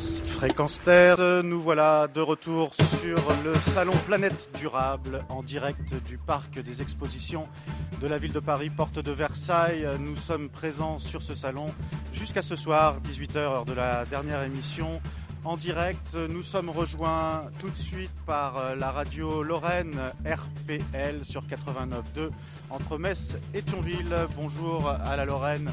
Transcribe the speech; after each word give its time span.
fréquence, 0.00 0.80
Terre. 0.82 1.42
Nous 1.44 1.60
voilà 1.60 2.08
de 2.08 2.20
retour 2.20 2.74
sur 2.74 3.18
le 3.44 3.54
salon 3.56 3.92
Planète 4.06 4.48
Durable 4.58 5.24
en 5.28 5.42
direct 5.42 5.94
du 6.06 6.18
parc 6.18 6.60
des 6.60 6.82
expositions 6.82 7.46
de 8.00 8.06
la 8.06 8.18
ville 8.18 8.32
de 8.32 8.40
Paris, 8.40 8.70
porte 8.70 8.98
de 8.98 9.12
Versailles. 9.12 9.86
Nous 9.98 10.16
sommes 10.16 10.48
présents 10.48 10.98
sur 10.98 11.22
ce 11.22 11.34
salon 11.34 11.66
jusqu'à 12.12 12.42
ce 12.42 12.56
soir, 12.56 12.96
18h, 13.00 13.36
heure 13.36 13.64
de 13.64 13.74
la 13.74 14.04
dernière 14.06 14.42
émission 14.42 15.00
en 15.44 15.56
direct. 15.56 16.16
Nous 16.28 16.42
sommes 16.42 16.70
rejoints 16.70 17.44
tout 17.60 17.70
de 17.70 17.76
suite 17.76 18.14
par 18.26 18.56
euh, 18.56 18.74
la 18.74 18.90
radio 18.90 19.42
Lorraine 19.42 19.98
RPL 20.24 21.24
sur 21.24 21.42
89.2 21.42 22.30
entre 22.68 22.98
Metz 22.98 23.36
et 23.54 23.62
Thionville. 23.62 24.14
Bonjour 24.36 24.88
à 24.88 25.16
la 25.16 25.24
Lorraine. 25.24 25.70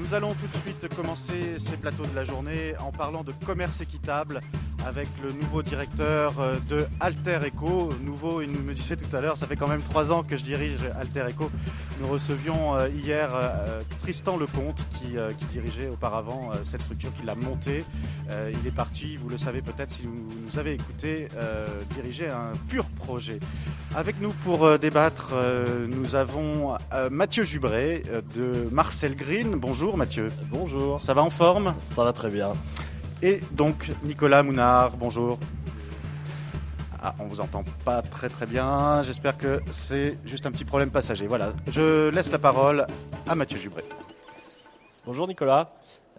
Nous 0.00 0.14
allons 0.14 0.34
tout 0.34 0.46
de 0.46 0.56
suite 0.56 0.94
commencer 0.94 1.58
ces 1.58 1.76
plateaux 1.76 2.06
de 2.06 2.14
la 2.14 2.24
journée 2.24 2.74
en 2.78 2.92
parlant 2.92 3.24
de 3.24 3.32
commerce 3.44 3.80
équitable 3.80 4.40
avec 4.86 5.08
le 5.22 5.32
nouveau 5.32 5.62
directeur 5.62 6.40
euh, 6.40 6.56
de 6.68 6.86
Alter 7.00 7.38
Eco. 7.46 7.90
Nouveau, 8.02 8.42
il 8.42 8.50
me 8.50 8.74
disait 8.74 8.96
tout 8.96 9.14
à 9.16 9.20
l'heure, 9.20 9.36
ça 9.36 9.46
fait 9.46 9.56
quand 9.56 9.68
même 9.68 9.82
trois 9.82 10.12
ans 10.12 10.22
que 10.22 10.36
je 10.36 10.44
dirige 10.44 10.80
Alter 10.98 11.26
Eco. 11.30 11.50
Nous 12.00 12.08
recevions 12.08 12.74
euh, 12.74 12.88
hier 12.88 13.30
Tristan 14.00 14.36
Lecomte 14.36 14.86
qui, 14.98 15.16
qui 15.38 15.44
dirigeait 15.46 15.88
auparavant 15.88 16.52
cette 16.62 16.82
structure, 16.82 17.12
qui 17.14 17.24
l'a 17.24 17.34
montée. 17.34 17.84
Il 18.30 18.66
est 18.66 18.74
parti 18.74 19.14
vous 19.16 19.28
le 19.28 19.38
savez 19.38 19.60
peut-être 19.60 19.90
si 19.90 20.02
vous 20.02 20.28
nous 20.44 20.58
avez 20.58 20.74
écouté, 20.74 21.28
euh, 21.36 21.66
diriger 21.94 22.28
un 22.28 22.52
pur 22.68 22.84
projet. 22.84 23.38
Avec 23.94 24.20
nous 24.20 24.30
pour 24.44 24.64
euh, 24.64 24.78
débattre, 24.78 25.30
euh, 25.32 25.86
nous 25.88 26.14
avons 26.14 26.76
Mathieu 27.10 27.44
Jubré 27.44 28.02
de 28.34 28.68
Marcel 28.70 29.14
Green. 29.14 29.56
Bonjour 29.56 29.96
Mathieu. 29.96 30.30
Bonjour. 30.50 31.00
Ça 31.00 31.14
va 31.14 31.22
en 31.22 31.30
forme? 31.30 31.74
Ça 31.94 32.04
va 32.04 32.12
très 32.12 32.30
bien. 32.30 32.52
Et 33.22 33.40
donc 33.52 33.90
Nicolas 34.02 34.42
Mounard, 34.42 34.96
bonjour. 34.96 35.38
Ah, 37.02 37.14
on 37.18 37.24
vous 37.24 37.40
entend 37.40 37.64
pas 37.84 38.02
très 38.02 38.28
très 38.28 38.46
bien. 38.46 39.02
J'espère 39.02 39.36
que 39.36 39.60
c'est 39.70 40.18
juste 40.24 40.46
un 40.46 40.52
petit 40.52 40.64
problème 40.64 40.90
passager. 40.90 41.26
Voilà, 41.26 41.52
je 41.68 42.08
laisse 42.08 42.30
la 42.30 42.38
parole 42.38 42.86
à 43.26 43.34
Mathieu 43.34 43.58
Jubré. 43.58 43.84
Bonjour 45.06 45.28
Nicolas. 45.28 45.72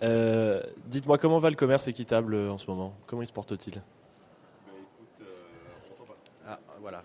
Euh, 0.03 0.61
dites-moi 0.87 1.17
comment 1.17 1.39
va 1.39 1.49
le 1.49 1.55
commerce 1.55 1.87
équitable 1.87 2.35
euh, 2.35 2.51
en 2.51 2.57
ce 2.57 2.67
moment? 2.67 2.93
Comment 3.07 3.21
il 3.21 3.27
se 3.27 3.33
porte-t-il? 3.33 3.81
Ah, 6.47 6.59
voilà. 6.81 7.01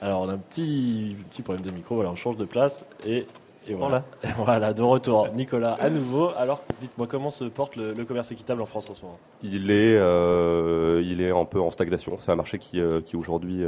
Alors 0.00 0.20
on 0.20 0.28
a 0.28 0.34
un 0.34 0.38
petit, 0.38 1.16
petit 1.30 1.42
problème 1.42 1.64
de 1.64 1.72
micro, 1.72 1.96
voilà, 1.96 2.10
on 2.10 2.16
change 2.16 2.36
de 2.36 2.44
place 2.44 2.86
et, 3.04 3.26
voilà. 3.74 4.04
voilà, 4.36 4.72
de 4.72 4.82
retour. 4.82 5.28
Nicolas, 5.34 5.74
à 5.74 5.90
nouveau. 5.90 6.30
Alors 6.36 6.62
dites-moi 6.80 7.06
comment 7.06 7.30
se 7.30 7.44
porte 7.44 7.76
le, 7.76 8.04
commerce 8.04 8.30
équitable 8.32 8.62
en 8.62 8.66
France 8.66 8.88
en 8.90 8.94
ce 8.94 9.02
moment? 9.02 9.18
Il 9.42 9.70
est, 9.70 9.96
euh, 9.96 11.02
il 11.04 11.20
est 11.20 11.30
un 11.30 11.44
peu 11.44 11.60
en 11.60 11.70
stagnation. 11.70 12.16
C'est 12.18 12.32
un 12.32 12.36
marché 12.36 12.58
qui, 12.58 12.80
qui 13.04 13.16
aujourd'hui 13.16 13.64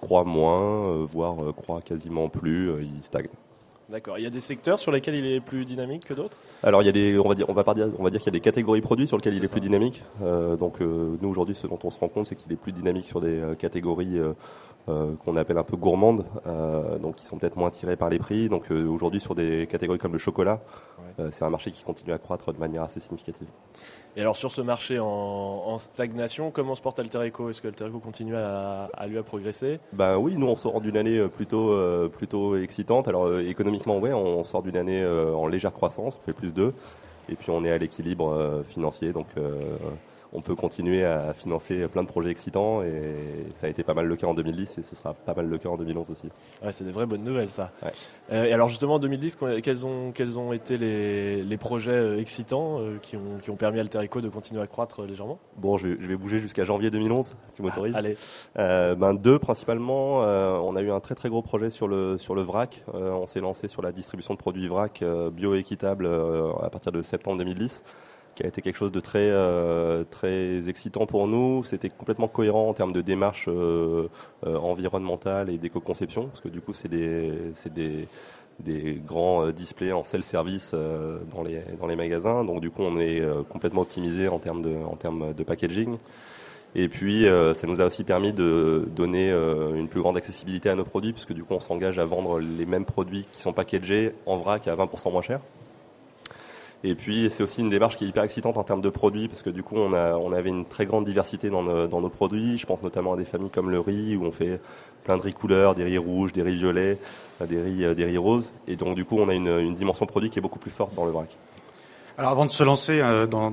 croît 0.00 0.24
moins, 0.24 1.04
voire 1.04 1.36
croît 1.54 1.80
quasiment 1.82 2.28
plus. 2.28 2.70
il 2.82 3.02
stagne. 3.02 3.28
D'accord. 3.90 4.18
Il 4.18 4.22
y 4.22 4.26
a 4.26 4.30
des 4.30 4.40
secteurs 4.40 4.78
sur 4.78 4.92
lesquels 4.92 5.16
il 5.16 5.26
est 5.26 5.40
plus 5.40 5.64
dynamique 5.64 6.04
que 6.04 6.14
d'autres? 6.14 6.38
Alors 6.62 6.80
il 6.82 6.86
y 6.86 6.88
a 6.88 6.92
des, 6.92 7.18
on 7.18 7.28
va 7.28 7.34
dire, 7.34 7.46
on 7.48 7.52
va 7.52 7.64
pas 7.64 7.74
dire, 7.74 7.88
on 7.98 8.04
va 8.04 8.10
dire 8.10 8.20
qu'il 8.20 8.28
y 8.28 8.36
a 8.36 8.38
des 8.38 8.40
catégories 8.40 8.80
produits 8.80 9.08
sur 9.08 9.16
lesquels 9.16 9.34
il 9.34 9.44
est 9.44 9.50
plus 9.50 9.60
dynamique. 9.60 10.04
Euh, 10.22 10.54
donc 10.56 10.80
euh, 10.80 11.16
nous 11.20 11.28
aujourd'hui, 11.28 11.56
ce 11.56 11.66
dont 11.66 11.78
on 11.82 11.90
se 11.90 11.98
rend 11.98 12.08
compte, 12.08 12.28
c'est 12.28 12.36
qu'il 12.36 12.52
est 12.52 12.56
plus 12.56 12.70
dynamique 12.70 13.04
sur 13.04 13.20
des 13.20 13.40
euh, 13.40 13.54
catégories 13.56 14.20
qu'on 14.86 15.36
appelle 15.36 15.58
un 15.58 15.62
peu 15.62 15.76
gourmandes, 15.76 16.24
donc 17.00 17.16
qui 17.16 17.26
sont 17.26 17.38
peut-être 17.38 17.56
moins 17.56 17.70
tirées 17.70 17.96
par 17.96 18.10
les 18.10 18.18
prix. 18.18 18.48
Donc 18.48 18.70
aujourd'hui, 18.70 19.20
sur 19.20 19.34
des 19.34 19.66
catégories 19.66 19.98
comme 19.98 20.12
le 20.12 20.18
chocolat, 20.18 20.60
c'est 21.30 21.44
un 21.44 21.50
marché 21.50 21.70
qui 21.70 21.84
continue 21.84 22.12
à 22.12 22.18
croître 22.18 22.52
de 22.52 22.58
manière 22.58 22.82
assez 22.82 22.98
significative. 22.98 23.48
Et 24.16 24.20
alors 24.20 24.36
sur 24.36 24.50
ce 24.50 24.60
marché 24.60 24.98
en, 24.98 25.78
stagnation, 25.78 26.50
comment 26.50 26.74
se 26.74 26.82
porte 26.82 26.98
Alter 26.98 27.28
Eco 27.28 27.50
Est-ce 27.50 27.62
que 27.62 27.68
Alter 27.68 27.86
Eco 27.86 28.00
continue 28.00 28.34
à, 28.34 28.88
lui 29.08 29.18
à 29.18 29.22
progresser? 29.22 29.78
Ben 29.92 30.18
oui, 30.18 30.36
nous 30.36 30.48
on 30.48 30.56
sort 30.56 30.80
d'une 30.80 30.96
année 30.96 31.18
euh, 31.18 31.28
plutôt 31.28 31.70
euh, 31.70 32.08
plutôt 32.08 32.56
excitante. 32.56 33.06
Alors 33.06 33.26
euh, 33.26 33.46
économiquement, 33.46 33.98
ouais, 33.98 34.12
on 34.12 34.42
sort 34.42 34.62
d'une 34.62 34.76
année 34.76 35.06
en 35.06 35.46
légère 35.46 35.72
croissance, 35.72 36.18
on 36.20 36.24
fait 36.24 36.32
plus 36.32 36.52
de, 36.52 36.72
et 37.28 37.36
puis 37.36 37.50
on 37.50 37.64
est 37.64 37.70
à 37.70 37.78
l'équilibre 37.78 38.62
financier, 38.68 39.12
donc 39.12 39.26
on 40.32 40.40
peut 40.42 40.54
continuer 40.54 41.04
à 41.04 41.32
financer 41.32 41.88
plein 41.88 42.02
de 42.02 42.08
projets 42.08 42.30
excitants 42.30 42.82
et 42.82 43.48
ça 43.54 43.66
a 43.66 43.70
été 43.70 43.82
pas 43.82 43.94
mal 43.94 44.06
le 44.06 44.16
cas 44.16 44.26
en 44.26 44.34
2010 44.34 44.78
et 44.78 44.82
ce 44.82 44.94
sera 44.94 45.14
pas 45.14 45.34
mal 45.34 45.46
le 45.46 45.58
cas 45.58 45.68
en 45.68 45.76
2011 45.76 46.10
aussi. 46.10 46.28
Ouais, 46.62 46.72
c'est 46.72 46.84
des 46.84 46.92
vraies 46.92 47.06
bonnes 47.06 47.24
nouvelles 47.24 47.50
ça. 47.50 47.70
Euh, 48.32 48.44
et 48.44 48.52
alors 48.52 48.68
justement 48.68 48.94
en 48.94 48.98
2010, 48.98 49.38
quels 49.62 49.86
ont, 49.86 50.12
quels 50.12 50.38
ont 50.38 50.52
été 50.52 50.78
les, 50.78 51.42
les 51.42 51.56
projets 51.56 51.90
euh, 51.90 52.20
excitants 52.20 52.80
euh, 52.80 52.98
qui, 53.02 53.16
ont, 53.16 53.38
qui 53.42 53.50
ont 53.50 53.56
permis 53.56 53.78
à 53.78 53.80
Alterico 53.82 54.20
de 54.20 54.28
continuer 54.28 54.62
à 54.62 54.66
croître 54.66 55.02
légèrement? 55.02 55.38
Bon, 55.56 55.76
je 55.76 55.88
vais, 55.88 55.96
je 56.00 56.06
vais 56.06 56.16
bouger 56.16 56.38
jusqu'à 56.38 56.64
janvier 56.64 56.90
2011, 56.90 57.34
tu 57.54 57.62
m'autorises 57.62 57.92
ah, 57.94 57.98
Allez. 57.98 58.16
ben, 58.54 59.14
deux 59.14 59.38
principalement. 59.38 60.18
on 60.18 60.76
a 60.76 60.82
eu 60.82 60.90
un 60.90 61.00
très 61.00 61.14
très 61.14 61.28
gros 61.28 61.42
projet 61.42 61.70
sur 61.70 61.88
le, 61.88 62.18
sur 62.18 62.34
le 62.34 62.42
vrac. 62.42 62.84
on 62.94 63.26
s'est 63.26 63.40
lancé 63.40 63.68
sur 63.68 63.82
la 63.82 63.92
distribution 63.92 64.34
de 64.34 64.38
produits 64.38 64.68
vrac 64.68 65.02
bio-équitables 65.32 66.08
à 66.62 66.70
partir 66.70 66.92
de 66.92 67.02
septembre 67.02 67.38
2010 67.38 67.82
qui 68.34 68.44
a 68.44 68.46
été 68.46 68.62
quelque 68.62 68.76
chose 68.76 68.92
de 68.92 69.00
très 69.00 69.30
euh, 69.30 70.04
très 70.10 70.68
excitant 70.68 71.06
pour 71.06 71.26
nous. 71.26 71.64
C'était 71.64 71.90
complètement 71.90 72.28
cohérent 72.28 72.68
en 72.68 72.74
termes 72.74 72.92
de 72.92 73.00
démarche 73.00 73.46
euh, 73.48 74.08
euh, 74.46 74.56
environnementale 74.56 75.50
et 75.50 75.58
d'éco-conception, 75.58 76.26
parce 76.26 76.40
que 76.40 76.48
du 76.48 76.60
coup 76.60 76.72
c'est 76.72 76.88
des 76.88 77.32
c'est 77.54 77.72
des 77.72 78.08
des 78.60 79.00
grands 79.06 79.48
displays 79.52 79.92
en 79.92 80.04
self-service 80.04 80.74
dans 81.30 81.42
les 81.42 81.62
dans 81.80 81.86
les 81.86 81.96
magasins. 81.96 82.44
Donc 82.44 82.60
du 82.60 82.70
coup 82.70 82.82
on 82.82 82.98
est 82.98 83.22
complètement 83.48 83.82
optimisé 83.82 84.28
en 84.28 84.38
termes 84.38 84.62
de 84.62 84.74
en 84.84 84.96
termes 84.96 85.32
de 85.34 85.42
packaging. 85.42 85.96
Et 86.76 86.88
puis, 86.88 87.26
ça 87.54 87.66
nous 87.66 87.80
a 87.80 87.84
aussi 87.84 88.04
permis 88.04 88.32
de 88.32 88.86
donner 88.94 89.30
une 89.30 89.88
plus 89.88 90.00
grande 90.00 90.16
accessibilité 90.16 90.68
à 90.70 90.76
nos 90.76 90.84
produits, 90.84 91.12
puisque 91.12 91.32
du 91.32 91.42
coup, 91.42 91.54
on 91.54 91.58
s'engage 91.58 91.98
à 91.98 92.04
vendre 92.04 92.38
les 92.38 92.64
mêmes 92.64 92.84
produits 92.84 93.26
qui 93.32 93.42
sont 93.42 93.52
packagés 93.52 94.14
en 94.24 94.36
vrac 94.36 94.68
à 94.68 94.76
20% 94.76 95.10
moins 95.10 95.22
cher. 95.22 95.40
Et 96.82 96.94
puis 96.94 97.28
c'est 97.30 97.42
aussi 97.42 97.60
une 97.60 97.68
démarche 97.68 97.98
qui 97.98 98.04
est 98.04 98.08
hyper 98.08 98.24
excitante 98.24 98.56
en 98.56 98.64
termes 98.64 98.80
de 98.80 98.88
produits 98.88 99.28
parce 99.28 99.42
que 99.42 99.50
du 99.50 99.62
coup 99.62 99.76
on, 99.76 99.92
a, 99.92 100.14
on 100.14 100.32
avait 100.32 100.48
une 100.48 100.64
très 100.64 100.86
grande 100.86 101.04
diversité 101.04 101.50
dans, 101.50 101.62
nos, 101.62 102.08
produits. 102.08 102.56
Je 102.56 102.64
pense 102.64 102.82
notamment 102.82 103.12
à 103.12 103.16
des 103.16 103.26
familles 103.26 103.50
comme 103.50 103.70
le 103.70 103.80
riz 103.80 104.16
où 104.16 104.24
on 104.24 104.32
fait 104.32 104.60
plein 105.04 105.18
de 105.18 105.22
riz 105.22 105.34
couleurs, 105.34 105.74
des 105.74 105.84
riz 105.84 105.98
rouges, 105.98 106.32
des 106.32 106.42
riz 106.42 106.56
violets, 106.56 106.98
des 107.46 107.60
riz, 107.60 107.84
euh, 107.84 107.94
des 107.94 108.04
riz 108.04 108.18
roses. 108.18 108.50
Et 108.66 108.76
donc 108.76 108.94
du 108.94 109.04
coup 109.04 109.18
on 109.18 109.28
a 109.28 109.34
une, 109.34 109.48
une 109.48 109.74
dimension 109.74 110.06
produit 110.06 110.30
qui 110.30 110.38
est 110.38 110.42
beaucoup 110.42 110.58
plus 110.58 110.70
forte 110.70 110.94
dans 110.94 111.04
le 111.04 111.10
vrac. 111.10 111.36
Alors 112.20 112.32
avant 112.32 112.44
de 112.44 112.50
se 112.50 112.62
lancer 112.62 113.00
euh, 113.00 113.26
dans, 113.26 113.50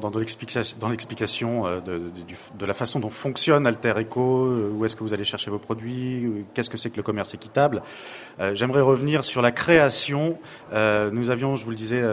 l'explication 0.90 1.66
euh, 1.66 1.80
de, 1.80 2.66
la 2.66 2.74
façon 2.74 3.00
dont 3.00 3.10
fonctionne 3.10 3.66
Alter 3.66 3.94
Eco, 3.98 4.48
euh, 4.48 4.74
où 4.76 4.84
est-ce 4.84 4.98
que 4.98 5.06
vous 5.06 5.14
allez 5.14 5.24
chercher 5.24 5.50
vos 5.50 5.58
produits, 5.58 6.44
qu'est-ce 6.54 6.70
que 6.70 6.76
c'est 6.76 6.90
que 6.90 6.98
le 6.98 7.04
commerce 7.04 7.34
équitable, 7.34 7.82
j'aimerais 8.56 8.82
revenir 8.82 9.24
sur 9.24 9.42
la 9.42 9.54
création. 9.54 10.38
nous 10.74 11.30
avions, 11.30 11.56
je 11.56 11.64
vous 11.64 11.70
le 11.70 11.78
disais 11.78 12.04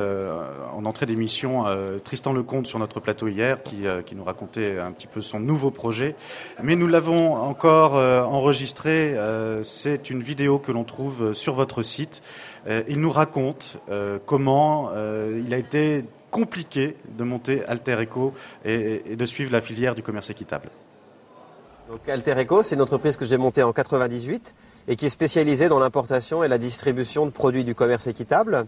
en 0.73 0.85
entrée 0.85 1.07
d'émission, 1.07 1.65
Tristan 2.05 2.33
Lecomte 2.33 2.67
sur 2.67 2.79
notre 2.79 3.01
plateau 3.01 3.27
hier, 3.27 3.63
qui, 3.63 3.83
qui, 4.07 4.15
nous 4.15 4.25
racontait 4.25 4.79
un 4.79 4.93
petit 4.93 5.07
peu 5.09 5.21
son 5.21 5.41
nouveau 5.41 5.71
projet. 5.71 6.15
Mais 6.63 6.77
nous 6.77 6.87
l'avons 6.87 7.35
encore 7.35 7.95
enregistré. 7.95 9.17
c'est 9.63 10.11
une 10.11 10.23
vidéo 10.23 10.59
que 10.59 10.73
l'on 10.73 10.85
trouve 10.85 11.33
sur 11.33 11.55
votre 11.55 11.83
site. 11.83 12.23
il 12.89 13.01
nous 13.01 13.11
raconte 13.11 13.79
comment 14.27 14.93
il 15.45 15.53
a 15.53 15.59
été 15.59 16.05
compliqué 16.35 16.97
de 17.17 17.23
monter 17.23 17.65
Alter 17.67 18.03
Eco 18.03 18.35
et, 18.65 19.15
de 19.15 19.25
suivre 19.25 19.53
la 19.53 19.61
filière 19.61 19.95
du 19.95 20.03
commerce 20.03 20.31
équitable 20.31 20.69
Donc 21.89 22.09
Alter 22.09 22.35
Eco, 22.43 22.65
c'est 22.65 22.75
une 22.75 22.83
entreprise 22.83 23.17
que 23.17 23.25
j'ai 23.25 23.37
montée 23.37 23.63
en 23.63 23.73
98 23.73 24.53
et 24.89 24.97
qui 24.97 25.07
est 25.07 25.11
spécialisée 25.11 25.69
dans 25.69 25.79
l'importation 25.79 26.43
et 26.43 26.49
la 26.49 26.59
distribution 26.59 27.25
de 27.25 27.31
produits 27.31 27.63
du 27.63 27.77
commerce 27.77 28.09
équitable. 28.09 28.67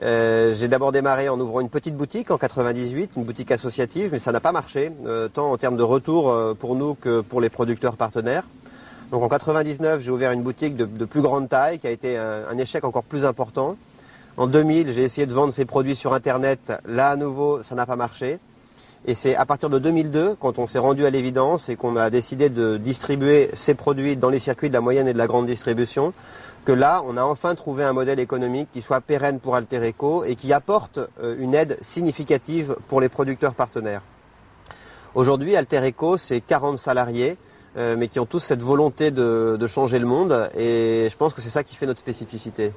Euh, 0.00 0.54
j'ai 0.54 0.68
d'abord 0.68 0.92
démarré 0.92 1.28
en 1.28 1.40
ouvrant 1.40 1.60
une 1.60 1.70
petite 1.70 1.96
boutique 1.96 2.30
en 2.30 2.38
98, 2.38 3.10
une 3.16 3.24
boutique 3.24 3.50
associative, 3.50 4.10
mais 4.12 4.20
ça 4.20 4.30
n'a 4.30 4.38
pas 4.38 4.52
marché, 4.52 4.92
euh, 5.04 5.26
tant 5.26 5.50
en 5.50 5.56
termes 5.56 5.76
de 5.76 5.82
retour 5.82 6.30
euh, 6.30 6.54
pour 6.54 6.76
nous 6.76 6.94
que 6.94 7.20
pour 7.20 7.40
les 7.40 7.50
producteurs 7.50 7.96
partenaires. 7.96 8.44
Donc 9.10 9.24
en 9.24 9.28
99, 9.28 10.00
j'ai 10.00 10.12
ouvert 10.12 10.30
une 10.30 10.42
boutique 10.42 10.76
de, 10.76 11.04
plus 11.04 11.20
grande 11.20 11.48
taille 11.48 11.80
qui 11.80 11.88
a 11.88 11.90
été 11.90 12.16
un 12.16 12.56
échec 12.56 12.84
encore 12.84 13.02
plus 13.02 13.26
important. 13.26 13.76
En 14.38 14.46
2000, 14.46 14.92
j'ai 14.94 15.02
essayé 15.02 15.26
de 15.26 15.34
vendre 15.34 15.52
ces 15.52 15.66
produits 15.66 15.94
sur 15.94 16.14
Internet. 16.14 16.72
Là, 16.86 17.10
à 17.10 17.16
nouveau, 17.16 17.62
ça 17.62 17.74
n'a 17.74 17.84
pas 17.84 17.96
marché. 17.96 18.38
Et 19.04 19.14
c'est 19.14 19.34
à 19.34 19.44
partir 19.44 19.68
de 19.68 19.78
2002, 19.78 20.36
quand 20.40 20.58
on 20.58 20.66
s'est 20.66 20.78
rendu 20.78 21.04
à 21.04 21.10
l'évidence 21.10 21.68
et 21.68 21.76
qu'on 21.76 21.96
a 21.96 22.08
décidé 22.08 22.48
de 22.48 22.78
distribuer 22.78 23.50
ces 23.52 23.74
produits 23.74 24.16
dans 24.16 24.30
les 24.30 24.38
circuits 24.38 24.68
de 24.68 24.74
la 24.74 24.80
moyenne 24.80 25.06
et 25.06 25.12
de 25.12 25.18
la 25.18 25.26
grande 25.26 25.44
distribution, 25.44 26.14
que 26.64 26.72
là, 26.72 27.02
on 27.06 27.18
a 27.18 27.24
enfin 27.24 27.54
trouvé 27.54 27.84
un 27.84 27.92
modèle 27.92 28.20
économique 28.20 28.68
qui 28.72 28.80
soit 28.80 29.02
pérenne 29.02 29.38
pour 29.38 29.54
Altereco 29.54 30.24
et 30.24 30.34
qui 30.34 30.52
apporte 30.52 30.98
euh, 31.20 31.36
une 31.38 31.54
aide 31.54 31.76
significative 31.82 32.76
pour 32.88 33.02
les 33.02 33.10
producteurs 33.10 33.54
partenaires. 33.54 34.02
Aujourd'hui, 35.14 35.56
Altereco, 35.56 36.16
c'est 36.16 36.40
40 36.40 36.78
salariés, 36.78 37.36
euh, 37.76 37.96
mais 37.98 38.08
qui 38.08 38.18
ont 38.18 38.26
tous 38.26 38.40
cette 38.40 38.62
volonté 38.62 39.10
de 39.10 39.66
changer 39.66 39.98
le 39.98 40.06
monde 40.06 40.48
et 40.56 41.08
je 41.10 41.16
pense 41.18 41.34
que 41.34 41.42
c'est 41.42 41.50
ça 41.50 41.64
qui 41.64 41.76
fait 41.76 41.86
notre 41.86 42.00
spécificité. 42.00 42.72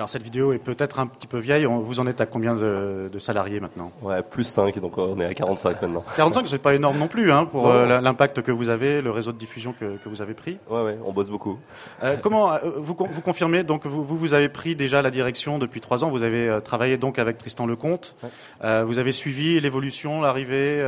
Alors 0.00 0.08
cette 0.08 0.22
vidéo 0.22 0.54
est 0.54 0.58
peut-être 0.58 0.98
un 0.98 1.06
petit 1.06 1.26
peu 1.26 1.36
vieille. 1.36 1.66
Vous 1.66 2.00
en 2.00 2.06
êtes 2.06 2.22
à 2.22 2.24
combien 2.24 2.54
de, 2.54 3.10
salariés 3.18 3.60
maintenant? 3.60 3.92
Ouais, 4.00 4.22
plus 4.22 4.44
5, 4.44 4.78
donc 4.78 4.96
on 4.96 5.20
est 5.20 5.26
à 5.26 5.34
45 5.34 5.82
maintenant. 5.82 6.02
45, 6.16 6.48
c'est 6.48 6.56
pas 6.56 6.74
énorme 6.74 6.96
non 6.96 7.06
plus 7.06 7.30
hein, 7.30 7.44
pour 7.44 7.68
euh, 7.68 8.00
l'impact 8.00 8.40
que 8.40 8.50
vous 8.50 8.70
avez, 8.70 9.02
le 9.02 9.10
réseau 9.10 9.32
de 9.32 9.36
diffusion 9.36 9.74
que, 9.78 9.98
que 9.98 10.08
vous 10.08 10.22
avez 10.22 10.32
pris. 10.32 10.56
Ouais, 10.70 10.82
ouais, 10.82 10.98
on 11.04 11.12
bosse 11.12 11.28
beaucoup. 11.28 11.58
Euh, 12.02 12.16
comment 12.16 12.50
euh, 12.50 12.60
vous, 12.78 12.96
vous 12.98 13.20
confirmez 13.20 13.62
donc 13.62 13.84
vous, 13.84 14.02
vous 14.02 14.32
avez 14.32 14.48
pris 14.48 14.74
déjà 14.74 15.02
la 15.02 15.10
direction 15.10 15.58
depuis 15.58 15.82
trois 15.82 16.02
ans. 16.02 16.08
Vous 16.08 16.22
avez 16.22 16.60
travaillé 16.64 16.96
donc 16.96 17.18
avec 17.18 17.36
Tristan 17.36 17.66
Lecomte. 17.66 18.16
vous 18.62 18.98
avez 18.98 19.12
suivi 19.12 19.60
l'évolution, 19.60 20.22
l'arrivée. 20.22 20.82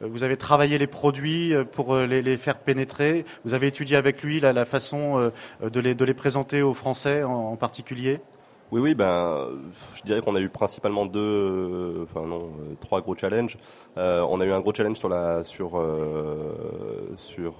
vous 0.00 0.24
avez 0.24 0.36
travaillé 0.36 0.76
les 0.78 0.88
produits 0.88 1.54
pour 1.70 1.94
les, 1.98 2.20
les, 2.20 2.36
faire 2.36 2.58
pénétrer. 2.58 3.24
Vous 3.44 3.54
avez 3.54 3.68
étudié 3.68 3.96
avec 3.96 4.24
lui 4.24 4.40
la, 4.40 4.52
la 4.52 4.64
façon 4.64 5.30
de 5.62 5.80
les, 5.80 5.94
de 5.94 6.04
les 6.04 6.14
présenter 6.14 6.62
aux 6.62 6.74
Français 6.74 7.22
en 7.22 7.54
particulier. 7.54 8.18
Oui, 8.74 8.80
oui, 8.80 8.94
ben, 8.96 9.50
je 9.94 10.02
dirais 10.02 10.20
qu'on 10.20 10.34
a 10.34 10.40
eu 10.40 10.48
principalement 10.48 11.06
deux, 11.06 11.20
euh, 11.20 12.02
enfin 12.02 12.26
non, 12.26 12.38
euh, 12.38 12.74
trois 12.80 13.00
gros 13.02 13.14
challenges. 13.14 13.56
Euh, 13.98 14.26
on 14.28 14.40
a 14.40 14.44
eu 14.44 14.50
un 14.50 14.58
gros 14.58 14.74
challenge 14.74 14.96
sur 14.98 15.08
la 15.08 15.44
sur 15.44 15.80
sur 17.16 17.54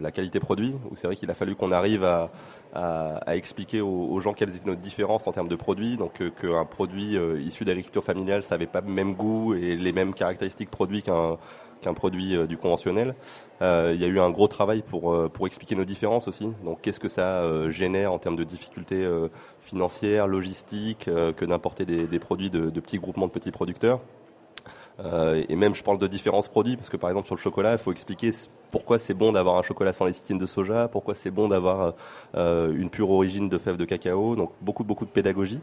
la 0.00 0.12
qualité 0.12 0.38
produit, 0.38 0.76
où 0.88 0.94
c'est 0.94 1.08
vrai 1.08 1.16
qu'il 1.16 1.28
a 1.32 1.34
fallu 1.34 1.56
qu'on 1.56 1.72
arrive 1.72 2.04
à, 2.04 2.30
à, 2.72 3.34
expliquer 3.34 3.80
aux, 3.80 4.20
gens 4.20 4.34
quelles 4.34 4.54
étaient 4.54 4.70
nos 4.70 4.76
différences 4.76 5.26
en 5.26 5.32
termes 5.32 5.48
de 5.48 5.56
produits, 5.56 5.96
donc 5.96 6.22
qu'un 6.40 6.64
produit 6.64 7.16
issu 7.44 7.64
d'agriculture 7.64 8.04
familiale, 8.04 8.44
ça 8.44 8.54
n'avait 8.54 8.68
pas 8.68 8.82
le 8.82 8.92
même 8.92 9.14
goût 9.14 9.54
et 9.54 9.74
les 9.76 9.92
mêmes 9.92 10.14
caractéristiques 10.14 10.70
produits 10.70 11.02
qu'un 11.02 11.38
qu'un 11.80 11.94
produit 11.94 12.36
du 12.46 12.56
conventionnel. 12.56 13.14
Euh, 13.62 13.92
il 13.94 14.00
y 14.00 14.04
a 14.04 14.08
eu 14.08 14.20
un 14.20 14.30
gros 14.30 14.48
travail 14.48 14.82
pour, 14.82 15.12
euh, 15.12 15.28
pour 15.28 15.46
expliquer 15.46 15.74
nos 15.74 15.84
différences 15.84 16.28
aussi. 16.28 16.48
Donc 16.64 16.80
qu'est-ce 16.82 17.00
que 17.00 17.08
ça 17.08 17.42
euh, 17.42 17.70
génère 17.70 18.12
en 18.12 18.18
termes 18.18 18.36
de 18.36 18.44
difficultés 18.44 19.06
financières, 19.60 20.26
logistiques, 20.26 21.04
que 21.36 21.44
d'importer 21.44 21.84
des, 21.84 22.18
produits 22.18 22.50
de, 22.50 22.70
de, 22.70 22.80
petits 22.80 22.98
groupements 22.98 23.26
de 23.26 23.32
petits 23.32 23.50
producteurs. 23.50 24.00
et 25.48 25.56
même 25.56 25.74
je 25.74 25.82
parle 25.82 25.98
de 25.98 26.06
différences 26.06 26.48
produits 26.48 26.76
parce 26.76 26.88
que 26.88 26.96
par 26.96 27.10
exemple 27.10 27.26
sur 27.26 27.34
le 27.34 27.40
chocolat, 27.40 27.72
il 27.72 27.78
faut 27.78 27.92
expliquer 27.92 28.30
pourquoi 28.70 28.98
c'est 28.98 29.14
bon 29.14 29.32
d'avoir 29.32 29.56
un 29.56 29.62
chocolat 29.62 29.92
sans 29.92 30.04
lécithine 30.04 30.38
de 30.38 30.46
soja, 30.46 30.88
pourquoi 30.88 31.14
c'est 31.14 31.30
bon 31.30 31.48
d'avoir 31.48 31.94
une 32.34 32.90
pure 32.90 33.10
origine 33.10 33.48
de 33.48 33.58
fèves 33.58 33.76
de 33.76 33.84
cacao. 33.84 34.36
Donc 34.36 34.52
beaucoup 34.60 34.84
beaucoup 34.84 35.04
de 35.04 35.10
pédagogie. 35.10 35.60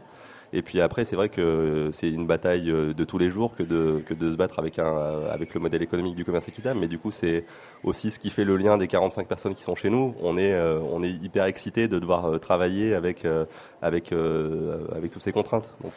Et 0.56 0.62
puis 0.62 0.80
après, 0.80 1.04
c'est 1.04 1.16
vrai 1.16 1.28
que 1.28 1.90
c'est 1.92 2.08
une 2.08 2.28
bataille 2.28 2.70
euh, 2.70 2.94
de 2.94 3.02
tous 3.04 3.18
les 3.18 3.28
jours 3.28 3.56
que 3.56 3.64
de, 3.64 4.00
que 4.06 4.14
de 4.14 4.30
se 4.30 4.36
battre 4.36 4.60
avec, 4.60 4.78
un, 4.78 5.26
avec 5.28 5.52
le 5.52 5.58
modèle 5.58 5.82
économique 5.82 6.14
du 6.14 6.24
commerce 6.24 6.46
équitable. 6.46 6.78
Mais 6.78 6.86
du 6.86 6.96
coup, 6.96 7.10
c'est 7.10 7.44
aussi 7.82 8.12
ce 8.12 8.20
qui 8.20 8.30
fait 8.30 8.44
le 8.44 8.56
lien 8.56 8.78
des 8.78 8.86
45 8.86 9.26
personnes 9.26 9.54
qui 9.54 9.64
sont 9.64 9.74
chez 9.74 9.90
nous. 9.90 10.14
On 10.22 10.36
est, 10.36 10.52
euh, 10.52 10.78
on 10.78 11.02
est 11.02 11.10
hyper 11.10 11.46
excités 11.46 11.88
de 11.88 11.98
devoir 11.98 12.26
euh, 12.26 12.38
travailler 12.38 12.94
avec, 12.94 13.26
avec, 13.82 14.12
avec 14.12 15.10
toutes 15.10 15.22
ces 15.22 15.32
contraintes. 15.32 15.74
Donc 15.82 15.92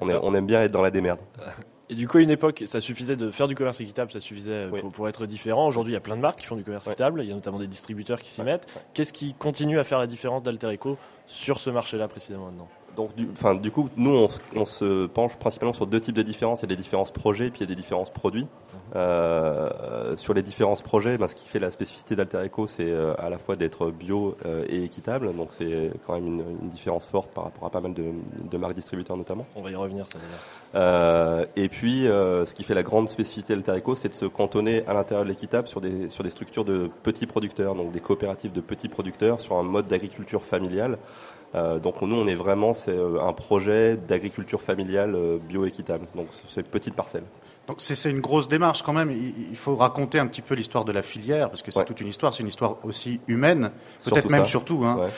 on, 0.00 0.08
est, 0.10 0.18
on 0.22 0.34
aime 0.34 0.46
bien 0.46 0.60
être 0.60 0.72
dans 0.72 0.82
la 0.82 0.90
démerde. 0.90 1.20
Et 1.88 1.94
du 1.94 2.08
coup, 2.08 2.18
à 2.18 2.20
une 2.22 2.30
époque, 2.30 2.62
ça 2.66 2.80
suffisait 2.80 3.16
de 3.16 3.30
faire 3.30 3.48
du 3.48 3.54
commerce 3.54 3.80
équitable, 3.80 4.10
ça 4.10 4.20
suffisait 4.20 4.68
pour, 4.94 5.08
être 5.08 5.26
différent. 5.26 5.66
Aujourd'hui, 5.66 5.92
il 5.92 5.94
y 5.94 5.98
a 5.98 6.00
plein 6.00 6.16
de 6.16 6.22
marques 6.22 6.38
qui 6.38 6.46
font 6.46 6.56
du 6.56 6.64
commerce 6.64 6.86
équitable, 6.86 7.22
il 7.22 7.28
y 7.28 7.32
a 7.32 7.34
notamment 7.34 7.58
des 7.58 7.66
distributeurs 7.66 8.20
qui 8.20 8.30
s'y 8.30 8.42
mettent. 8.42 8.66
Qu'est-ce 8.94 9.12
qui 9.12 9.34
continue 9.34 9.78
à 9.78 9.84
faire 9.84 9.98
la 9.98 10.06
différence 10.06 10.42
d'Alter 10.42 10.72
Eco 10.72 10.96
sur 11.26 11.58
ce 11.58 11.68
marché-là 11.68 12.08
précisément 12.08 12.46
maintenant? 12.46 12.68
Donc, 12.96 13.14
du, 13.14 13.28
enfin, 13.32 13.54
du 13.54 13.70
coup, 13.70 13.88
nous, 13.96 14.28
on, 14.54 14.66
se 14.66 15.06
penche 15.06 15.36
principalement 15.36 15.72
sur 15.72 15.86
deux 15.86 16.00
types 16.00 16.14
de 16.14 16.22
différences. 16.22 16.60
Il 16.60 16.62
y 16.64 16.72
a 16.72 16.76
des 16.76 16.82
différences 16.82 17.10
projets, 17.10 17.50
puis 17.50 17.60
il 17.60 17.62
y 17.62 17.64
a 17.64 17.66
des 17.66 17.74
différences 17.74 18.10
produits. 18.10 18.42
Mhm. 18.42 18.78
Euh, 18.96 20.16
sur 20.16 20.34
les 20.34 20.42
différences 20.42 20.82
projets, 20.82 21.16
ben, 21.16 21.28
ce 21.28 21.34
qui 21.34 21.48
fait 21.48 21.58
la 21.58 21.70
spécificité 21.70 22.16
d'Alter 22.16 22.46
Eco, 22.46 22.66
c'est 22.66 22.90
euh, 22.90 23.14
à 23.18 23.30
la 23.30 23.38
fois 23.38 23.56
d'être 23.56 23.90
bio 23.90 24.36
euh, 24.44 24.64
et 24.68 24.84
équitable. 24.84 25.34
Donc, 25.34 25.48
c'est 25.52 25.90
quand 26.06 26.14
même 26.14 26.26
une, 26.26 26.44
une, 26.62 26.68
différence 26.68 27.06
forte 27.06 27.32
par 27.32 27.44
rapport 27.44 27.66
à 27.66 27.70
pas 27.70 27.80
mal 27.80 27.94
de, 27.94 28.04
de 28.50 28.58
marques 28.58 28.74
distributeurs, 28.74 29.16
notamment. 29.16 29.46
On 29.56 29.62
va 29.62 29.70
y 29.70 29.74
revenir, 29.74 30.06
ça 30.08 30.18
euh, 30.74 31.46
Et 31.56 31.68
puis, 31.68 32.04
ce 32.04 32.52
qui 32.52 32.64
fait 32.64 32.74
la 32.74 32.82
grande 32.82 33.08
spécificité 33.08 33.54
d'Alter 33.54 33.78
Eco, 33.78 33.96
c'est 33.96 34.08
de 34.08 34.14
se 34.14 34.26
cantonner 34.26 34.84
à 34.86 34.94
l'intérieur 34.94 35.24
de 35.24 35.30
l'équitable 35.30 35.68
sur 35.68 35.80
des, 35.80 36.10
sur 36.10 36.24
des 36.24 36.30
structures 36.30 36.64
de 36.64 36.90
petits 37.02 37.26
producteurs, 37.26 37.74
donc 37.74 37.92
des 37.92 38.00
coopératives 38.00 38.52
de 38.52 38.60
petits 38.60 38.88
producteurs, 38.88 39.40
sur 39.40 39.56
un 39.56 39.62
mode 39.62 39.88
d'agriculture 39.88 40.44
familiale. 40.44 40.98
Euh, 41.54 41.78
donc 41.78 42.00
nous, 42.02 42.16
on 42.16 42.26
est 42.26 42.34
vraiment, 42.34 42.74
c'est 42.74 42.96
euh, 42.96 43.20
un 43.20 43.32
projet 43.32 43.96
d'agriculture 43.96 44.62
familiale 44.62 45.14
euh, 45.14 45.38
bio-équitable. 45.38 46.06
Donc 46.14 46.28
c'est 46.48 46.66
petite 46.66 46.94
parcelle. 46.94 47.24
Donc 47.68 47.76
c'est 47.78 48.10
une 48.10 48.20
grosse 48.20 48.48
démarche 48.48 48.82
quand 48.82 48.92
même. 48.92 49.12
Il, 49.12 49.56
faut 49.56 49.76
raconter 49.76 50.18
un 50.18 50.26
petit 50.26 50.42
peu 50.42 50.54
l'histoire 50.54 50.84
de 50.84 50.90
la 50.90 51.02
filière 51.02 51.48
parce 51.48 51.62
que 51.62 51.70
c'est 51.70 51.84
toute 51.84 52.00
une 52.00 52.08
histoire. 52.08 52.34
C'est 52.34 52.42
une 52.42 52.48
histoire 52.48 52.76
aussi 52.82 53.20
humaine, 53.28 53.70
peut-être 54.04 54.30
même 54.30 54.46
surtout. 54.46 54.84
Hein. 54.84 55.08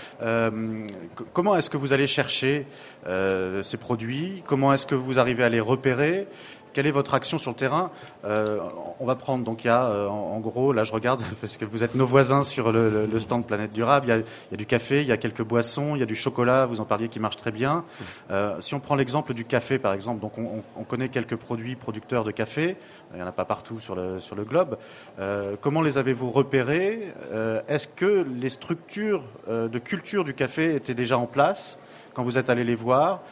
comment 1.33 1.57
est-ce 1.57 1.71
que 1.71 1.79
vous 1.79 1.95
allez 1.95 2.07
chercher 2.07 2.67
ces 3.07 3.77
produits? 3.79 4.43
Comment 4.47 4.75
est-ce 4.75 4.85
que 4.85 4.95
vous 4.95 5.19
arrivez 5.19 5.43
à 5.43 5.49
les 5.49 5.61
repérer? 5.61 6.29
Quelle 6.75 6.87
est 6.87 6.91
votre 6.91 7.15
action 7.15 7.39
sur 7.39 7.53
le 7.53 7.57
terrain 7.57 7.91
euh, 8.25 8.59
On 9.01 9.07
va 9.07 9.15
prendre, 9.15 9.45
donc 9.45 9.65
il 9.65 9.69
y 9.69 9.71
a 9.71 9.87
euh, 9.87 10.09
en, 10.09 10.39
gros, 10.41 10.73
là 10.73 10.85
je 10.85 10.93
regarde, 10.93 11.23
parce 11.41 11.57
que 11.57 11.65
vous 11.65 11.83
êtes 11.83 11.95
nos 11.95 12.05
voisins 12.05 12.43
sur 12.43 12.73
le, 12.73 13.09
stand 13.19 13.47
Planète 13.47 13.73
Durable, 13.73 14.07
il 14.09 14.11
y, 14.11 14.55
a, 14.55 14.57
du 14.57 14.67
café, 14.67 15.01
il 15.01 15.07
y 15.07 15.13
a 15.13 15.17
quelques 15.17 15.45
boissons, 15.45 15.95
il 15.95 16.01
y 16.01 16.03
a 16.03 16.07
du 16.07 16.17
chocolat, 16.17 16.67
vous 16.67 16.81
en 16.81 16.85
parliez 16.85 17.09
qui 17.09 17.21
marche 17.21 17.37
très 17.37 17.53
bien. 17.53 17.85
Euh, 18.31 18.61
si 18.61 18.75
on 18.75 18.81
prend 18.81 18.97
l'exemple 18.97 19.33
du 19.33 19.45
café 19.45 19.79
par 19.79 19.95
exemple, 19.95 20.21
donc 20.21 20.33
on, 20.37 20.85
connaît 20.85 21.09
quelques 21.09 21.37
produits 21.37 21.77
producteurs 21.77 22.25
de 22.25 22.31
café, 22.31 22.77
il 23.13 23.17
n'y 23.17 23.23
en 23.23 23.27
a 23.27 23.33
pas 23.33 23.47
partout 23.47 23.81
sur 23.81 23.95
le, 23.95 24.21
sur 24.21 24.37
le 24.37 24.45
globe. 24.45 24.77
comment 25.61 25.81
les 25.81 25.97
avez-vous 25.97 26.31
repérés 26.31 27.15
Est-ce 27.69 27.89
que 27.89 28.27
les 28.37 28.51
structures 28.51 29.25
de 29.49 29.79
culture 29.79 30.25
du 30.25 30.35
café 30.35 30.75
étaient 30.75 30.95
déjà 30.95 31.17
en 31.17 31.27
place 31.27 31.79
quand 32.13 32.23
vous 32.23 32.37
êtes 32.37 32.51
allé 32.51 32.65
les 32.65 32.75
voir 32.75 33.23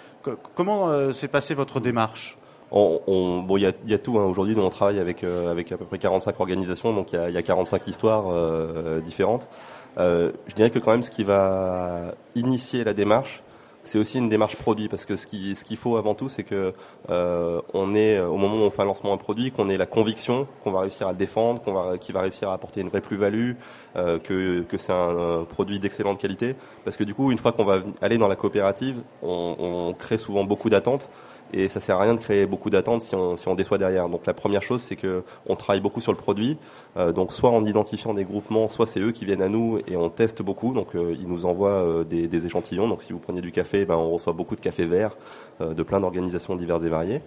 Comment 0.54 1.12
s'est 1.12 1.28
passée 1.28 1.54
votre 1.54 1.80
démarche 1.80 2.38
on, 2.72 3.42
bon, 3.42 3.56
il 3.56 3.62
y 3.62 3.94
a, 3.94 3.98
tout. 3.98 4.18
Hein. 4.18 4.24
Aujourd'hui, 4.24 4.56
nous 4.56 4.62
on 4.62 4.70
travaille 4.70 4.98
avec 4.98 5.24
euh, 5.24 5.50
avec 5.50 5.72
à 5.72 5.76
peu 5.76 5.84
près 5.84 5.98
45 5.98 6.40
organisations, 6.40 6.94
donc 6.94 7.12
il 7.12 7.16
y 7.16 7.18
a, 7.18 7.30
y 7.30 7.36
a 7.36 7.42
45 7.42 7.86
histoires 7.86 8.24
euh, 8.28 9.00
différentes. 9.00 9.48
Euh, 9.98 10.32
je 10.46 10.54
dirais 10.54 10.70
que 10.70 10.78
quand 10.78 10.92
même, 10.92 11.02
ce 11.02 11.10
qui 11.10 11.24
va 11.24 12.14
initier 12.34 12.82
la 12.82 12.94
démarche, 12.94 13.42
c'est 13.84 13.98
aussi 13.98 14.18
une 14.18 14.28
démarche 14.28 14.56
produit, 14.56 14.88
parce 14.88 15.04
que 15.04 15.16
ce 15.16 15.26
qui 15.26 15.54
ce 15.54 15.64
qu'il 15.64 15.76
faut 15.76 15.98
avant 15.98 16.14
tout, 16.14 16.30
c'est 16.30 16.44
que 16.44 16.72
euh, 17.10 17.60
on 17.74 17.94
est 17.94 18.20
au 18.20 18.36
moment 18.36 18.54
où 18.54 18.60
on 18.60 18.70
fait 18.70 18.82
un 18.82 18.86
lancement 18.86 19.10
d'un 19.10 19.18
produit, 19.18 19.50
qu'on 19.50 19.68
ait 19.68 19.76
la 19.76 19.86
conviction 19.86 20.46
qu'on 20.64 20.70
va 20.70 20.80
réussir 20.80 21.08
à 21.08 21.12
le 21.12 21.18
défendre, 21.18 21.60
qu'on 21.62 21.74
va 21.74 21.98
qu'il 21.98 22.14
va 22.14 22.22
réussir 22.22 22.48
à 22.48 22.54
apporter 22.54 22.80
une 22.80 22.88
vraie 22.88 23.02
plus-value, 23.02 23.52
que 23.94 24.62
que 24.62 24.78
c'est 24.78 24.92
un, 24.92 25.44
produit 25.44 25.78
d'excellente 25.78 26.18
qualité, 26.18 26.54
parce 26.84 26.96
que 26.96 27.04
du 27.04 27.12
coup, 27.12 27.32
une 27.32 27.38
fois 27.38 27.52
qu'on 27.52 27.64
va 27.64 27.80
aller 28.00 28.16
dans 28.16 28.28
la 28.28 28.36
coopérative, 28.36 29.02
on, 29.22 29.56
on 29.58 29.92
crée 29.92 30.16
souvent 30.16 30.44
beaucoup 30.44 30.70
d'attentes 30.70 31.10
et 31.52 31.68
ça 31.68 31.80
sert 31.80 31.96
à 31.96 32.02
rien 32.02 32.14
de 32.14 32.20
créer 32.20 32.46
beaucoup 32.46 32.70
d'attentes 32.70 33.02
si 33.02 33.14
on, 33.14 33.36
si 33.36 33.48
on 33.48 33.54
déçoit 33.54 33.78
derrière. 33.78 34.08
Donc 34.08 34.26
la 34.26 34.34
première 34.34 34.62
chose, 34.62 34.82
c'est 34.82 34.96
que 34.96 35.22
on 35.46 35.56
travaille 35.56 35.80
beaucoup 35.80 36.00
sur 36.00 36.12
le 36.12 36.18
produit. 36.18 36.56
Euh, 36.96 37.12
donc 37.12 37.32
soit 37.32 37.50
en 37.50 37.64
identifiant 37.64 38.14
des 38.14 38.24
groupements, 38.24 38.68
soit 38.68 38.86
c'est 38.86 39.00
eux 39.00 39.12
qui 39.12 39.24
viennent 39.24 39.42
à 39.42 39.48
nous 39.48 39.78
et 39.86 39.96
on 39.96 40.10
teste 40.10 40.42
beaucoup. 40.42 40.72
Donc 40.72 40.94
euh, 40.94 41.16
ils 41.18 41.28
nous 41.28 41.46
envoient 41.46 41.70
euh, 41.70 42.04
des, 42.04 42.28
des, 42.28 42.46
échantillons. 42.46 42.88
Donc 42.88 43.02
si 43.02 43.12
vous 43.12 43.18
prenez 43.18 43.40
du 43.40 43.52
café, 43.52 43.84
ben, 43.84 43.96
on 43.96 44.10
reçoit 44.10 44.32
beaucoup 44.32 44.56
de 44.56 44.60
café 44.60 44.84
vert 44.84 45.16
de 45.60 45.82
plein 45.84 46.00
d'organisations 46.00 46.56
diverses 46.56 46.82
et 46.82 46.88
variées. 46.88 47.20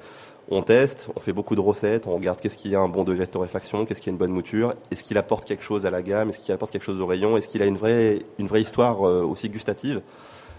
On 0.50 0.62
teste, 0.62 1.08
on 1.15 1.22
fait 1.22 1.32
beaucoup 1.32 1.55
de 1.55 1.62
recettes, 1.62 2.05
on 2.05 2.15
regarde 2.15 2.41
qu'est-ce 2.41 2.58
qu'il 2.58 2.70
y 2.72 2.75
a 2.75 2.82
un 2.82 2.89
bon 2.89 3.05
degré 3.05 3.25
de 3.25 3.32
torréfaction, 3.32 3.86
qu'est-ce 3.86 4.01
qu'il 4.01 4.08
y 4.08 4.10
a 4.12 4.13
une 4.13 4.17
bonne 4.17 4.32
mouture, 4.32 4.74
est-ce 4.91 5.03
qu'il 5.03 5.17
apporte 5.17 5.46
quelque 5.46 5.63
chose 5.63 5.86
à 5.86 5.89
la 5.89 6.01
gamme, 6.01 6.29
est-ce 6.29 6.39
qu'il 6.39 6.53
apporte 6.53 6.72
quelque 6.72 6.84
chose 6.84 7.00
au 7.00 7.05
rayon, 7.05 7.38
est-ce 7.38 7.48
qu'il 7.48 7.62
a 7.62 7.65
une 7.65 7.77
vraie, 7.77 8.24
une 8.39 8.48
vraie 8.48 8.62
histoire 8.62 9.00
aussi 9.01 9.48
gustative? 9.48 10.01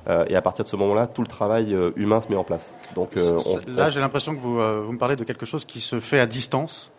Euh, 0.08 0.24
et 0.28 0.36
à 0.36 0.42
partir 0.42 0.64
de 0.64 0.68
ce 0.68 0.76
moment-là, 0.76 1.06
tout 1.06 1.22
le 1.22 1.26
travail 1.26 1.74
euh, 1.74 1.90
humain 1.96 2.20
se 2.20 2.28
met 2.28 2.36
en 2.36 2.44
place. 2.44 2.72
Donc 2.94 3.16
euh, 3.16 3.38
là, 3.66 3.88
j'ai 3.88 4.00
l'impression 4.00 4.34
que 4.34 4.40
vous, 4.40 4.54
vous 4.54 4.92
me 4.92 4.98
parlez 4.98 5.16
de 5.16 5.24
quelque 5.24 5.46
chose 5.46 5.64
qui 5.64 5.80
se 5.80 5.98
fait 6.00 6.20
à 6.20 6.26
distance. 6.26 6.92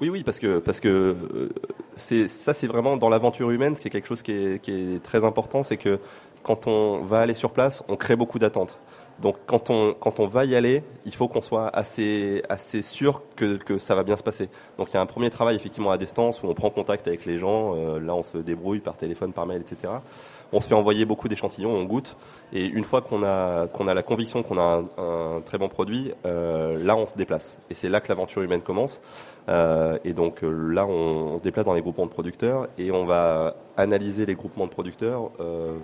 Oui, 0.00 0.10
oui, 0.10 0.22
parce 0.22 0.38
que 0.38 0.58
parce 0.58 0.78
que 0.78 1.16
c'est 1.96 2.28
ça, 2.28 2.54
c'est 2.54 2.68
vraiment 2.68 2.96
dans 2.96 3.08
l'aventure 3.08 3.50
humaine, 3.50 3.74
ce 3.74 3.80
qui 3.80 3.88
est 3.88 3.90
quelque 3.90 4.06
chose 4.06 4.22
qui 4.22 4.32
est, 4.32 4.62
qui 4.62 4.72
est 4.72 5.02
très 5.02 5.24
important, 5.24 5.62
c'est 5.62 5.76
que 5.76 5.98
quand 6.42 6.66
on 6.66 7.00
va 7.00 7.20
aller 7.20 7.34
sur 7.34 7.50
place, 7.50 7.82
on 7.88 7.96
crée 7.96 8.16
beaucoup 8.16 8.38
d'attentes. 8.38 8.78
Donc 9.20 9.36
quand 9.46 9.70
on, 9.70 9.94
quand 9.94 10.20
on 10.20 10.26
va 10.26 10.44
y 10.44 10.54
aller, 10.54 10.84
il 11.04 11.14
faut 11.14 11.28
qu'on 11.28 11.42
soit 11.42 11.68
assez, 11.68 12.42
assez 12.48 12.82
sûr 12.82 13.22
que, 13.36 13.56
que 13.56 13.78
ça 13.78 13.94
va 13.94 14.04
bien 14.04 14.16
se 14.16 14.22
passer. 14.22 14.48
Donc 14.78 14.90
il 14.90 14.94
y 14.94 14.96
a 14.96 15.00
un 15.00 15.06
premier 15.06 15.30
travail 15.30 15.56
effectivement 15.56 15.90
à 15.90 15.98
distance 15.98 16.42
où 16.42 16.46
on 16.46 16.54
prend 16.54 16.70
contact 16.70 17.08
avec 17.08 17.26
les 17.26 17.38
gens. 17.38 17.74
là, 17.98 18.14
on 18.14 18.22
se 18.22 18.38
débrouille 18.38 18.80
par 18.80 18.96
téléphone, 18.96 19.32
par 19.32 19.46
mail, 19.46 19.60
etc 19.60 19.90
on 20.52 20.60
se 20.60 20.68
fait 20.68 20.74
envoyer 20.74 21.04
beaucoup 21.04 21.28
d'échantillons, 21.28 21.70
on 21.70 21.84
goûte, 21.84 22.16
et 22.52 22.64
une 22.64 22.84
fois 22.84 23.02
qu'on 23.02 23.22
a, 23.22 23.66
a 23.66 23.94
la 23.94 24.02
conviction 24.02 24.42
qu'on 24.42 24.58
a 24.58 24.82
un, 24.96 25.40
très 25.42 25.58
bon 25.58 25.68
produit, 25.68 26.12
euh, 26.24 26.82
là 26.82 26.96
on 26.96 27.06
se 27.06 27.16
déplace. 27.16 27.58
Et 27.70 27.74
c'est 27.74 27.88
là 27.88 28.00
que 28.00 28.08
l'aventure 28.08 28.42
humaine 28.42 28.62
commence. 28.62 29.02
Euh, 29.48 29.98
et 30.04 30.12
donc 30.12 30.42
euh, 30.42 30.50
là 30.72 30.86
on, 30.86 31.34
on, 31.34 31.38
se 31.38 31.42
déplace 31.42 31.64
dans 31.64 31.72
les 31.72 31.80
groupements 31.80 32.06
de 32.06 32.10
producteurs 32.10 32.68
et 32.76 32.90
on 32.90 33.06
va 33.06 33.56
analyser 33.78 34.26
les 34.26 34.34
groupements 34.34 34.66
de 34.66 34.70
producteurs 34.70 35.30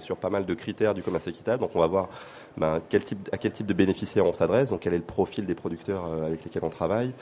sur 0.00 0.16
pas 0.16 0.30
mal 0.30 0.46
de 0.46 0.54
critères 0.54 0.94
du 0.94 1.02
commerce 1.02 1.26
équitable. 1.26 1.60
Donc 1.60 1.70
on 1.74 1.80
va 1.80 1.86
voir 1.86 2.08
ben, 2.56 2.80
quel 2.88 3.02
type, 3.04 3.28
à 3.32 3.38
quel 3.38 3.52
type 3.52 3.66
de 3.66 3.72
bénéficiaires 3.72 4.26
on 4.26 4.32
s'adresse, 4.32 4.70
donc 4.70 4.80
quel 4.80 4.94
est 4.94 4.98
le 4.98 5.04
profil 5.04 5.46
des 5.46 5.54
producteurs 5.54 6.04
avec 6.26 6.44
lesquels 6.44 6.64
on 6.64 6.70
travaille, 6.70 7.12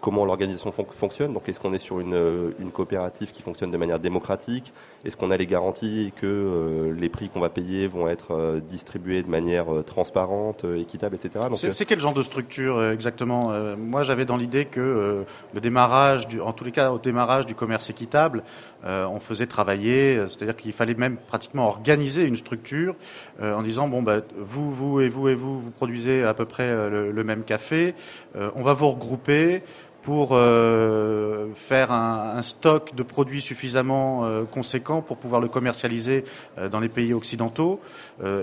comment 0.00 0.24
l'organisation 0.24 0.72
fonctionne. 0.72 1.32
Donc 1.32 1.48
est-ce 1.48 1.60
qu'on 1.60 1.72
est 1.72 1.78
sur 1.78 2.00
une, 2.00 2.52
une 2.58 2.70
coopérative 2.70 3.30
qui 3.30 3.42
fonctionne 3.42 3.70
de 3.70 3.76
manière 3.76 3.98
démocratique? 3.98 4.72
Est-ce 5.04 5.16
qu'on 5.16 5.30
a 5.30 5.36
les 5.36 5.46
garanties 5.46 6.12
que 6.16 6.94
les 6.96 7.08
prix 7.08 7.28
qu'on 7.28 7.40
va 7.40 7.48
payer 7.48 7.86
vont 7.86 8.08
être 8.08 8.60
distribués 8.68 9.22
de 9.22 9.30
manière 9.30 9.66
transparente, 9.84 10.64
équitable, 10.64 11.16
etc. 11.16 11.44
C'est 11.72 11.86
quel 11.86 12.00
genre 12.00 12.14
de 12.14 12.22
structure 12.22 12.82
exactement 12.90 13.52
Moi, 13.76 14.02
j'avais 14.02 14.24
dans 14.24 14.36
l'idée 14.36 14.64
que 14.64 15.24
le 15.54 15.60
démarrage, 15.60 16.28
du, 16.28 16.40
en 16.40 16.52
tous 16.52 16.64
les 16.64 16.72
cas, 16.72 16.90
au 16.90 16.98
démarrage 16.98 17.46
du 17.46 17.54
commerce 17.54 17.90
équitable, 17.90 18.42
on 18.84 19.20
faisait 19.20 19.46
travailler, 19.46 19.75
c'est-à-dire 19.76 20.56
qu'il 20.56 20.72
fallait 20.72 20.94
même 20.94 21.16
pratiquement 21.18 21.66
organiser 21.66 22.24
une 22.24 22.36
structure 22.36 22.94
en 23.40 23.62
disant 23.62 23.88
bon, 23.88 24.02
bah, 24.02 24.20
vous, 24.36 24.72
vous 24.72 25.00
et 25.00 25.08
vous 25.08 25.28
et 25.28 25.34
vous, 25.34 25.58
vous 25.58 25.70
produisez 25.70 26.22
à 26.24 26.34
peu 26.34 26.44
près 26.44 26.68
le, 26.68 27.10
le 27.10 27.24
même 27.24 27.44
café, 27.44 27.94
on 28.34 28.62
va 28.62 28.74
vous 28.74 28.88
regrouper 28.88 29.62
pour 30.06 30.28
euh, 30.34 31.48
faire 31.56 31.90
un, 31.90 32.40
stock 32.40 32.94
de 32.94 33.02
produits 33.02 33.40
suffisamment 33.40 34.24
euh, 34.24 34.44
conséquent 34.44 35.02
pour 35.02 35.16
pouvoir 35.16 35.40
le 35.40 35.48
commercialiser 35.48 36.22
euh, 36.58 36.68
dans 36.68 36.78
les 36.78 36.88
pays 36.88 37.12
occidentaux 37.12 37.80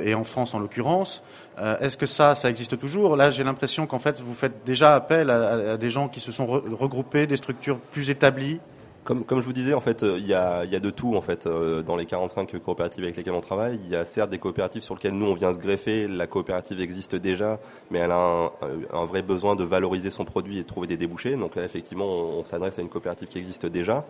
et 0.04 0.14
en 0.14 0.26
France 0.26 0.54
en 0.54 0.60
l'occurrence. 0.60 1.24
Est-ce 1.58 1.96
que 1.96 2.06
ça, 2.06 2.36
ça 2.36 2.50
existe 2.50 2.78
toujours? 2.78 3.16
Là, 3.16 3.30
j'ai 3.30 3.44
l'impression 3.44 3.88
qu'en 3.88 4.00
fait, 4.00 4.20
vous 4.20 4.34
faites 4.34 4.66
déjà 4.66 4.94
appel 4.96 5.30
à, 5.30 5.78
des 5.78 5.90
gens 5.90 6.10
qui 6.10 6.20
se 6.20 6.32
sont 6.32 6.46
regroupés, 6.46 7.28
des 7.28 7.38
structures 7.38 7.80
plus 7.80 8.10
établies 8.10 8.60
comme, 9.04 9.26
je 9.30 9.46
vous 9.46 9.54
disais, 9.54 9.74
en 9.74 9.82
fait, 9.82 10.04
euh, 10.04 10.18
il 10.18 10.26
y, 10.26 10.34
a, 10.34 10.66
de 10.66 10.90
tout 10.90 11.16
en 11.16 11.22
fait 11.22 11.46
euh, 11.46 11.82
dans 11.82 11.96
les 11.96 12.06
45 12.06 12.58
coopératives 12.60 13.04
avec 13.04 13.18
lesquelles 13.18 13.34
on 13.34 13.42
travaille. 13.42 13.80
Il 13.84 13.92
y 13.92 13.96
a 13.96 14.06
certes 14.06 14.30
des 14.30 14.40
coopératives 14.40 14.82
sur 14.82 14.96
lesquelles 14.96 15.14
nous 15.14 15.26
on 15.26 15.34
vient 15.34 15.54
se 15.54 15.60
greffer. 15.60 16.08
La 16.08 16.28
coopérative 16.28 16.80
existe 16.80 17.16
déjà, 17.16 17.60
mais 17.92 18.00
elle 18.00 18.12
a 18.12 18.18
un, 18.18 18.52
un 18.94 19.06
vrai 19.06 19.22
besoin 19.22 19.56
de 19.56 19.64
valoriser 19.64 20.10
son 20.10 20.26
produit 20.26 20.60
et 20.60 20.64
de 20.64 20.68
trouver 20.68 20.88
des 20.88 20.98
débouchés. 20.98 21.36
Donc 21.36 21.56
là, 21.56 21.64
effectivement, 21.64 22.06
on 22.06 22.44
s'adresse 22.44 22.80
à 22.80 22.82
une 22.82 22.90
coopérative 22.90 23.28
qui 23.28 23.40
existe 23.40 23.66
déjà. 23.66 24.06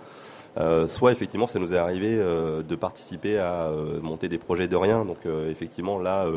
Euh, 0.57 0.87
soit 0.87 1.11
effectivement 1.11 1.47
ça 1.47 1.57
nous 1.57 1.73
est 1.73 1.77
arrivé 1.77 2.15
euh, 2.15 2.61
de 2.61 2.75
participer 2.75 3.39
à 3.39 3.69
euh, 3.69 3.99
monter 4.01 4.29
des 4.29 4.37
projets 4.37 4.67
de 4.67 4.75
rien. 4.75 5.03
Donc 5.05 5.25
effectivement 5.49 5.99
là 5.99 6.27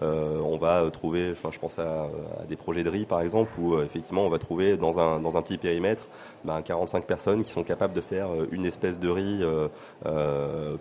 on 0.00 0.56
va 0.58 0.90
trouver, 0.90 1.30
enfin 1.32 1.50
je 1.52 1.58
pense 1.58 1.78
à, 1.78 2.08
des 2.48 2.56
projets 2.56 2.84
de 2.84 2.90
riz 2.90 3.06
par 3.06 3.20
exemple 3.20 3.50
où 3.58 3.80
effectivement 3.80 4.26
on 4.26 4.28
va 4.28 4.38
trouver 4.38 4.76
dans 4.76 4.98
un 4.98 5.20
dans 5.20 5.36
un 5.36 5.42
petit 5.42 5.58
périmètre 5.58 6.08
ben, 6.44 6.60
45 6.62 7.06
personnes 7.06 7.42
qui 7.42 7.52
sont 7.52 7.64
capables 7.64 7.94
de 7.94 8.00
faire 8.00 8.28
une 8.50 8.64
espèce 8.66 8.98
de 8.98 9.08
riz 9.08 9.44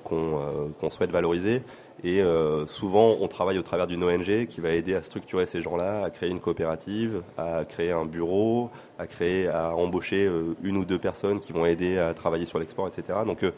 qu'on 0.03 0.89
souhaite 0.89 1.11
valoriser 1.11 1.63
et 2.03 2.21
euh, 2.21 2.65
souvent, 2.65 3.17
on 3.21 3.27
travaille 3.27 3.59
au 3.59 3.61
travers 3.63 3.85
d'une 3.85 4.03
ONG 4.03 4.47
qui 4.47 4.59
va 4.59 4.71
aider 4.71 4.95
à 4.95 5.03
structurer 5.03 5.45
ces 5.45 5.61
gens-là, 5.61 6.03
à 6.03 6.09
créer 6.09 6.29
une 6.29 6.39
coopérative, 6.39 7.21
à 7.37 7.63
créer 7.63 7.91
un 7.91 8.05
bureau, 8.05 8.71
à 8.97 9.05
créer, 9.05 9.47
à 9.47 9.75
embaucher 9.75 10.25
euh, 10.25 10.55
une 10.63 10.77
ou 10.77 10.85
deux 10.85 10.97
personnes 10.97 11.39
qui 11.39 11.53
vont 11.53 11.65
aider 11.65 11.99
à 11.99 12.15
travailler 12.15 12.47
sur 12.47 12.57
l'export, 12.57 12.87
etc. 12.87 13.19
Donc, 13.25 13.43
euh, 13.43 13.51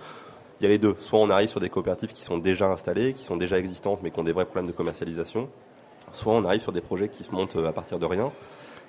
il 0.59 0.63
y 0.63 0.65
a 0.67 0.69
les 0.69 0.77
deux. 0.77 0.95
Soit 0.99 1.19
on 1.19 1.29
arrive 1.29 1.49
sur 1.49 1.61
des 1.61 1.69
coopératives 1.69 2.11
qui 2.11 2.23
sont 2.23 2.37
déjà 2.37 2.67
installées, 2.67 3.13
qui 3.13 3.23
sont 3.23 3.37
déjà 3.37 3.57
existantes, 3.57 3.99
mais 4.03 4.11
qui 4.11 4.19
ont 4.19 4.23
des 4.23 4.33
vrais 4.33 4.45
problèmes 4.45 4.67
de 4.67 4.73
commercialisation. 4.73 5.47
Soit 6.11 6.33
on 6.33 6.43
arrive 6.43 6.61
sur 6.61 6.73
des 6.73 6.81
projets 6.81 7.07
qui 7.07 7.23
se 7.23 7.31
montent 7.31 7.55
à 7.55 7.71
partir 7.71 7.97
de 7.97 8.05
rien 8.05 8.31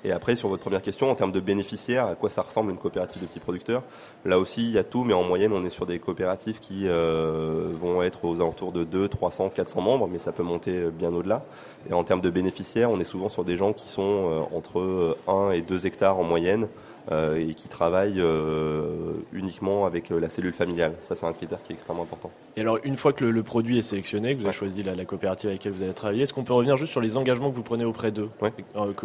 et 0.04 0.12
après, 0.12 0.36
sur 0.36 0.48
votre 0.48 0.62
première 0.62 0.82
question, 0.82 1.10
en 1.10 1.14
termes 1.14 1.32
de 1.32 1.40
bénéficiaires, 1.40 2.06
à 2.06 2.14
quoi 2.14 2.28
ça 2.28 2.42
ressemble 2.42 2.70
une 2.70 2.76
coopérative 2.76 3.22
de 3.22 3.26
petits 3.26 3.40
producteurs? 3.40 3.82
Là 4.26 4.38
aussi, 4.38 4.62
il 4.62 4.70
y 4.70 4.78
a 4.78 4.84
tout, 4.84 5.02
mais 5.02 5.14
en 5.14 5.22
moyenne, 5.22 5.52
on 5.52 5.64
est 5.64 5.70
sur 5.70 5.86
des 5.86 5.98
coopératives 5.98 6.60
qui 6.60 6.82
euh, 6.84 7.70
vont 7.74 8.02
être 8.02 8.26
aux 8.26 8.36
alentours 8.36 8.72
de 8.72 8.84
2, 8.84 9.08
300, 9.08 9.48
400 9.48 9.80
membres, 9.80 10.06
mais 10.06 10.18
ça 10.18 10.32
peut 10.32 10.42
monter 10.42 10.90
bien 10.90 11.12
au-delà. 11.14 11.42
Et 11.88 11.94
en 11.94 12.04
termes 12.04 12.20
de 12.20 12.30
bénéficiaires, 12.30 12.90
on 12.90 13.00
est 13.00 13.04
souvent 13.04 13.30
sur 13.30 13.44
des 13.44 13.56
gens 13.56 13.72
qui 13.72 13.88
sont 13.88 14.02
euh, 14.02 14.56
entre 14.56 15.16
1 15.26 15.50
et 15.52 15.62
2 15.62 15.86
hectares 15.86 16.18
en 16.18 16.24
moyenne, 16.24 16.64
euh, 16.64 16.66
et 17.10 17.54
qui 17.54 17.68
travaillent 17.68 18.20
euh, 18.20 19.12
uniquement 19.32 19.86
avec 19.86 20.10
euh, 20.10 20.18
la 20.18 20.28
cellule 20.28 20.52
familiale. 20.52 20.94
Ça, 21.02 21.16
c'est 21.16 21.26
un 21.26 21.32
critère 21.32 21.62
qui 21.62 21.72
est 21.72 21.74
extrêmement 21.74 22.04
important. 22.04 22.30
Et 22.56 22.60
alors, 22.60 22.78
une 22.84 22.96
fois 22.96 23.12
que 23.12 23.24
le, 23.24 23.42
produit 23.42 23.78
est 23.78 23.82
sélectionné, 23.82 24.34
que 24.34 24.40
vous 24.40 24.46
avez 24.46 24.54
choisi 24.54 24.82
la, 24.82 25.04
coopérative 25.04 25.50
avec 25.50 25.60
laquelle 25.60 25.72
vous 25.72 25.82
allez 25.82 25.92
travailler, 25.92 26.22
est-ce 26.22 26.32
qu'on 26.32 26.44
peut 26.44 26.52
revenir 26.52 26.76
juste 26.76 26.92
sur 26.92 27.00
les 27.00 27.16
engagements 27.16 27.50
que 27.50 27.56
vous 27.56 27.62
prenez 27.62 27.84
auprès 27.84 28.10
d'eux 28.10 28.30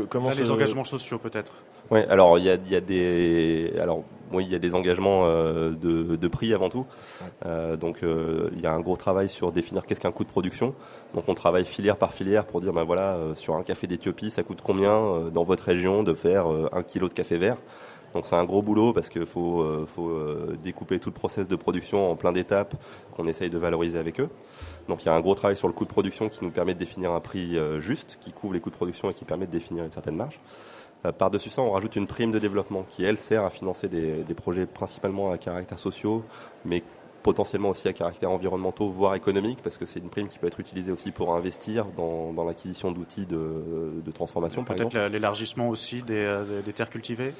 Comment 0.10 0.32
Les 0.32 0.51
engagements 0.51 0.84
sociaux, 0.84 1.20
peut-être 1.20 1.53
Oui, 1.91 2.01
alors 2.10 2.38
il 2.38 2.46
y 2.46 2.50
a, 2.50 2.55
y 2.69 2.75
a, 2.75 2.81
des. 2.81 3.74
Alors, 3.81 4.03
oui, 4.31 4.46
il 4.46 4.51
y 4.51 4.55
a 4.55 4.60
des 4.60 4.75
engagements 4.75 5.27
de, 5.27 5.74
de, 6.15 6.27
prix 6.27 6.53
avant 6.53 6.69
tout. 6.69 6.86
donc, 7.79 8.01
il 8.03 8.62
y 8.62 8.67
a 8.67 8.72
un 8.72 8.79
gros 8.79 8.96
travail 8.96 9.27
sur 9.27 9.51
définir 9.51 9.86
qu'est-ce 9.88 10.00
qu'un 10.00 10.12
coût 10.12 10.24
de 10.24 10.29
production. 10.29 10.75
Donc, 11.15 11.24
on 11.27 11.34
travaille 11.34 11.65
filière 11.65 11.98
par 11.98 12.13
filière 12.13 12.46
pour 12.46 12.62
dire, 12.62 12.74
ben 12.74 12.84
voilà, 12.84 13.17
sur 13.34 13.55
un 13.55 13.63
café 13.63 13.88
d'Éthiopie, 13.88 14.29
ça 14.29 14.43
coûte 14.43 14.60
combien 14.63 15.29
dans 15.34 15.43
votre 15.43 15.63
région 15.63 16.03
de 16.03 16.13
faire 16.13 16.46
un 16.72 16.84
kilo 16.84 17.08
de 17.08 17.13
café 17.13 17.38
vert? 17.38 17.58
Donc 18.13 18.25
c'est 18.25 18.36
un 18.36 18.43
gros 18.43 18.62
boulot 18.62 18.93
parce 18.93 19.10
qu'il 19.10 19.25
faut, 19.25 19.62
euh, 19.62 19.86
faut 19.86 20.10
euh, 20.10 20.58
découper 20.63 21.00
tout 21.00 21.10
le 21.10 21.13
process 21.13 21.48
de 21.48 21.55
production 21.55 22.12
en 22.12 22.15
plein 22.15 22.31
d'étapes 22.31 22.75
qu'on 23.15 23.27
essaye 23.27 23.50
de 23.50 23.58
valoriser 23.58 24.00
avec 24.00 24.19
eux. 24.19 24.29
Donc 24.88 25.03
il 25.03 25.05
y 25.05 25.10
a 25.10 25.13
un 25.13 25.19
gros 25.19 25.36
travail 25.36 25.55
sur 25.55 25.67
le 25.67 25.74
coût 25.74 25.86
de 25.86 25.89
production 25.89 26.29
qui 26.29 26.43
nous 26.43 26.51
permet 26.51 26.74
de 26.74 26.79
définir 26.79 27.12
un 27.12 27.19
prix 27.19 27.58
euh, 27.58 27.79
juste, 27.79 28.17
qui 28.19 28.31
couvre 28.31 28.53
les 28.53 28.60
coûts 28.60 28.72
de 28.72 28.75
production 28.75 29.10
et 29.10 29.13
qui 29.13 29.25
permet 29.25 29.46
de 29.46 29.51
définir 29.51 29.84
une 29.84 29.91
certaine 29.91 30.15
marge. 30.15 30.39
Par-dessus 31.18 31.50
ça, 31.50 31.62
on 31.62 31.72
rajoute 31.72 31.96
une 31.96 32.08
prime 32.08 32.32
de 32.32 32.39
développement 32.39 32.86
qui, 32.89 33.03
elle, 33.03 33.18
sert 33.18 33.46
à 33.46 33.50
financer 33.50 33.88
des, 33.88 34.24
des 34.24 34.34
projets 34.34 34.65
principalement 34.65 35.32
à 35.32 35.38
caractère 35.38 35.79
sociaux, 35.79 36.24
mais 36.65 36.84
potentiellement 37.24 37.70
aussi 37.70 37.88
à 37.88 37.94
caractère 37.94 38.32
environnementaux, 38.32 38.89
voire 38.89 39.15
économique, 39.15 39.60
parce 39.63 39.77
que 39.77 39.86
c'est 39.86 40.00
une 40.00 40.10
prime 40.10 40.27
qui 40.27 40.39
peut 40.39 40.48
être 40.48 40.60
utilisée 40.60 40.91
aussi 40.91 41.12
pour 41.12 41.34
investir 41.36 41.86
dans, 41.98 42.34
dans 42.34 42.46
l'acquisition 42.46 42.91
d'outils 42.91 43.25
de, 43.25 44.01
de, 44.03 44.12
transformation. 44.12 44.63
Peut-être 44.63 44.98
l'élargissement 45.08 45.70
aussi 45.70 46.01
des, 46.01 46.44
des 46.65 46.74
terres 46.74 46.89
cultivées? 46.89 47.34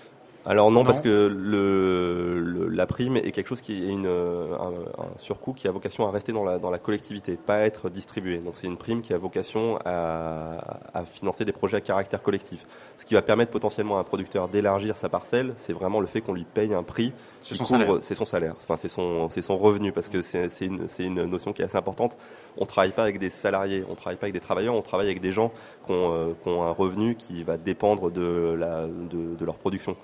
Alors 0.46 0.72
non, 0.72 0.86
parce 0.86 1.02
que 1.02 1.28
le, 1.28 2.70
la 2.70 2.86
prime 2.86 3.18
est 3.18 3.32
quelque 3.32 3.48
chose 3.48 3.62
qui 3.62 3.84
est 3.84 3.90
une, 3.90 4.08
un, 4.08 5.18
surcoût 5.18 5.54
qui 5.54 5.68
a 5.68 5.72
vocation 5.72 6.08
à 6.08 6.12
rester 6.12 6.32
dans 6.32 6.46
la, 6.46 6.60
dans 6.60 6.70
la 6.70 6.80
collectivité, 6.80 7.36
pas 7.36 7.60
être 7.60 7.90
distribué. 7.90 8.38
Donc 8.38 8.54
c'est 8.56 8.68
une 8.68 8.78
prime 8.78 9.02
qui 9.02 9.14
a 9.14 9.18
vocation 9.18 9.78
à, 9.86 10.80
à, 10.94 11.06
financer 11.06 11.44
des 11.46 11.52
projets 11.52 11.78
à 11.78 11.82
caractère 11.82 12.22
collectif. 12.22 12.66
Ce 12.98 13.06
qui 13.06 13.14
va 13.16 13.22
permettre 13.22 13.52
potentiellement 13.52 13.98
à 13.98 14.02
un 14.02 14.04
producteur 14.04 14.48
d'élargir 14.48 14.98
sa 14.98 15.10
parcelle, 15.10 15.54
c'est 15.58 15.74
vraiment 15.74 16.00
le 16.00 16.08
fait 16.08 16.22
qu'on 16.22 16.34
lui 16.34 16.46
paye 16.46 16.74
un 16.74 16.84
prix 16.84 17.14
c'est 17.42 17.56
son, 17.56 17.66
salaire. 17.66 18.00
C'est 18.02 18.16
son 18.16 18.26
salaire, 18.26 18.56
enfin 18.58 18.76
c'est 18.78 18.90
son, 18.90 19.30
c'est 19.30 19.42
son 19.42 19.58
revenu, 19.58 19.92
parce 19.92 20.10
que 20.10 20.22
c'est 20.22 20.50
une, 20.62 20.88
une 21.00 21.24
notion 21.26 21.54
qui 21.54 21.62
est 21.62 21.66
assez 21.66 21.78
importante. 21.78 22.18
On 22.58 22.66
travaille 22.66 22.92
pas 22.92 23.04
avec 23.04 23.20
des 23.20 23.30
salariés, 23.30 23.86
on 23.90 23.96
travaille 23.96 24.18
pas 24.18 24.26
avec 24.26 24.34
des 24.34 24.40
travailleurs, 24.40 24.76
on 24.76 24.82
travaille 24.82 25.08
avec 25.08 25.22
des 25.22 25.32
gens 25.32 25.52
qui 25.86 25.92
ont, 25.92 26.14
euh, 26.14 26.34
qui 26.42 26.50
ont 26.50 26.64
un 26.64 26.72
revenu 26.72 27.16
qui 27.16 27.44
va 27.44 27.58
dépendre 27.58 28.12
de, 28.12 28.56
la, 28.58 28.88
de, 28.88 29.36
de 29.36 29.46
leur 29.46 29.56
production. 29.56 29.96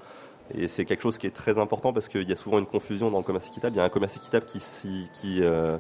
Et 0.54 0.68
c'est 0.68 0.86
quelque 0.86 1.02
chose 1.02 1.18
qui 1.18 1.28
est 1.28 1.36
très 1.36 1.58
important 1.58 1.92
parce 1.92 2.08
qu'il 2.08 2.28
y 2.30 2.32
a 2.32 2.36
souvent 2.36 2.60
une 2.60 2.68
confusion 2.68 3.10
dans 3.10 3.18
le 3.18 3.24
commerce 3.24 3.48
équitable. 3.48 3.76
Il 3.76 3.80
y 3.80 3.82
a 3.82 3.86
un 3.86 3.90
commerce 3.90 4.16
équitable 4.16 4.46
qui, 4.46 5.42
euh, 5.42 5.78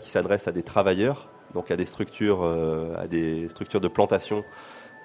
s'adresse 0.00 0.48
à 0.48 0.52
des 0.52 0.62
travailleurs, 0.62 1.28
donc 1.54 1.70
à 1.70 1.76
des 1.76 1.84
structures, 1.84 2.42
euh, 2.42 2.94
à 2.96 3.06
des 3.08 3.48
structures 3.48 3.80
de 3.80 3.88
plantation, 3.88 4.44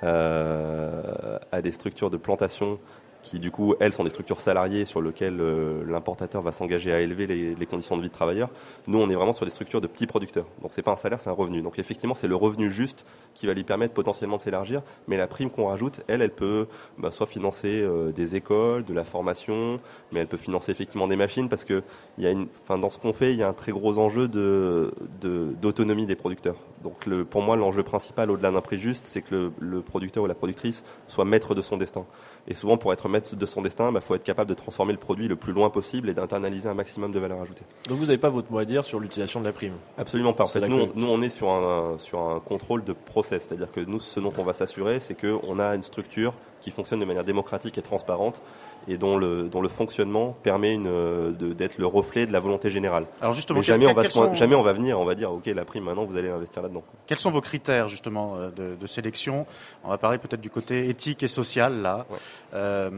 euh, 0.03 1.39
à 1.51 1.62
des 1.62 1.72
structures 1.72 2.10
de 2.10 2.17
plantation 2.17 2.79
qui 3.23 3.39
du 3.39 3.49
coup, 3.49 3.73
elles, 3.79 3.93
sont 3.93 4.03
des 4.03 4.09
structures 4.09 4.41
salariées 4.41 4.85
sur 4.85 5.01
lesquelles 5.01 5.39
euh, 5.39 5.83
l'importateur 5.87 6.41
va 6.41 6.51
s'engager 6.51 6.91
à 6.91 6.99
élever 6.99 7.25
les, 7.25 7.65
conditions 7.65 7.97
de 7.97 8.01
vie 8.01 8.09
de 8.09 8.13
travailleurs. 8.13 8.49
Nous, 8.87 8.99
on 8.99 9.09
est 9.09 9.15
vraiment 9.15 9.33
sur 9.33 9.45
des 9.45 9.51
structures 9.51 9.81
de 9.81 9.87
petits 9.87 10.05
producteurs. 10.05 10.45
Donc, 10.61 10.71
c'est 10.73 10.81
pas 10.81 10.91
un 10.91 10.97
salaire, 10.97 11.21
c'est 11.21 11.29
un 11.29 11.33
revenu. 11.33 11.61
Donc, 11.61 11.79
effectivement, 11.79 12.13
c'est 12.13 12.27
le 12.27 12.35
revenu 12.35 12.69
juste 12.69 13.05
qui 13.33 13.47
va 13.47 13.53
lui 13.53 13.63
permettre 13.63 13.93
potentiellement 13.93 14.37
de 14.37 14.41
s'élargir. 14.41 14.83
Mais 15.07 15.17
la 15.17 15.27
prime 15.27 15.49
qu'on 15.49 15.67
rajoute, 15.67 16.01
elle, 16.07 16.21
elle 16.21 16.31
peut 16.31 16.67
bah, 16.97 17.09
soit 17.11 17.25
financer 17.25 17.81
euh, 17.81 18.11
des 18.11 18.35
écoles, 18.35 18.83
de 18.83 18.93
la 18.93 19.05
formation, 19.05 19.77
mais 20.11 20.19
elle 20.19 20.27
peut 20.27 20.37
financer 20.37 20.71
effectivement 20.71 21.07
des 21.07 21.15
machines 21.15 21.47
parce 21.49 21.63
que 21.63 21.81
y 22.17 22.27
a 22.27 22.31
une, 22.31 22.47
enfin, 22.63 22.77
dans 22.77 22.89
ce 22.89 22.99
qu'on 22.99 23.13
fait, 23.13 23.31
il 23.31 23.39
y 23.39 23.43
a 23.43 23.47
un 23.47 23.53
très 23.53 23.71
gros 23.71 23.97
enjeu 23.97 24.27
d'autonomie 24.27 26.05
des 26.05 26.15
producteurs. 26.15 26.57
Donc, 26.83 27.09
pour 27.25 27.41
moi, 27.41 27.55
l'enjeu 27.55 27.81
principal, 27.83 28.29
au-delà 28.29 28.51
d'un 28.51 28.61
prix 28.61 28.79
juste, 28.79 29.05
c'est 29.05 29.21
que 29.21 29.51
le 29.57 29.81
producteur 29.81 30.23
ou 30.23 30.27
la 30.27 30.35
productrice 30.35 30.83
soit 31.07 31.23
maître 31.25 31.55
de 31.55 31.61
son 31.61 31.77
destin. 31.77 32.05
Et 32.47 32.55
souvent, 32.55 32.77
pour 32.77 32.91
être 32.91 33.07
maître 33.07 33.35
de 33.35 33.45
son 33.45 33.62
destin, 33.62 33.89
il 33.89 33.93
bah, 33.93 34.01
faut 34.01 34.15
être 34.15 34.23
capable 34.23 34.50
de 34.50 34.55
transformer 34.55 34.91
le 34.91 35.00
produit 35.00 35.27
le 35.27 35.35
plus 35.35 35.53
loin 35.53 35.69
possible 35.69 36.09
et 36.09 36.13
d'internaliser 36.13 36.67
un 36.67 36.73
maximum 36.73 37.12
de 37.12 37.19
valeur 37.19 37.41
ajoutée. 37.41 37.63
Donc 37.88 38.00
vous 38.00 38.07
n'avez 38.07 38.17
pas 38.17 38.29
votre 38.29 38.51
mot 38.51 38.57
à 38.57 38.65
dire 38.65 38.83
sur 38.83 39.00
l'utilisation 39.00 39.39
de 39.39 39.45
la 39.45 39.53
prime? 39.53 39.73
Absolument 39.97 40.33
pas. 40.33 40.43
En 40.43 40.47
fait, 40.47 40.67
nous, 40.67 40.89
nous, 40.95 41.07
on 41.07 41.21
est 41.21 41.29
sur 41.29 41.50
un, 41.50 41.97
sur 42.00 42.19
un 42.19 42.39
contrôle 42.41 42.83
de 42.83 42.93
process. 42.93 43.43
C'est-à-dire 43.43 43.71
que 43.71 43.79
nous, 43.79 44.00
ce 44.00 44.19
dont 44.19 44.33
on 44.38 44.43
va 44.43 44.53
s'assurer, 44.53 45.00
c'est 45.00 45.15
qu'on 45.15 45.59
a 45.59 45.75
une 45.75 45.83
structure 45.83 46.33
qui 46.59 46.71
fonctionne 46.71 47.00
de 47.00 47.05
manière 47.05 47.23
démocratique 47.23 47.77
et 47.77 47.81
transparente 47.81 48.41
et 48.87 48.97
dont 48.97 49.17
le, 49.17 49.43
dont 49.43 49.61
le 49.61 49.69
fonctionnement 49.69 50.35
permet 50.43 50.77
d'être 50.77 51.77
le 51.77 51.87
reflet 51.87 52.25
de 52.25 52.31
la 52.31 52.39
volonté 52.39 52.69
générale. 52.69 53.05
Alors 53.21 53.33
justement, 53.33 53.61
jamais, 53.61 53.87
on 53.87 53.93
va 53.93 54.03
jamais 54.33 54.55
on 54.55 54.61
va 54.61 54.73
venir, 54.73 54.99
on 54.99 55.05
va 55.05 55.15
dire, 55.15 55.31
ok, 55.31 55.45
la 55.47 55.65
prime, 55.65 55.83
maintenant 55.83 56.05
vous 56.05 56.17
allez 56.17 56.29
investir 56.29 56.61
là-dedans. 56.61 56.83
Quels 57.07 57.19
sont 57.19 57.31
vos 57.31 57.41
critères 57.41 57.87
justement 57.87 58.35
euh, 58.37 58.75
de, 58.75 58.87
sélection? 58.87 59.45
On 59.83 59.89
va 59.89 59.97
parler 59.97 60.17
peut-être 60.17 60.41
du 60.41 60.49
côté 60.49 60.89
éthique 60.89 61.23
et 61.23 61.27
social 61.27 61.81
là, 61.81 62.05
euh, 62.53 62.89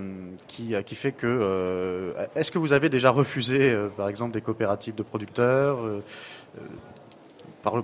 qui, 0.48 0.74
qui 0.86 0.96
fait 0.96 1.12
que. 1.12 1.28
Euh, 1.28 2.26
est-ce 2.36 2.52
que 2.52 2.58
vous 2.58 2.74
avez 2.74 2.90
déjà 2.90 3.12
refusé, 3.12 3.76
par 3.98 4.10
exemple, 4.10 4.34
des 4.34 4.42
coopératives 4.42 4.96
de 4.96 5.04
producteurs 5.04 5.78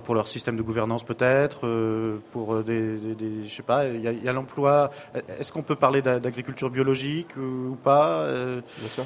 pour 0.02 0.14
leur 0.14 0.28
système 0.28 0.56
de 0.56 0.62
gouvernance 0.62 1.04
peut-être, 1.04 1.66
euh, 1.66 2.18
pour 2.32 2.54
euh, 2.54 2.62
des, 2.62 3.14
des, 3.14 3.46
je 3.46 3.54
sais 3.54 3.62
pas, 3.62 3.86
il 3.86 4.00
y 4.00 4.28
a, 4.28 4.32
l'emploi. 4.32 4.90
Est-ce 5.38 5.52
qu'on 5.52 5.62
peut 5.62 5.76
parler 5.76 6.02
d'agriculture 6.02 6.70
biologique 6.70 7.36
ou 7.36 7.76
pas 7.82 8.26
Bien 8.30 8.88
sûr. 8.88 9.04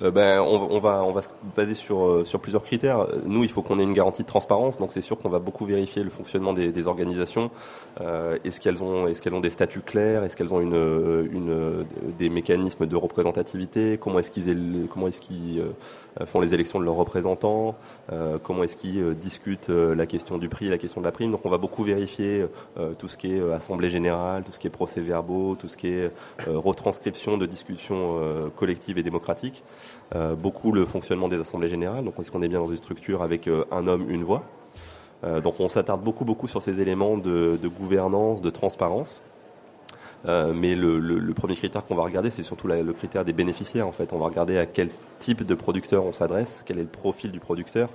Ben, 0.00 0.40
on, 0.40 0.78
va, 0.78 1.22
se 1.22 1.28
baser 1.56 1.74
sur, 1.74 2.26
sur 2.26 2.40
plusieurs 2.40 2.62
critères. 2.62 3.06
Nous, 3.26 3.44
il 3.44 3.50
faut 3.50 3.62
qu'on 3.62 3.78
ait 3.78 3.84
une 3.84 3.92
garantie 3.92 4.22
de 4.22 4.28
transparence, 4.28 4.78
donc 4.78 4.92
c'est 4.92 5.00
sûr 5.00 5.18
qu'on 5.18 5.28
va 5.28 5.38
beaucoup 5.38 5.64
vérifier 5.64 6.02
le 6.02 6.10
fonctionnement 6.10 6.52
des, 6.52 6.86
organisations. 6.86 7.50
est-ce 8.44 8.60
qu'elles 8.60 8.82
ont, 8.82 9.06
est-ce 9.06 9.20
qu'elles 9.20 9.34
ont 9.34 9.40
des 9.40 9.50
statuts 9.50 9.80
clairs 9.80 10.24
Est-ce 10.24 10.36
qu'elles 10.36 10.54
ont 10.54 10.60
des 12.18 12.30
mécanismes 12.30 12.86
de 12.86 12.96
représentativité 12.96 13.98
Comment 14.00 14.18
est-ce 14.18 14.30
qu'ils, 14.30 14.88
comment 14.90 15.08
font 16.26 16.40
les 16.40 16.54
élections 16.54 16.80
de 16.80 16.84
leurs 16.84 16.96
représentants 16.96 17.76
Comment 18.42 18.62
est-ce 18.64 18.76
qu'ils 18.76 19.14
discutent 19.14 19.68
la 19.68 20.06
question 20.06 20.38
du 20.38 20.48
prix, 20.48 20.68
la 20.68 20.78
question 20.78 21.00
de 21.00 21.06
la 21.06 21.12
prime 21.12 21.30
Donc, 21.30 21.44
on 21.44 21.50
va 21.50 21.58
beaucoup 21.58 21.84
vérifier 21.84 22.46
tout 22.98 23.08
ce 23.08 23.16
qui 23.16 23.34
est 23.34 23.52
assemblée 23.52 23.90
générale, 23.90 24.42
tout 24.44 24.52
ce 24.52 24.58
qui 24.58 24.66
est 24.66 24.70
procès-verbaux, 24.70 25.56
tout 25.56 25.68
ce 25.68 25.76
qui 25.76 25.88
est 25.88 26.10
retranscription 26.46 27.38
de 27.38 27.46
discussions 27.46 28.50
collectives 28.56 28.98
et 28.98 29.02
démocratiques. 29.02 29.62
Beaucoup 30.38 30.72
le 30.72 30.84
fonctionnement 30.84 31.28
des 31.28 31.38
assemblées 31.38 31.68
générales. 31.68 32.04
Donc, 32.04 32.18
est-ce 32.18 32.30
qu'on 32.30 32.42
est 32.42 32.48
bien 32.48 32.58
dans 32.58 32.66
une 32.66 32.76
structure 32.76 33.22
avec 33.22 33.48
un 33.48 33.86
homme, 33.86 34.10
une 34.10 34.24
voix 34.24 34.44
euh, 35.24 35.40
donc 35.40 35.60
on 35.60 35.68
s'attarde 35.68 36.02
beaucoup 36.02 36.24
beaucoup 36.24 36.48
sur 36.48 36.62
ces 36.62 36.80
éléments 36.80 37.18
de, 37.18 37.58
gouvernance, 37.78 38.40
de 38.40 38.50
transparence. 38.50 39.22
Euh, 40.26 40.52
mais 40.54 40.74
le, 40.74 41.32
premier 41.34 41.54
critère 41.54 41.84
qu'on 41.86 41.94
va 41.94 42.02
regarder, 42.02 42.30
c'est 42.30 42.42
surtout 42.42 42.68
le 42.68 42.92
critère 42.92 43.24
des 43.24 43.32
bénéficiaires. 43.32 43.86
En 43.86 43.92
fait, 43.92 44.12
on 44.12 44.18
va 44.18 44.26
regarder 44.26 44.58
à 44.58 44.66
quel 44.66 44.90
type 45.18 45.44
de 45.44 45.54
producteur 45.54 46.04
on 46.04 46.12
s'adresse, 46.12 46.62
quel 46.66 46.78
est 46.78 46.82
le 46.82 46.88
profil 46.88 47.32
du 47.32 47.40
producteur. 47.40 47.88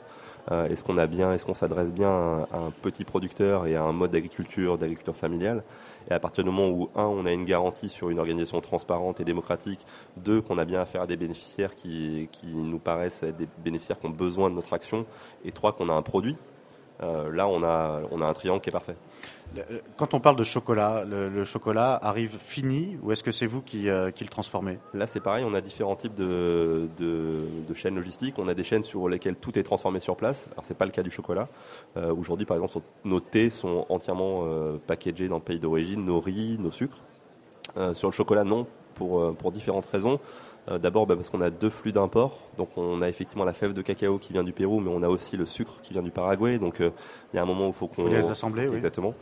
Euh, 0.51 0.67
est-ce 0.67 0.83
qu'on 0.83 0.97
a 0.97 1.07
bien, 1.07 1.33
est-ce 1.33 1.45
qu'on 1.45 1.55
s'adresse 1.55 1.91
bien 1.91 2.09
à 2.09 2.57
un, 2.57 2.71
petit 2.81 3.03
producteur 3.03 3.65
et 3.65 3.75
à 3.75 3.83
un 3.83 3.93
mode 3.93 4.11
d'agriculture, 4.11 4.77
d'agriculture 4.77 5.15
familiale? 5.15 5.63
Et 6.09 6.13
à 6.13 6.19
partir 6.19 6.43
du 6.43 6.49
moment 6.49 6.69
où 6.69 6.89
un, 6.95 7.05
on 7.05 7.25
a 7.25 7.31
une 7.31 7.45
garantie 7.45 7.89
sur 7.89 8.09
une 8.09 8.19
organisation 8.19 8.61
transparente 8.61 9.19
et 9.19 9.23
démocratique, 9.23 9.85
deux, 10.17 10.41
qu'on 10.41 10.57
a 10.57 10.65
bien 10.65 10.81
affaire 10.81 11.03
à 11.03 11.07
des 11.07 11.17
bénéficiaires 11.17 11.75
qui, 11.75 12.29
nous 12.53 12.79
paraissent 12.79 13.23
être 13.23 13.37
des 13.37 13.47
bénéficiaires 13.63 13.99
qui 13.99 14.05
ont 14.05 14.11
besoin 14.11 14.49
de 14.49 14.55
notre 14.55 14.73
action, 14.73 15.05
et 15.43 15.51
trois, 15.51 15.73
qu'on 15.73 15.89
a 15.89 15.93
un 15.93 16.01
produit 16.01 16.37
là, 17.01 17.47
on 17.47 17.63
a, 17.63 18.01
on 18.11 18.21
a 18.21 18.25
un 18.25 18.33
triangle 18.33 18.61
qui 18.61 18.69
est 18.69 18.71
parfait. 18.71 18.95
Quand 19.97 20.13
on 20.13 20.19
parle 20.19 20.35
de 20.35 20.43
chocolat, 20.43 21.05
le, 21.05 21.43
chocolat 21.45 21.97
arrive 22.01 22.37
fini 22.37 22.97
ou 23.01 23.11
est-ce 23.11 23.23
que 23.23 23.31
c'est 23.31 23.45
vous 23.45 23.61
qui, 23.61 23.89
euh, 23.89 24.11
qui, 24.11 24.23
le 24.23 24.29
transformez? 24.29 24.79
Là, 24.93 25.07
c'est 25.07 25.19
pareil, 25.19 25.45
on 25.47 25.53
a 25.53 25.61
différents 25.61 25.95
types 25.95 26.15
de, 26.15 26.89
de, 26.97 27.73
chaînes 27.73 27.95
logistiques. 27.95 28.35
On 28.37 28.47
a 28.47 28.53
des 28.53 28.63
chaînes 28.63 28.83
sur 28.83 29.07
lesquelles 29.07 29.35
tout 29.35 29.57
est 29.57 29.63
transformé 29.63 29.99
sur 29.99 30.15
place. 30.15 30.47
Alors, 30.53 30.65
c'est 30.65 30.77
pas 30.77 30.85
le 30.85 30.91
cas 30.91 31.03
du 31.03 31.11
chocolat. 31.11 31.47
Euh, 31.97 32.13
aujourd'hui, 32.13 32.45
par 32.45 32.57
exemple, 32.57 32.85
nos 33.03 33.19
thés 33.19 33.49
sont 33.49 33.85
entièrement 33.89 34.43
packagés 34.87 35.27
dans 35.27 35.37
le 35.37 35.41
pays 35.41 35.59
d'origine, 35.59 36.05
nos 36.05 36.19
riz, 36.19 36.57
nos 36.59 36.71
sucres. 36.71 37.01
sur 37.93 38.09
le 38.09 38.13
chocolat, 38.13 38.43
non, 38.43 38.67
pour, 38.95 39.35
pour 39.35 39.51
différentes 39.51 39.85
raisons. 39.85 40.19
D'abord 40.67 41.05
bah, 41.05 41.15
parce 41.15 41.29
qu'on 41.29 41.41
a 41.41 41.51
deux 41.51 41.69
flux 41.69 41.91
d'import. 41.91 42.39
Donc 42.57 42.69
on 42.75 43.01
a 43.01 43.09
effectivement 43.09 43.45
la 43.45 43.53
fève 43.53 43.73
de 43.73 43.81
cacao 43.83 44.17
qui 44.17 44.33
vient 44.33 44.43
du 44.43 44.51
Pérou, 44.51 44.79
mais 44.79 44.89
on 44.91 45.03
a 45.03 45.09
aussi 45.09 45.37
le 45.37 45.45
sucre 45.45 45.75
qui 45.83 45.93
vient 45.93 46.01
du 46.01 46.11
Paraguay. 46.11 46.57
Donc 46.57 46.81
euh, 46.81 46.89
il 47.33 47.37
y 47.37 47.39
a 47.39 47.43
un 47.43 47.45
moment 47.45 47.67
où 47.67 47.69
il 47.69 47.73
faut 47.73 47.87
qu'on 47.87 48.07
les 48.07 48.29
assembler. 48.29 48.67
Exactement. 48.75 49.13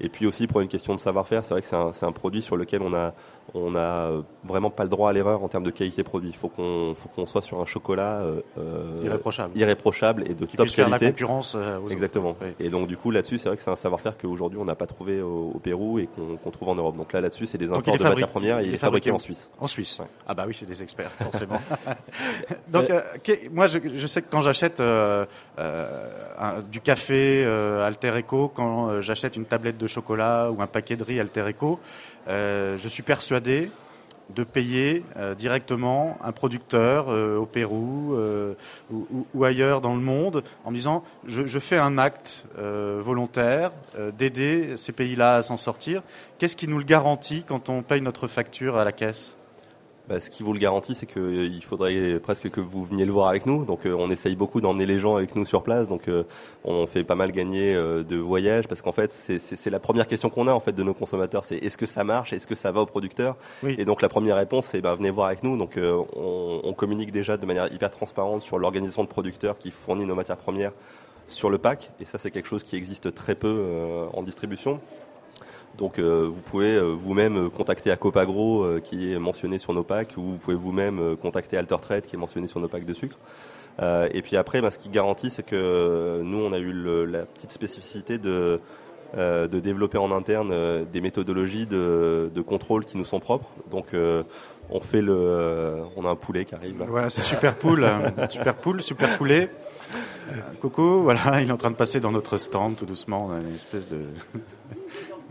Et 0.00 0.08
puis 0.08 0.26
aussi 0.26 0.46
pour 0.46 0.60
une 0.60 0.68
question 0.68 0.94
de 0.94 1.00
savoir-faire, 1.00 1.44
c'est 1.44 1.54
vrai 1.54 1.62
que 1.62 1.68
c'est 1.68 1.76
un, 1.76 2.08
un, 2.08 2.12
produit 2.12 2.42
sur 2.42 2.56
lequel 2.56 2.82
on 2.82 2.94
a 2.94 3.14
on 3.54 3.74
a 3.74 4.10
vraiment 4.44 4.70
pas 4.70 4.82
le 4.82 4.88
droit 4.88 5.10
à 5.10 5.12
l'erreur 5.12 5.42
en 5.42 5.48
termes 5.48 5.64
de 5.64 5.70
qualité 5.70 6.02
produit. 6.02 6.30
Il 6.30 6.36
faut 6.36 6.48
qu'on 6.48 6.94
faut 6.94 7.08
qu'on 7.08 7.26
soit 7.26 7.42
sur 7.42 7.60
un 7.60 7.64
chocolat 7.64 8.20
euh, 8.20 8.40
euh 8.58 8.96
irréprochable, 9.02 9.58
irréprochable 9.58 10.24
et 10.26 10.34
de 10.34 10.44
qui 10.46 10.56
top 10.56 10.66
qualité. 10.66 10.82
Faire 10.82 10.88
la 10.88 10.98
concurrence. 10.98 11.54
Euh, 11.56 11.78
Exactement. 11.88 12.36
Et 12.60 12.68
donc 12.68 12.88
du 12.88 12.96
coup 12.96 13.10
là-dessus, 13.10 13.38
c'est 13.38 13.48
vrai 13.48 13.56
que 13.56 13.62
c'est 13.62 13.70
un 13.70 13.76
savoir-faire 13.76 14.18
qu'aujourd'hui 14.18 14.58
on 14.58 14.64
n'a 14.64 14.74
pas 14.74 14.86
trouvé 14.86 15.22
au, 15.22 15.58
Pérou 15.62 15.98
et 15.98 16.08
qu'on 16.42 16.50
trouve 16.50 16.68
en 16.68 16.74
Europe. 16.74 16.96
Donc 16.96 17.12
là 17.12 17.20
là-dessus, 17.20 17.46
c'est 17.46 17.58
des 17.58 17.72
imports 17.72 17.96
de 17.96 18.02
matières 18.02 18.28
premières 18.28 18.60
et 18.60 18.66
il, 18.66 18.74
est 18.74 18.78
fabriqué, 18.78 19.10
en 19.10 19.18
Suisse. 19.18 19.50
En 19.58 19.66
Suisse. 19.66 20.00
Ah 20.26 20.34
bah 20.34 20.44
oui, 20.46 20.56
c'est 20.58 20.66
des 20.66 20.82
experts 20.82 21.10
forcément. 21.20 21.60
donc 22.68 22.90
euh, 22.90 23.00
moi 23.50 23.66
je, 23.66 23.78
je, 23.94 24.06
sais 24.06 24.22
que 24.22 24.28
quand 24.30 24.40
j'achète 24.40 24.82
du 26.70 26.80
café 26.80 27.44
Alter 27.44 28.20
Eco, 28.20 28.48
quand 28.48 29.00
j'achète 29.00 29.36
une 29.36 29.46
tablette 29.46 29.78
de 29.78 29.86
chocolat 29.88 30.50
ou 30.50 30.62
un 30.62 30.66
paquet 30.66 30.96
de 30.96 31.04
riz 31.04 31.20
Alter 31.20 31.50
Eco, 31.50 31.80
euh, 32.28 32.76
je 32.78 32.88
suis 32.88 33.02
persuadé 33.02 33.70
de 34.34 34.44
payer 34.44 35.04
euh, 35.16 35.34
directement 35.34 36.18
un 36.22 36.32
producteur 36.32 37.06
euh, 37.08 37.38
au 37.38 37.46
Pérou 37.46 38.14
ou, 38.90 39.44
ailleurs 39.44 39.80
dans 39.80 39.94
le 39.94 40.02
monde 40.02 40.44
en 40.64 40.70
me 40.70 40.76
disant 40.76 41.02
je, 41.26 41.58
fais 41.58 41.78
un 41.78 41.96
acte 41.96 42.44
volontaire 42.56 43.72
d'aider 44.18 44.76
ces 44.76 44.92
pays-là 44.92 45.36
à 45.36 45.42
s'en 45.42 45.56
sortir. 45.56 46.02
Qu'est-ce 46.38 46.56
qui 46.56 46.68
nous 46.68 46.78
le 46.78 46.84
garantit 46.84 47.44
quand 47.46 47.70
on 47.70 47.82
paye 47.82 48.02
notre 48.02 48.28
facture 48.28 48.76
à 48.76 48.84
la 48.84 48.92
caisse? 48.92 49.37
Bah, 50.08 50.20
ce 50.20 50.30
qui 50.30 50.42
vous 50.42 50.54
le 50.54 50.58
garantit, 50.58 50.94
c'est 50.94 51.04
qu'il 51.04 51.20
euh, 51.20 51.60
faudrait 51.60 52.18
presque 52.18 52.48
que 52.48 52.62
vous 52.62 52.82
veniez 52.84 53.04
le 53.04 53.12
voir 53.12 53.28
avec 53.28 53.44
nous. 53.44 53.66
Donc, 53.66 53.84
euh, 53.84 53.94
on 53.98 54.10
essaye 54.10 54.36
beaucoup 54.36 54.62
d'emmener 54.62 54.86
les 54.86 54.98
gens 54.98 55.16
avec 55.16 55.36
nous 55.36 55.44
sur 55.44 55.62
place. 55.62 55.86
Donc, 55.86 56.08
euh, 56.08 56.24
on 56.64 56.86
fait 56.86 57.04
pas 57.04 57.14
mal 57.14 57.30
gagner 57.30 57.74
de 57.74 58.16
voyages 58.16 58.66
parce 58.68 58.80
qu'en 58.80 58.92
fait, 58.92 59.12
c'est 59.12 59.70
la 59.70 59.80
première 59.80 60.06
question 60.06 60.30
qu'on 60.30 60.48
a 60.48 60.52
en 60.52 60.60
fait 60.60 60.72
de 60.72 60.82
nos 60.82 60.94
consommateurs. 60.94 61.44
C'est 61.44 61.58
est-ce 61.58 61.76
que 61.76 61.84
ça 61.84 62.04
marche? 62.04 62.32
Est-ce 62.32 62.46
que 62.46 62.54
ça 62.54 62.72
va 62.72 62.80
au 62.80 62.86
producteur? 62.86 63.36
Et 63.66 63.84
donc, 63.84 64.00
la 64.00 64.08
première 64.08 64.36
réponse, 64.36 64.66
c'est 64.66 64.80
ben, 64.80 64.94
venez 64.94 65.10
voir 65.10 65.26
avec 65.26 65.42
nous. 65.42 65.58
Donc, 65.58 65.78
on, 65.78 66.60
on, 66.64 66.72
communique 66.72 67.12
déjà 67.12 67.36
de 67.36 67.44
manière 67.44 67.72
hyper 67.72 67.90
transparente 67.90 68.42
sur 68.42 68.58
l'organisation 68.58 69.02
de 69.02 69.08
producteurs 69.08 69.58
qui 69.58 69.70
fournit 69.70 70.06
nos 70.06 70.14
matières 70.14 70.38
premières 70.38 70.72
sur 71.26 71.50
le 71.50 71.58
pack. 71.58 71.90
Et 72.00 72.06
ça, 72.06 72.18
c'est 72.18 72.30
quelque 72.30 72.48
chose 72.48 72.62
qui 72.62 72.76
existe 72.76 73.12
très 73.14 73.34
peu 73.34 74.08
en 74.14 74.22
distribution. 74.22 74.80
Donc 75.78 75.98
euh, 75.98 76.28
vous 76.28 76.40
pouvez 76.40 76.74
euh, 76.74 76.92
vous-même 76.92 77.46
euh, 77.46 77.48
contacter 77.48 77.92
Acopagro 77.92 78.66
qui 78.82 79.12
est 79.12 79.18
mentionné 79.18 79.58
sur 79.58 79.72
nos 79.72 79.84
packs 79.84 80.16
ou 80.16 80.22
vous 80.22 80.36
pouvez 80.36 80.56
vous-même 80.56 81.16
contacter 81.16 81.56
Altertrade 81.56 82.04
qui 82.04 82.16
est 82.16 82.18
mentionné 82.18 82.48
sur 82.48 82.60
nos 82.60 82.68
packs 82.68 82.84
de 82.84 82.92
sucre. 82.92 83.16
et 83.80 84.22
puis 84.22 84.36
après, 84.36 84.60
bah, 84.60 84.70
ce 84.72 84.78
qui 84.78 84.88
garantit, 84.88 85.30
c'est 85.30 85.44
que 85.44 86.20
nous, 86.22 86.38
on 86.38 86.52
a 86.52 86.58
eu 86.58 86.72
la 87.06 87.24
petite 87.24 87.52
spécificité 87.52 88.18
de, 88.18 88.60
de 89.16 89.60
développer 89.60 89.98
en 89.98 90.10
interne 90.10 90.52
des 90.92 91.00
méthodologies 91.00 91.66
de, 91.66 92.30
de, 92.34 92.40
contrôle 92.42 92.84
qui 92.84 92.98
nous 92.98 93.04
sont 93.04 93.20
propres. 93.20 93.48
Donc 93.70 93.94
on 94.70 94.80
fait 94.80 95.02
le, 95.02 95.76
on 95.96 96.04
a 96.04 96.10
un 96.10 96.16
poulet 96.16 96.44
qui 96.44 96.54
arrive. 96.56 96.84
Voilà, 96.88 97.08
c'est 97.08 97.22
super 97.22 97.54
poule, 97.54 97.88
super 98.28 98.54
poule, 98.56 98.82
super 98.82 99.16
poulet. 99.16 99.50
Coucou, 100.60 101.02
voilà, 101.02 101.40
il 101.40 101.48
est 101.48 101.52
en 101.52 101.56
train 101.56 101.70
de 101.70 101.76
passer 101.76 102.00
dans 102.00 102.12
notre 102.12 102.36
stand 102.36 102.76
tout 102.76 102.86
doucement, 102.86 103.30
une 103.40 103.54
espèce 103.54 103.88
de 103.88 104.00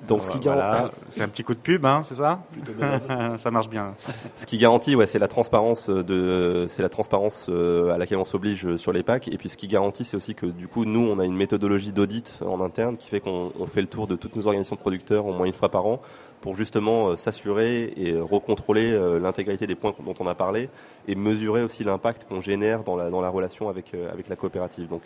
donc, 0.07 0.23
ce 0.23 0.31
qui 0.31 0.39
garantit, 0.39 0.95
c'est 1.09 1.21
un 1.21 1.27
petit 1.27 1.43
coup 1.43 1.53
de 1.53 1.59
pub, 1.59 1.85
hein, 1.85 2.01
c'est 2.03 2.15
ça 2.15 2.41
Ça 3.37 3.51
marche 3.51 3.69
bien. 3.69 3.95
Ce 4.35 4.45
qui 4.45 4.57
garantit, 4.57 4.95
ouais, 4.95 5.07
c'est 5.07 5.19
la 5.19 5.27
transparence 5.27 5.89
de, 5.89 6.65
c'est 6.67 6.81
la 6.81 6.89
transparence 6.89 7.47
euh, 7.49 7.93
à 7.93 7.97
laquelle 7.97 8.17
on 8.17 8.25
s'oblige 8.25 8.77
sur 8.77 8.91
les 8.91 9.03
packs. 9.03 9.27
Et 9.27 9.37
puis, 9.37 9.49
ce 9.49 9.57
qui 9.57 9.67
garantit, 9.67 10.05
c'est 10.05 10.17
aussi 10.17 10.35
que 10.35 10.45
du 10.45 10.67
coup, 10.67 10.85
nous, 10.85 11.01
on 11.07 11.19
a 11.19 11.25
une 11.25 11.35
méthodologie 11.35 11.91
d'audit 11.91 12.39
en 12.45 12.61
interne 12.61 12.97
qui 12.97 13.09
fait 13.09 13.19
qu'on 13.19 13.51
fait 13.67 13.81
le 13.81 13.87
tour 13.87 14.07
de 14.07 14.15
toutes 14.15 14.35
nos 14.35 14.47
organisations 14.47 14.75
de 14.75 14.81
producteurs 14.81 15.25
au 15.25 15.33
moins 15.33 15.45
une 15.45 15.53
fois 15.53 15.69
par 15.69 15.85
an 15.85 16.01
pour 16.41 16.55
justement 16.55 17.09
euh, 17.09 17.17
s'assurer 17.17 17.93
et 17.97 18.19
recontrôler 18.19 18.91
euh, 18.93 19.19
l'intégralité 19.19 19.67
des 19.67 19.75
points 19.75 19.93
dont 20.05 20.13
on 20.19 20.27
a 20.27 20.35
parlé 20.35 20.69
et 21.07 21.15
mesurer 21.15 21.63
aussi 21.63 21.83
l'impact 21.83 22.25
qu'on 22.25 22.41
génère 22.41 22.83
dans 22.83 22.95
la, 22.95 23.09
dans 23.09 23.21
la 23.21 23.29
relation 23.29 23.69
avec, 23.69 23.93
euh, 23.93 24.11
avec 24.11 24.29
la 24.29 24.35
coopérative. 24.35 24.87
Donc 24.87 25.03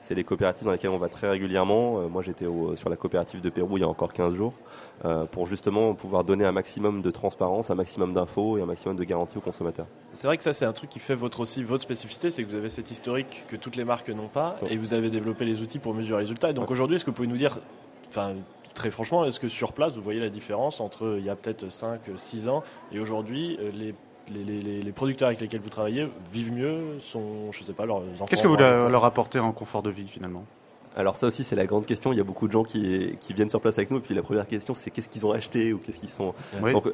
c'est 0.00 0.14
les 0.14 0.24
coopératives 0.24 0.64
dans 0.64 0.72
lesquelles 0.72 0.90
on 0.90 0.98
va 0.98 1.08
très 1.08 1.28
régulièrement. 1.28 2.08
moi 2.08 2.22
j'étais 2.22 2.46
sur 2.76 2.88
la 2.88 2.96
coopérative 2.96 3.40
de 3.40 3.50
Pérou 3.50 3.76
il 3.78 3.80
y 3.80 3.84
a 3.84 3.88
encore 3.88 4.12
15 4.12 4.34
jours 4.34 4.54
pour 5.30 5.46
justement 5.46 5.94
pouvoir 5.94 6.24
donner 6.24 6.44
un 6.44 6.52
maximum 6.52 7.02
de 7.02 7.10
transparence, 7.10 7.70
un 7.70 7.74
maximum 7.74 8.12
d'infos 8.12 8.58
et 8.58 8.62
un 8.62 8.66
maximum 8.66 8.96
de 8.96 9.04
garanties 9.04 9.38
aux 9.38 9.42
consommateurs. 9.42 9.86
C'est 10.12 10.26
vrai 10.26 10.36
que 10.36 10.42
ça 10.42 10.52
c'est 10.52 10.64
un 10.64 10.72
truc 10.72 10.90
qui 10.90 10.98
fait 10.98 11.14
votre 11.14 11.40
aussi 11.40 11.62
votre 11.62 11.82
spécificité, 11.82 12.30
c'est 12.30 12.44
que 12.44 12.48
vous 12.48 12.56
avez 12.56 12.70
cet 12.70 12.90
historique 12.90 13.44
que 13.48 13.56
toutes 13.56 13.76
les 13.76 13.84
marques 13.84 14.10
n'ont 14.10 14.28
pas 14.28 14.56
et 14.68 14.76
vous 14.76 14.94
avez 14.94 15.10
développé 15.10 15.44
les 15.44 15.60
outils 15.60 15.78
pour 15.78 15.94
mesurer 15.94 16.18
les 16.18 16.24
résultats. 16.24 16.50
Et 16.50 16.54
donc 16.54 16.70
aujourd'hui, 16.70 16.96
est-ce 16.96 17.04
que 17.04 17.10
vous 17.10 17.16
pouvez 17.16 17.28
nous 17.28 17.36
dire, 17.36 17.58
enfin 18.08 18.34
très 18.74 18.90
franchement, 18.90 19.24
est-ce 19.24 19.40
que 19.40 19.48
sur 19.48 19.72
place, 19.72 19.94
vous 19.94 20.02
voyez 20.02 20.20
la 20.20 20.30
différence 20.30 20.80
entre 20.80 21.16
il 21.18 21.24
y 21.24 21.30
a 21.30 21.36
peut-être 21.36 21.66
5-6 21.66 22.48
ans 22.48 22.62
et 22.92 22.98
aujourd'hui, 22.98 23.58
euh, 23.60 23.70
les 23.72 23.94
les, 24.32 24.92
producteurs 24.92 25.28
avec 25.28 25.40
lesquels 25.40 25.60
vous 25.60 25.70
travaillez 25.70 26.08
vivent 26.32 26.52
mieux, 26.52 26.98
sont, 27.00 27.52
je 27.52 27.64
sais 27.64 27.72
pas, 27.72 27.86
leurs 27.86 27.98
enfants. 27.98 28.26
Qu'est-ce 28.26 28.42
que 28.42 28.48
vous 28.48 28.56
leur 28.56 29.04
apportez 29.04 29.38
en 29.38 29.52
confort 29.52 29.82
de 29.82 29.90
vie 29.90 30.06
finalement? 30.06 30.44
Alors 30.96 31.16
ça 31.16 31.28
aussi 31.28 31.44
c'est 31.44 31.56
la 31.56 31.66
grande 31.66 31.86
question. 31.86 32.12
Il 32.12 32.16
y 32.16 32.20
a 32.20 32.24
beaucoup 32.24 32.48
de 32.48 32.52
gens 32.52 32.64
qui, 32.64 33.16
qui 33.20 33.32
viennent 33.32 33.50
sur 33.50 33.60
place 33.60 33.78
avec 33.78 33.90
nous. 33.90 33.98
Et 33.98 34.00
puis 34.00 34.14
la 34.14 34.22
première 34.22 34.46
question 34.46 34.74
c'est 34.74 34.90
qu'est-ce 34.90 35.08
qu'ils 35.08 35.24
ont 35.24 35.30
acheté 35.30 35.72
ou 35.72 35.78
qu'est-ce 35.78 35.98
qu'ils 35.98 36.10
sont. 36.10 36.34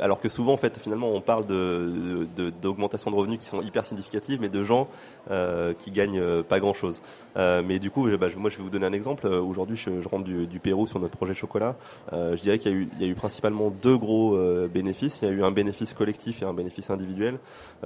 alors 0.00 0.20
que 0.20 0.28
souvent 0.28 0.52
en 0.52 0.56
fait 0.56 0.78
finalement 0.78 1.10
on 1.10 1.20
parle 1.20 1.46
de 1.46 2.26
d'augmentation 2.60 3.10
de, 3.10 3.16
revenus 3.16 3.38
qui 3.38 3.48
sont 3.48 3.62
hyper 3.62 3.84
significatives, 3.84 4.38
mais 4.40 4.48
de 4.48 4.62
gens 4.62 4.88
euh, 5.30 5.72
qui 5.72 5.90
gagnent 5.90 6.20
euh, 6.20 6.42
pas 6.42 6.60
grand 6.60 6.74
chose. 6.74 7.00
Euh, 7.36 7.62
mais 7.64 7.78
du 7.78 7.90
coup 7.90 8.08
bah, 8.18 8.28
moi 8.36 8.50
je 8.50 8.58
vais 8.58 8.62
vous 8.62 8.70
donner 8.70 8.86
un 8.86 8.92
exemple. 8.92 9.26
Aujourd'hui 9.26 9.76
je, 9.76 10.02
je, 10.02 10.08
rentre 10.08 10.24
du, 10.24 10.46
du, 10.46 10.60
Pérou 10.60 10.86
sur 10.86 11.00
notre 11.00 11.16
projet 11.16 11.34
chocolat. 11.34 11.76
je 12.12 12.40
dirais 12.40 12.58
qu'il 12.58 12.72
y 12.72 12.74
a 12.74 12.78
eu 12.78 12.88
il 12.96 13.02
y 13.02 13.08
a 13.08 13.10
eu 13.10 13.14
principalement 13.14 13.70
deux 13.70 13.96
gros 13.96 14.36
bénéfices. 14.68 15.20
Il 15.22 15.28
y 15.28 15.30
a 15.30 15.34
eu 15.34 15.42
un 15.42 15.50
bénéfice 15.50 15.92
collectif 15.92 16.42
et 16.42 16.44
un 16.44 16.52
bénéfice 16.54 16.90
individuel. 16.90 17.38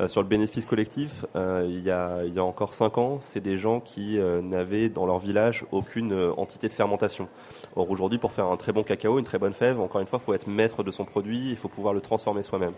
sur 0.09 0.23
le 0.23 0.29
bénéfice 0.29 0.65
collectif 0.65 1.25
il 1.35 1.83
y 1.85 1.91
a 1.91 2.25
il 2.25 2.35
y 2.35 2.39
a 2.39 2.45
encore 2.45 2.75
cinq 2.75 2.99
ans 2.99 3.19
c'est 3.21 3.41
des 3.41 3.59
gens 3.59 3.81
qui 3.81 4.19
n'avaient 4.43 4.89
dans 4.89 5.07
leur 5.07 5.19
village 5.19 5.65
aucune 5.73 6.00
aucune 6.01 6.33
entité 6.37 6.69
de 6.69 6.75
fermentation. 6.75 7.29
Or 7.77 7.89
aujourd'hui, 7.91 8.19
pour 8.19 8.33
faire 8.33 8.47
un 8.47 8.57
très 8.57 8.73
bon 8.73 8.83
cacao, 8.83 9.19
une 9.19 9.25
très 9.25 9.39
bonne 9.39 9.53
fève, 9.53 9.81
encore 9.81 10.01
une 10.01 10.07
fois, 10.07 10.19
il 10.21 10.25
faut 10.25 10.35
être 10.35 10.49
maître 10.49 10.83
de 10.83 10.91
son 10.91 11.05
produit, 11.05 11.51
il 11.51 11.57
faut 11.57 11.69
pouvoir 11.69 11.95
le 11.95 12.01
transformer 12.01 12.43
soi-même. 12.43 12.73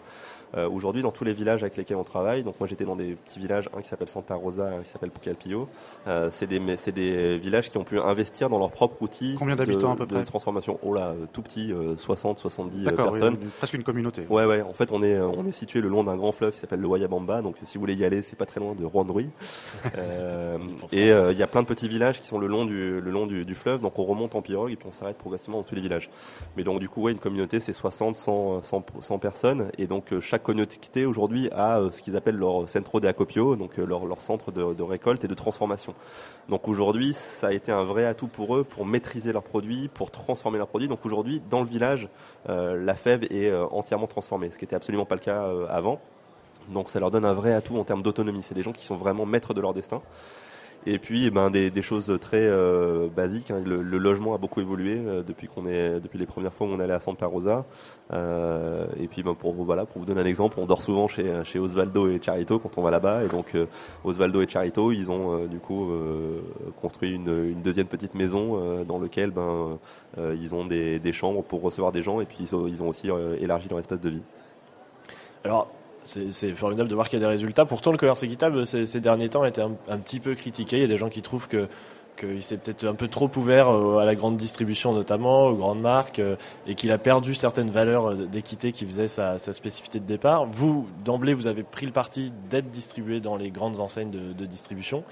Euh, 0.54 0.68
aujourd'hui, 0.68 1.00
dans 1.00 1.12
tous 1.12 1.24
les 1.24 1.32
villages 1.32 1.62
avec 1.62 1.78
lesquels 1.78 1.96
on 1.96 2.04
travaille, 2.04 2.42
donc 2.42 2.60
moi 2.60 2.66
j'étais 2.66 2.84
dans 2.84 2.96
des 2.96 3.14
petits 3.14 3.38
villages, 3.38 3.70
un 3.74 3.80
qui 3.80 3.88
s'appelle 3.88 4.08
Santa 4.08 4.34
Rosa, 4.34 4.66
un 4.66 4.82
qui 4.82 4.90
s'appelle 4.90 5.10
Pucalpillo, 5.10 5.66
euh, 6.06 6.28
c'est 6.30 6.46
des, 6.46 6.58
des 6.58 7.38
villages 7.38 7.70
qui 7.70 7.78
ont 7.78 7.84
pu 7.84 7.98
investir 7.98 8.50
dans 8.50 8.58
leur 8.58 8.70
propre 8.70 9.00
outil 9.00 9.34
Combien 9.38 9.56
d'habitants 9.56 9.92
à 9.92 9.96
peu 9.96 10.04
de 10.04 10.14
près? 10.14 10.24
transformation. 10.24 10.78
Oh 10.82 10.92
là, 10.92 11.14
tout 11.32 11.40
petit, 11.40 11.72
60, 11.96 12.38
70 12.38 12.84
personnes. 12.84 13.38
presque 13.56 13.74
une 13.74 13.82
communauté. 13.82 14.26
Ouais, 14.28 14.44
ouais. 14.44 14.60
En 14.60 14.74
fait, 14.74 14.92
on 14.92 15.02
est, 15.02 15.18
on 15.18 15.46
est 15.46 15.52
situé 15.52 15.80
le 15.80 15.88
long 15.88 16.04
d'un 16.04 16.16
grand 16.16 16.32
fleuve 16.32 16.52
qui 16.52 16.58
s'appelle 16.58 16.80
le 16.80 16.86
Wayabamba. 16.86 17.40
Donc, 17.40 17.56
si 17.64 17.78
vous 17.78 17.80
voulez 17.80 17.94
y 17.94 18.04
aller, 18.04 18.20
c'est 18.20 18.36
pas 18.36 18.46
très 18.46 18.60
loin 18.60 18.74
de 18.74 18.84
Rwandrui. 18.84 19.30
euh, 19.96 20.58
et 20.92 21.08
il 21.08 21.38
y 21.38 21.42
a 21.42 21.46
plein 21.46 21.62
de 21.62 21.66
petits 21.66 21.88
villages 21.88 22.20
qui 22.20 22.26
sont 22.26 22.38
le 22.38 22.46
long 22.46 22.66
du, 22.66 23.00
le 23.00 23.10
long 23.10 23.26
du, 23.26 23.46
du 23.46 23.54
fleuve. 23.54 23.80
Donc, 23.80 23.98
on 23.98 24.04
remonte 24.04 24.34
en 24.34 24.42
pirogue 24.42 24.70
on 24.86 24.92
s'arrête 24.92 25.18
progressivement 25.18 25.58
dans 25.58 25.64
tous 25.64 25.74
les 25.74 25.80
villages. 25.80 26.10
Mais 26.56 26.64
donc, 26.64 26.80
du 26.80 26.88
coup, 26.88 27.08
une 27.08 27.18
communauté, 27.18 27.60
c'est 27.60 27.72
60, 27.72 28.16
100, 28.16 28.62
100, 28.62 28.84
100, 29.00 29.18
personnes. 29.18 29.70
Et 29.78 29.86
donc, 29.86 30.18
chaque 30.20 30.42
communauté 30.42 31.06
aujourd'hui 31.06 31.48
a 31.52 31.78
euh, 31.78 31.90
ce 31.90 32.02
qu'ils 32.02 32.16
appellent 32.16 32.36
leur 32.36 32.68
centro 32.68 33.00
de 33.00 33.08
acopio, 33.08 33.56
donc 33.56 33.78
euh, 33.78 33.86
leur, 33.86 34.20
centre 34.20 34.52
de, 34.52 34.82
récolte 34.82 35.24
et 35.24 35.28
de 35.28 35.34
transformation. 35.34 35.94
Donc 36.48 36.68
aujourd'hui, 36.68 37.14
ça 37.14 37.48
a 37.48 37.52
été 37.52 37.72
un 37.72 37.84
vrai 37.84 38.04
atout 38.04 38.26
pour 38.26 38.56
eux 38.56 38.64
pour 38.64 38.84
maîtriser 38.84 39.32
leurs 39.32 39.42
produits, 39.42 39.88
pour 39.88 40.10
transformer 40.10 40.58
leurs 40.58 40.68
produits. 40.68 40.88
Donc 40.88 41.04
aujourd'hui, 41.04 41.42
dans 41.50 41.60
le 41.60 41.66
village, 41.66 42.08
euh, 42.48 42.82
la 42.82 42.94
fève 42.94 43.24
est 43.24 43.48
euh, 43.48 43.66
entièrement 43.66 44.06
transformée, 44.06 44.50
ce 44.50 44.58
qui 44.58 44.64
n'était 44.64 44.76
absolument 44.76 45.04
pas 45.04 45.14
le 45.14 45.20
cas 45.20 45.44
euh, 45.44 45.66
avant. 45.68 46.00
Donc 46.68 46.90
ça 46.90 47.00
leur 47.00 47.10
donne 47.10 47.24
un 47.24 47.32
vrai 47.32 47.52
atout 47.52 47.76
en 47.78 47.84
termes 47.84 48.02
d'autonomie. 48.02 48.42
C'est 48.42 48.54
des 48.54 48.62
gens 48.62 48.72
qui 48.72 48.84
sont 48.84 48.96
vraiment 48.96 49.26
maîtres 49.26 49.54
de 49.54 49.60
leur 49.60 49.74
destin. 49.74 50.02
Et 50.84 50.98
puis, 50.98 51.26
eh 51.26 51.30
ben, 51.30 51.48
des, 51.48 51.70
des, 51.70 51.82
choses 51.82 52.12
très 52.20 52.40
euh, 52.42 53.06
basiques. 53.08 53.52
Hein. 53.52 53.60
Le, 53.64 53.82
le, 53.82 53.98
logement 53.98 54.34
a 54.34 54.38
beaucoup 54.38 54.60
évolué 54.60 54.98
euh, 54.98 55.22
depuis 55.22 55.46
qu'on 55.46 55.64
est, 55.64 56.00
depuis 56.00 56.18
les 56.18 56.26
premières 56.26 56.52
fois 56.52 56.66
où 56.66 56.70
on 56.70 56.80
allait 56.80 56.92
à 56.92 56.98
Santa 56.98 57.26
Rosa. 57.26 57.64
Euh, 58.12 58.86
et 58.98 59.06
puis, 59.06 59.22
ben, 59.22 59.34
pour 59.34 59.52
vous, 59.52 59.64
voilà, 59.64 59.86
pour 59.86 60.00
vous 60.00 60.04
donner 60.04 60.22
un 60.22 60.26
exemple, 60.26 60.58
on 60.58 60.66
dort 60.66 60.82
souvent 60.82 61.06
chez, 61.06 61.44
chez 61.44 61.60
Osvaldo 61.60 62.08
et 62.08 62.20
Charito 62.20 62.58
quand 62.58 62.78
on 62.78 62.82
va 62.82 62.90
là-bas. 62.90 63.22
Et 63.24 63.28
donc, 63.28 63.54
euh, 63.54 63.66
Osvaldo 64.02 64.42
et 64.42 64.48
Charito, 64.48 64.90
ils 64.90 65.08
ont 65.08 65.38
euh, 65.38 65.46
du 65.46 65.60
coup 65.60 65.92
construit 66.80 67.12
une, 67.12 67.28
une, 67.28 67.62
deuxième 67.62 67.86
petite 67.86 68.14
maison 68.14 68.84
dans 68.84 68.98
laquelle 68.98 69.30
ben, 69.30 69.78
ils 70.18 70.54
ont 70.54 70.66
des, 70.66 70.98
des, 70.98 71.12
chambres 71.12 71.42
pour 71.44 71.62
recevoir 71.62 71.92
des 71.92 72.02
gens. 72.02 72.20
Et 72.20 72.26
puis, 72.26 72.38
ils 72.40 72.54
ont, 72.56 72.66
ils 72.66 72.82
ont 72.82 72.88
aussi 72.88 73.08
élargi 73.40 73.68
leur 73.68 73.78
espace 73.78 74.00
de 74.00 74.10
vie. 74.10 74.22
Alors, 75.44 75.68
c'est 76.04 76.52
formidable 76.52 76.88
de 76.88 76.94
voir 76.94 77.08
qu'il 77.08 77.18
y 77.18 77.22
a 77.22 77.26
des 77.26 77.30
résultats. 77.30 77.64
Pourtant, 77.64 77.92
le 77.92 77.98
commerce 77.98 78.22
équitable, 78.22 78.66
ces, 78.66 79.00
derniers 79.00 79.28
temps, 79.28 79.42
a 79.42 79.48
été 79.48 79.60
un, 79.60 79.98
petit 79.98 80.20
peu 80.20 80.34
critiqué. 80.34 80.76
Il 80.76 80.82
y 80.82 80.84
a 80.84 80.88
des 80.88 80.96
gens 80.96 81.08
qui 81.08 81.22
trouvent 81.22 81.48
qu'il 81.48 82.42
s'est 82.42 82.56
peut-être 82.56 82.84
un 82.84 82.94
peu 82.94 83.08
trop 83.08 83.30
ouvert 83.36 83.68
à 83.68 84.04
la 84.04 84.14
grande 84.14 84.36
distribution 84.36 84.92
notamment, 84.92 85.46
aux 85.46 85.54
grandes 85.54 85.80
marques, 85.80 86.20
et 86.66 86.74
qu'il 86.74 86.90
a 86.92 86.98
perdu 86.98 87.34
certaines 87.34 87.70
valeurs 87.70 88.14
d'équité 88.14 88.72
qui 88.72 88.84
faisaient 88.84 89.08
sa, 89.08 89.38
spécificité 89.38 90.00
de 90.00 90.06
départ. 90.06 90.46
Vous, 90.46 90.88
d'emblée, 91.04 91.34
vous 91.34 91.46
avez 91.46 91.62
pris 91.62 91.86
le 91.86 91.92
parti 91.92 92.32
d'être 92.50 92.70
distribué 92.70 93.20
dans 93.20 93.36
les 93.36 93.50
grandes 93.50 93.80
enseignes 93.80 94.10
de, 94.10 94.46
distribution. 94.46 95.04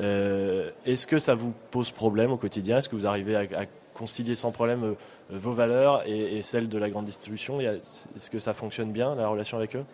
Euh, 0.00 0.70
Est-ce 0.84 1.06
que 1.06 1.18
ça 1.18 1.34
vous 1.34 1.52
pose 1.70 1.90
problème 1.90 2.32
au 2.32 2.36
quotidien? 2.36 2.78
Est-ce 2.78 2.88
que 2.88 2.96
vous 2.96 3.06
arrivez 3.06 3.36
à, 3.36 3.64
concilier 3.94 4.34
sans 4.34 4.50
problème 4.50 4.82
euh, 4.82 4.94
vos 5.30 5.52
valeurs 5.52 6.02
et, 6.04 6.42
celles 6.42 6.68
de 6.68 6.78
la 6.78 6.90
grande 6.90 7.04
distribution? 7.04 7.60
Est-ce 7.60 8.28
que 8.28 8.40
ça 8.40 8.52
fonctionne 8.52 8.90
bien, 8.92 9.14
la 9.14 9.28
relation 9.28 9.56
avec 9.56 9.76
eux? 9.76 9.84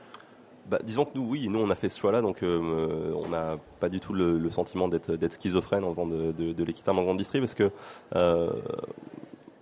Bah, 0.68 0.78
disons 0.84 1.04
que 1.04 1.10
nous, 1.16 1.28
oui, 1.28 1.48
nous 1.48 1.58
on 1.58 1.70
a 1.70 1.74
fait 1.74 1.88
ce 1.88 1.98
choix-là, 1.98 2.22
donc 2.22 2.42
euh, 2.42 3.12
on 3.14 3.28
n'a 3.28 3.58
pas 3.80 3.88
du 3.88 4.00
tout 4.00 4.12
le, 4.12 4.50
sentiment 4.50 4.88
d'être 4.88 5.32
schizophrène 5.32 5.84
en 5.84 5.90
faisant 5.90 6.06
de, 6.06 6.32
de, 6.32 6.52
de 6.52 6.64
l'équitable 6.64 6.98
en 6.98 7.04
grande 7.04 7.18
distrie, 7.18 7.40
parce 7.40 7.54
que 7.54 7.70
euh, 8.16 8.50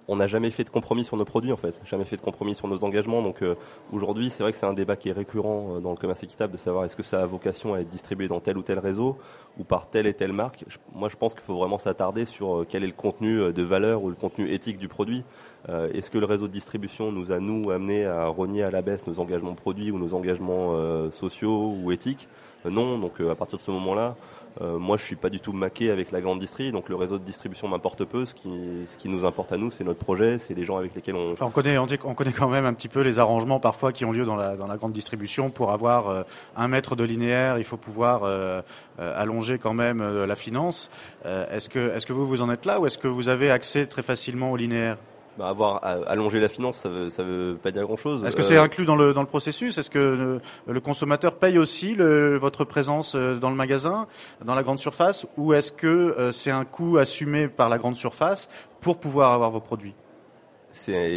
on 0.08 0.16
n'a 0.16 0.26
jamais 0.26 0.50
fait 0.50 0.64
de 0.64 0.70
compromis 0.70 1.04
sur 1.04 1.16
nos 1.16 1.26
produits 1.26 1.52
en 1.52 1.56
fait, 1.56 1.80
jamais 1.84 2.06
fait 2.06 2.16
de 2.16 2.22
compromis 2.22 2.54
sur 2.54 2.66
nos 2.66 2.82
engagements. 2.82 3.22
Donc 3.22 3.42
euh, 3.42 3.54
aujourd'hui, 3.92 4.30
c'est 4.30 4.42
vrai 4.42 4.52
que 4.52 4.58
c'est 4.58 4.66
un 4.66 4.72
débat 4.72 4.96
qui 4.96 5.10
est 5.10 5.12
récurrent 5.12 5.76
euh, 5.76 5.80
dans 5.80 5.90
le 5.90 5.96
commerce 5.96 6.22
équitable 6.22 6.54
de 6.54 6.58
savoir 6.58 6.84
est-ce 6.86 6.96
que 6.96 7.02
ça 7.02 7.22
a 7.22 7.26
vocation 7.26 7.74
à 7.74 7.80
être 7.80 7.88
distribué 7.88 8.26
dans 8.26 8.40
tel 8.40 8.56
ou 8.56 8.62
tel 8.62 8.78
réseau 8.78 9.18
ou 9.58 9.64
par 9.64 9.90
telle 9.90 10.06
et 10.06 10.14
telle 10.14 10.32
marque. 10.32 10.64
Moi, 10.94 11.08
je 11.08 11.16
pense 11.16 11.34
qu'il 11.34 11.42
faut 11.42 11.56
vraiment 11.56 11.78
s'attarder 11.78 12.24
sur 12.24 12.60
euh, 12.60 12.66
quel 12.68 12.84
est 12.84 12.86
le 12.86 12.92
contenu 12.92 13.52
de 13.52 13.62
valeur 13.62 14.02
ou 14.02 14.08
le 14.08 14.14
contenu 14.14 14.50
éthique 14.50 14.78
du 14.78 14.88
produit. 14.88 15.24
Euh, 15.68 15.90
est-ce 15.92 16.10
que 16.10 16.18
le 16.18 16.26
réseau 16.26 16.46
de 16.46 16.52
distribution 16.52 17.10
nous 17.12 17.32
a 17.32 17.40
nous 17.40 17.70
amené 17.70 18.06
à 18.06 18.26
renier 18.28 18.62
à 18.62 18.70
la 18.70 18.82
baisse 18.82 19.06
nos 19.06 19.18
engagements 19.20 19.54
produits 19.54 19.90
ou 19.90 19.98
nos 19.98 20.14
engagements 20.14 20.74
euh, 20.74 21.10
sociaux 21.10 21.74
ou 21.82 21.92
éthiques? 21.92 22.28
Non. 22.64 22.98
Donc 22.98 23.20
à 23.20 23.34
partir 23.34 23.58
de 23.58 23.62
ce 23.62 23.70
moment-là. 23.70 24.16
Euh, 24.60 24.78
moi, 24.78 24.96
je 24.96 25.04
suis 25.04 25.16
pas 25.16 25.30
du 25.30 25.40
tout 25.40 25.52
maqué 25.52 25.90
avec 25.90 26.10
la 26.10 26.20
grande 26.20 26.38
distrie, 26.38 26.72
donc 26.72 26.88
le 26.88 26.96
réseau 26.96 27.18
de 27.18 27.24
distribution 27.24 27.68
m'importe 27.68 28.04
peu. 28.04 28.26
Ce 28.26 28.34
qui, 28.34 28.48
ce 28.86 28.96
qui 28.96 29.08
nous 29.08 29.24
importe 29.24 29.52
à 29.52 29.56
nous, 29.56 29.70
c'est 29.70 29.84
notre 29.84 29.98
projet, 29.98 30.38
c'est 30.38 30.54
les 30.54 30.64
gens 30.64 30.76
avec 30.76 30.94
lesquels 30.94 31.16
on. 31.16 31.34
On 31.40 31.50
connaît, 31.50 31.78
on, 31.78 31.86
on, 32.04 32.14
connaît 32.14 32.32
quand 32.32 32.48
même 32.48 32.64
un 32.64 32.74
petit 32.74 32.88
peu 32.88 33.00
les 33.00 33.18
arrangements 33.18 33.60
parfois 33.60 33.92
qui 33.92 34.04
ont 34.04 34.12
lieu 34.12 34.24
dans 34.24 34.36
la, 34.36 34.56
dans 34.56 34.66
la 34.66 34.76
grande 34.76 34.92
distribution 34.92 35.50
pour 35.50 35.70
avoir 35.70 36.08
euh, 36.08 36.22
un 36.56 36.68
mètre 36.68 36.96
de 36.96 37.04
linéaire. 37.04 37.58
Il 37.58 37.64
faut 37.64 37.76
pouvoir 37.76 38.22
euh, 38.24 38.62
allonger 38.98 39.58
quand 39.58 39.74
même 39.74 40.02
la 40.02 40.36
finance. 40.36 40.90
est-ce 41.24 41.68
que, 41.68 41.94
est-ce 41.94 42.06
que 42.06 42.12
vous 42.12 42.26
vous 42.26 42.42
en 42.42 42.50
êtes 42.50 42.66
là 42.66 42.80
ou 42.80 42.86
est-ce 42.86 42.98
que 42.98 43.08
vous 43.08 43.28
avez 43.28 43.50
accès 43.50 43.86
très 43.86 44.02
facilement 44.02 44.50
au 44.50 44.56
linéaire? 44.56 44.96
Bah, 45.38 45.48
avoir 45.48 45.84
allongé 45.84 46.40
la 46.40 46.48
finance, 46.48 46.78
ça 46.78 46.88
veut, 46.88 47.10
ça 47.10 47.22
veut 47.22 47.56
pas 47.62 47.70
dire 47.70 47.84
grand-chose. 47.84 48.24
Est-ce 48.24 48.34
que 48.34 48.42
c'est 48.42 48.56
euh... 48.56 48.62
inclus 48.62 48.84
dans 48.84 48.96
le, 48.96 49.14
dans 49.14 49.20
le 49.20 49.28
processus? 49.28 49.78
Est-ce 49.78 49.88
que 49.88 49.98
le, 49.98 50.40
le, 50.66 50.80
consommateur 50.80 51.36
paye 51.36 51.58
aussi 51.58 51.94
le, 51.94 52.36
votre 52.36 52.64
présence 52.64 53.14
dans 53.14 53.50
le 53.50 53.56
magasin, 53.56 54.08
dans 54.44 54.56
la 54.56 54.64
grande 54.64 54.80
surface, 54.80 55.26
ou 55.36 55.52
est-ce 55.52 55.70
que 55.70 55.86
euh, 55.86 56.32
c'est 56.32 56.50
un 56.50 56.64
coût 56.64 56.98
assumé 56.98 57.46
par 57.46 57.68
la 57.68 57.78
grande 57.78 57.94
surface 57.94 58.48
pour 58.80 58.98
pouvoir 58.98 59.32
avoir 59.32 59.52
vos 59.52 59.60
produits? 59.60 59.94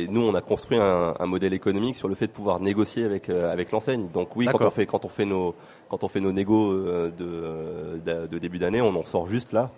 Nous 0.10 0.22
on 0.22 0.34
a 0.34 0.42
construit 0.42 0.78
un, 0.78 1.14
un, 1.20 1.26
modèle 1.26 1.54
économique 1.54 1.96
sur 1.96 2.08
le 2.08 2.16
fait 2.16 2.28
de 2.28 2.32
pouvoir 2.32 2.60
négocier 2.60 3.04
avec 3.04 3.30
euh, 3.30 3.52
avec 3.52 3.72
l'enseigne. 3.72 4.08
Donc 4.12 4.36
oui, 4.36 4.48
quand 4.48 4.62
on 4.62 4.70
fait 4.72 4.86
quand 4.86 5.06
on 5.06 5.10
fait 5.10 5.26
nos 5.26 5.56
quand 5.90 6.04
on 6.04 6.08
fait 6.08 6.22
nos 6.22 6.32
négos 6.32 6.72
euh, 6.72 7.12
de, 7.12 8.00
de, 8.00 8.28
de 8.28 8.38
début 8.40 8.60
d'année, 8.60 8.82
on 8.82 8.96
en 8.96 9.04
sort 9.04 9.28
juste 9.28 9.52
là 9.52 9.70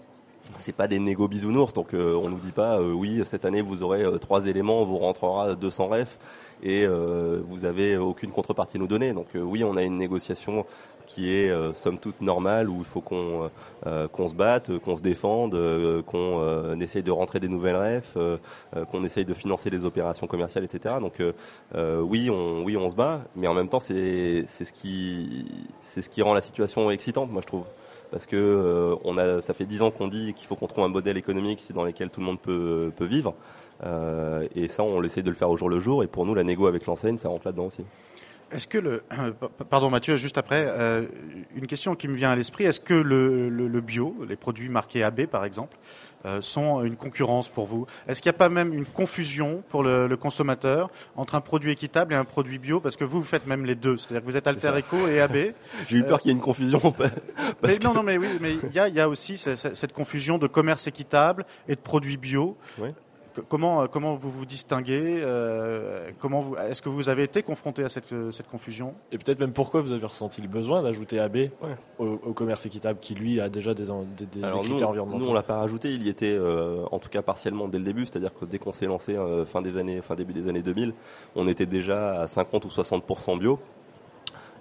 c'est 0.58 0.76
pas 0.76 0.88
des 0.88 1.00
négo 1.00 1.28
bisounours, 1.28 1.74
donc 1.74 1.94
euh, 1.94 2.16
on 2.16 2.30
nous 2.30 2.40
dit 2.40 2.52
pas 2.52 2.80
euh, 2.80 2.92
oui 2.92 3.22
cette 3.26 3.46
année 3.46 3.62
vous 3.62 3.84
aurez 3.84 4.04
euh, 4.04 4.18
trois 4.18 4.46
éléments, 4.46 4.84
vous 4.84 4.98
rentrera 4.98 5.56
200 5.56 5.88
refs 5.88 6.18
et 6.62 6.86
euh, 6.86 7.42
vous 7.46 7.66
avez 7.66 7.98
aucune 7.98 8.32
contrepartie 8.32 8.78
à 8.78 8.80
nous 8.80 8.88
donner. 8.88 9.14
Donc 9.14 9.28
oui 9.36 9.64
on 9.64 9.76
a 9.76 9.84
une 9.84 9.98
négociation 9.98 10.66
qui 11.06 11.34
est 11.34 11.52
somme 11.76 11.98
toute 11.98 12.22
normale 12.22 12.70
où 12.70 12.78
il 12.80 12.86
faut 12.86 13.02
qu'on 13.02 13.50
qu'on 14.14 14.30
se 14.30 14.34
batte, 14.34 14.78
qu'on 14.80 14.96
se 14.96 15.02
défende, 15.02 15.54
qu'on 16.04 16.80
essaye 16.80 17.04
de 17.04 17.12
rentrer 17.12 17.42
des 17.42 17.50
nouvelles 17.50 17.76
refs, 17.76 18.18
qu'on 18.90 19.04
essaye 19.04 19.26
de 19.26 19.34
financer 19.34 19.70
les 19.70 19.84
opérations 19.84 20.28
commerciales, 20.28 20.64
etc. 20.64 20.96
Donc 21.02 21.22
oui 21.76 22.30
on 22.30 22.64
oui 22.64 22.78
on 22.78 22.90
se 22.90 22.96
bat, 22.96 23.20
mais 23.36 23.48
en 23.48 23.54
même 23.54 23.68
temps 23.68 23.82
c'est 23.82 24.46
c'est 24.48 24.64
ce 24.64 24.72
qui 24.72 25.46
c'est 25.82 26.02
ce 26.02 26.10
qui 26.10 26.22
rend 26.22 26.34
la 26.34 26.42
situation 26.42 26.90
excitante, 26.90 27.30
moi 27.30 27.42
je 27.42 27.48
trouve 27.48 27.66
parce 28.14 28.28
que 28.28 28.36
euh, 28.36 28.96
on 29.06 29.18
a, 29.18 29.42
ça 29.42 29.56
fait 29.56 29.66
dix 29.66 29.82
ans 29.82 29.90
qu'on 29.90 30.08
dit 30.08 30.36
qu'il 30.36 30.46
faut 30.46 30.56
qu'on 30.56 30.68
trouve 30.68 30.84
un 30.84 30.88
modèle 30.88 31.18
économique 31.18 31.66
dans 31.74 31.84
lequel 31.84 32.12
tout 32.12 32.20
le 32.20 32.28
monde 32.28 32.40
peut, 32.40 32.92
vivre. 33.02 33.34
Euh, 33.84 34.48
et 34.54 34.68
ça, 34.68 34.84
on 34.84 35.02
essaie 35.02 35.24
de 35.24 35.32
le 35.32 35.36
faire 35.36 35.50
au 35.50 35.58
jour 35.58 35.68
le 35.68 35.80
jour. 35.80 36.04
Et 36.04 36.08
pour 36.08 36.28
nous, 36.28 36.36
la 36.36 36.44
négo 36.44 36.68
avec 36.68 36.86
l'enseigne, 36.86 37.18
ça 37.18 37.30
rentre 37.30 37.48
là-dedans 37.48 37.66
aussi. 37.66 37.84
Est-ce 38.54 38.68
que 38.68 38.78
le 38.78 39.04
pardon 39.70 39.90
Mathieu 39.90 40.16
juste 40.16 40.38
après 40.38 40.66
euh, 40.68 41.06
une 41.56 41.68
question 41.68 41.96
qui 41.96 42.08
me 42.08 42.16
vient 42.16 42.32
à 42.32 42.36
l'esprit 42.36 42.66
est-ce 42.66 42.80
que 42.80 42.94
le, 42.94 43.50
le, 43.50 43.68
le, 43.68 43.82
bio 43.82 44.16
les 44.28 44.36
produits 44.36 44.70
marqués 44.70 45.04
AB 45.04 45.26
par 45.26 45.44
exemple 45.44 45.76
euh, 46.26 46.40
sont 46.40 46.84
une 46.84 46.96
concurrence 46.96 47.50
pour 47.50 47.66
vous? 47.66 47.86
Est-ce 48.08 48.22
qu'il 48.22 48.30
n'y 48.30 48.36
a 48.36 48.38
pas 48.38 48.48
même 48.48 48.74
une 48.74 48.86
confusion 48.86 49.62
pour 49.70 49.84
le, 49.84 50.08
le, 50.08 50.16
consommateur 50.16 50.90
entre 51.18 51.36
un 51.36 51.42
produit 51.42 51.72
équitable 51.72 52.14
et 52.14 52.16
un 52.16 52.24
produit 52.24 52.60
bio? 52.60 52.80
Parce 52.80 52.96
que 52.96 53.04
vous 53.04 53.20
vous 53.20 53.28
faites 53.28 53.48
même 53.48 53.66
les 53.66 53.76
deux 53.76 53.98
c'est-à-dire 53.98 54.22
que 54.22 54.28
vous 54.28 54.38
êtes 54.38 54.48
Alter 54.48 54.72
Eco 54.78 55.08
et 55.08 55.20
AB 55.20 55.36
J'ai 55.90 55.98
eu 55.98 56.04
peur 56.04 56.16
euh, 56.16 56.18
qu'il 56.20 56.30
y 56.30 56.32
ait 56.32 56.38
une 56.38 56.44
confusion. 56.44 56.80
mais 57.64 57.78
que... 57.78 57.84
non 57.84 57.94
non 57.94 58.04
mais 58.04 58.18
oui 58.18 58.28
mais 58.40 58.54
il 58.54 58.74
y 58.74 58.80
a, 58.80 58.88
y 58.88 59.02
a 59.02 59.10
aussi 59.10 59.38
cette, 59.38 59.76
cette 59.76 59.94
confusion 59.94 60.38
de 60.38 60.48
commerce 60.48 60.88
équitable 60.88 61.46
et 61.68 61.76
de 61.76 61.82
produits 61.82 62.18
bio. 62.18 62.58
Oui 62.80 62.90
comment, 63.48 63.88
comment 63.88 64.16
vous 64.16 64.30
vous 64.30 64.46
distinguez 64.46 65.22
euh, 65.24 66.10
comment 66.20 66.42
vous, 66.42 66.56
Est-ce 66.56 66.82
que 66.82 66.90
vous 66.90 67.10
avez 67.10 67.24
été 67.24 67.44
confronté 67.44 67.84
à 67.84 67.90
cette, 67.90 68.14
cette 68.32 68.48
confusion? 68.48 68.94
Et 69.12 69.18
peut-être 69.18 69.40
même 69.40 69.54
pourquoi 69.54 69.82
vous 69.82 69.92
avez 69.92 70.06
ressenti 70.06 70.42
le 70.42 70.48
besoin 70.48 70.82
d'ajouter 70.82 71.20
AB 71.20 71.36
ouais. 71.36 71.52
au, 72.00 72.20
au, 72.24 72.34
commerce 72.34 72.66
équitable 72.66 73.00
qui, 73.00 73.16
lui, 73.16 73.40
a 73.40 73.50
déjà 73.50 73.74
des, 73.74 73.86
des, 73.86 74.26
des, 74.26 74.44
Alors 74.44 74.62
des 74.62 74.68
nous, 74.68 74.74
critères 74.76 74.90
environnementaux 74.90 75.24
Nous, 75.24 75.30
on 75.30 75.34
l'a 75.34 75.44
pas 75.44 75.58
rajouté, 75.58 75.92
il 75.92 76.04
y 76.04 76.10
était 76.10 76.34
euh, 76.34 76.84
en 76.92 77.00
tout 77.00 77.10
cas 77.10 77.22
partiellement 77.22 77.68
dès 77.68 77.80
le 77.80 77.86
début, 77.86 78.06
c'est-à-dire 78.06 78.34
que 78.34 78.46
dès 78.46 78.60
qu'on 78.60 78.74
s'est 78.74 78.88
lancé 78.88 79.16
euh, 79.16 79.46
fin, 79.46 79.62
des 79.62 79.78
années, 79.78 80.02
fin 80.02 80.16
début 80.16 80.34
des 80.34 80.48
années 80.48 80.62
2000, 80.62 80.94
on 81.36 81.48
était 81.48 81.66
déjà 81.66 82.22
à 82.22 82.28
50 82.28 82.66
ou 82.66 82.70
60% 82.70 83.40
bio. 83.40 83.60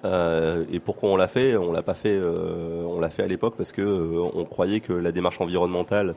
Euh, 0.05 0.65
et 0.73 0.81
pourquoi 0.81 1.11
on 1.11 1.17
l'a 1.17 1.29
fait? 1.29 1.57
On 1.57 1.73
l'a 1.73 1.83
pas 1.83 1.95
fait. 1.95 2.17
Euh, 2.17 2.85
on 2.85 3.01
l'a 3.01 3.11
fait 3.11 3.23
à 3.23 3.27
l'époque 3.27 3.55
parce 3.57 3.73
que 3.73 3.83
euh, 3.83 4.31
on 4.35 4.45
croyait 4.45 4.81
que 4.81 4.93
la 4.93 5.13
démarche 5.13 5.41
environnementale 5.41 6.15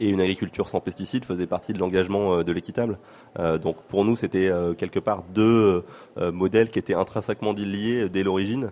et 0.00 0.08
une 0.08 0.20
agriculture 0.20 0.68
sans 0.68 0.80
pesticides 0.80 1.24
faisait 1.24 1.46
partie 1.46 1.72
de 1.72 1.78
l'engagement 1.78 2.42
de 2.42 2.52
l'équitable. 2.52 2.98
Euh, 3.38 3.58
donc 3.58 3.76
pour 3.88 4.04
nous, 4.04 4.16
c'était 4.16 4.48
euh, 4.48 4.74
quelque 4.74 4.98
part 4.98 5.22
deux 5.34 5.84
euh, 6.18 6.32
modèles 6.32 6.70
qui 6.70 6.78
étaient 6.78 6.94
intrinsèquement 6.94 7.52
liés 7.52 8.08
dès 8.08 8.22
l'origine. 8.22 8.70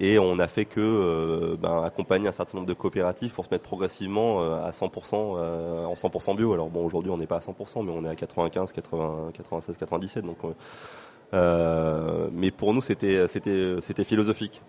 et 0.00 0.18
on 0.20 0.38
a 0.38 0.46
fait 0.46 0.64
que 0.64 1.56
ben, 1.60 1.82
accompagner 1.82 2.28
un 2.28 2.32
certain 2.32 2.58
nombre 2.58 2.68
de 2.68 2.74
coopératives 2.74 3.32
pour 3.32 3.44
se 3.44 3.50
mettre 3.50 3.64
progressivement 3.64 4.40
à 4.40 4.70
100% 4.70 5.14
en 5.14 5.94
100% 5.94 6.36
bio. 6.36 6.52
Alors 6.52 6.68
bon, 6.70 6.84
aujourd'hui 6.84 7.10
on 7.10 7.16
n'est 7.16 7.26
pas 7.26 7.38
à 7.38 7.40
100%, 7.40 7.84
mais 7.84 7.92
on 7.92 8.04
est 8.04 8.08
à 8.08 8.14
95, 8.14 8.70
80, 8.70 9.30
96, 9.32 9.76
97. 9.76 10.24
Donc, 10.24 10.38
mais 12.32 12.50
pour 12.52 12.72
nous 12.74 12.82
c'était 12.82 13.26
c'était 13.26 13.76
c'était 13.82 14.04
philosophique. 14.04 14.62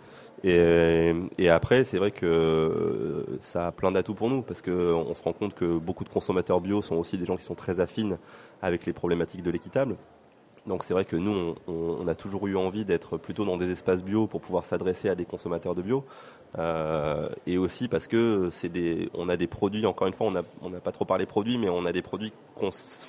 Et, 0.44 1.14
et, 1.38 1.50
après, 1.50 1.84
c'est 1.84 1.98
vrai 1.98 2.12
que 2.12 3.26
ça 3.42 3.68
a 3.68 3.72
plein 3.72 3.92
d'atouts 3.92 4.14
pour 4.14 4.30
nous 4.30 4.42
parce 4.42 4.62
qu'on 4.62 5.14
se 5.14 5.24
rend 5.24 5.34
compte 5.34 5.54
que 5.54 5.78
beaucoup 5.78 6.04
de 6.04 6.10
consommateurs 6.10 6.62
bio 6.62 6.82
sont 6.82 6.96
aussi 6.96 7.18
des 7.18 7.26
gens 7.26 7.36
qui 7.36 7.44
sont 7.44 7.56
très 7.56 7.80
affines 7.80 8.18
avec 8.62 8.86
les 8.86 8.94
problématiques 8.94 9.44
de 9.44 9.52
l'équitable. 9.52 9.98
Donc 10.68 10.84
c'est 10.84 10.94
vrai 10.94 11.06
que 11.06 11.16
nous, 11.16 11.56
on, 11.68 12.08
a 12.08 12.16
toujours 12.16 12.48
eu 12.48 12.56
envie 12.56 12.86
d'être 12.86 13.18
plutôt 13.18 13.44
dans 13.44 13.58
des 13.58 13.72
espaces 13.72 14.04
bio 14.04 14.28
pour 14.28 14.40
pouvoir 14.40 14.66
s'adresser 14.66 15.10
à 15.10 15.16
des 15.16 15.26
consommateurs 15.26 15.74
de 15.74 15.82
bio. 15.82 16.06
Euh, 16.58 17.30
et 17.48 17.58
aussi 17.58 17.88
parce 17.88 18.08
que 18.08 18.50
c'est 18.52 18.70
des, 18.70 19.10
on 19.14 19.30
a 19.30 19.38
des 19.38 19.48
produits, 19.48 19.86
encore 19.86 20.08
une 20.08 20.14
fois, 20.14 20.32
on 20.62 20.70
n'a 20.70 20.80
pas 20.80 20.92
trop 20.92 21.06
parlé 21.06 21.26
produits, 21.26 21.58
mais 21.58 21.70
on 21.70 21.86
a 21.86 21.92
des 21.92 22.02
produits 22.02 22.34
qu'on 22.56 22.72
se 22.72 23.08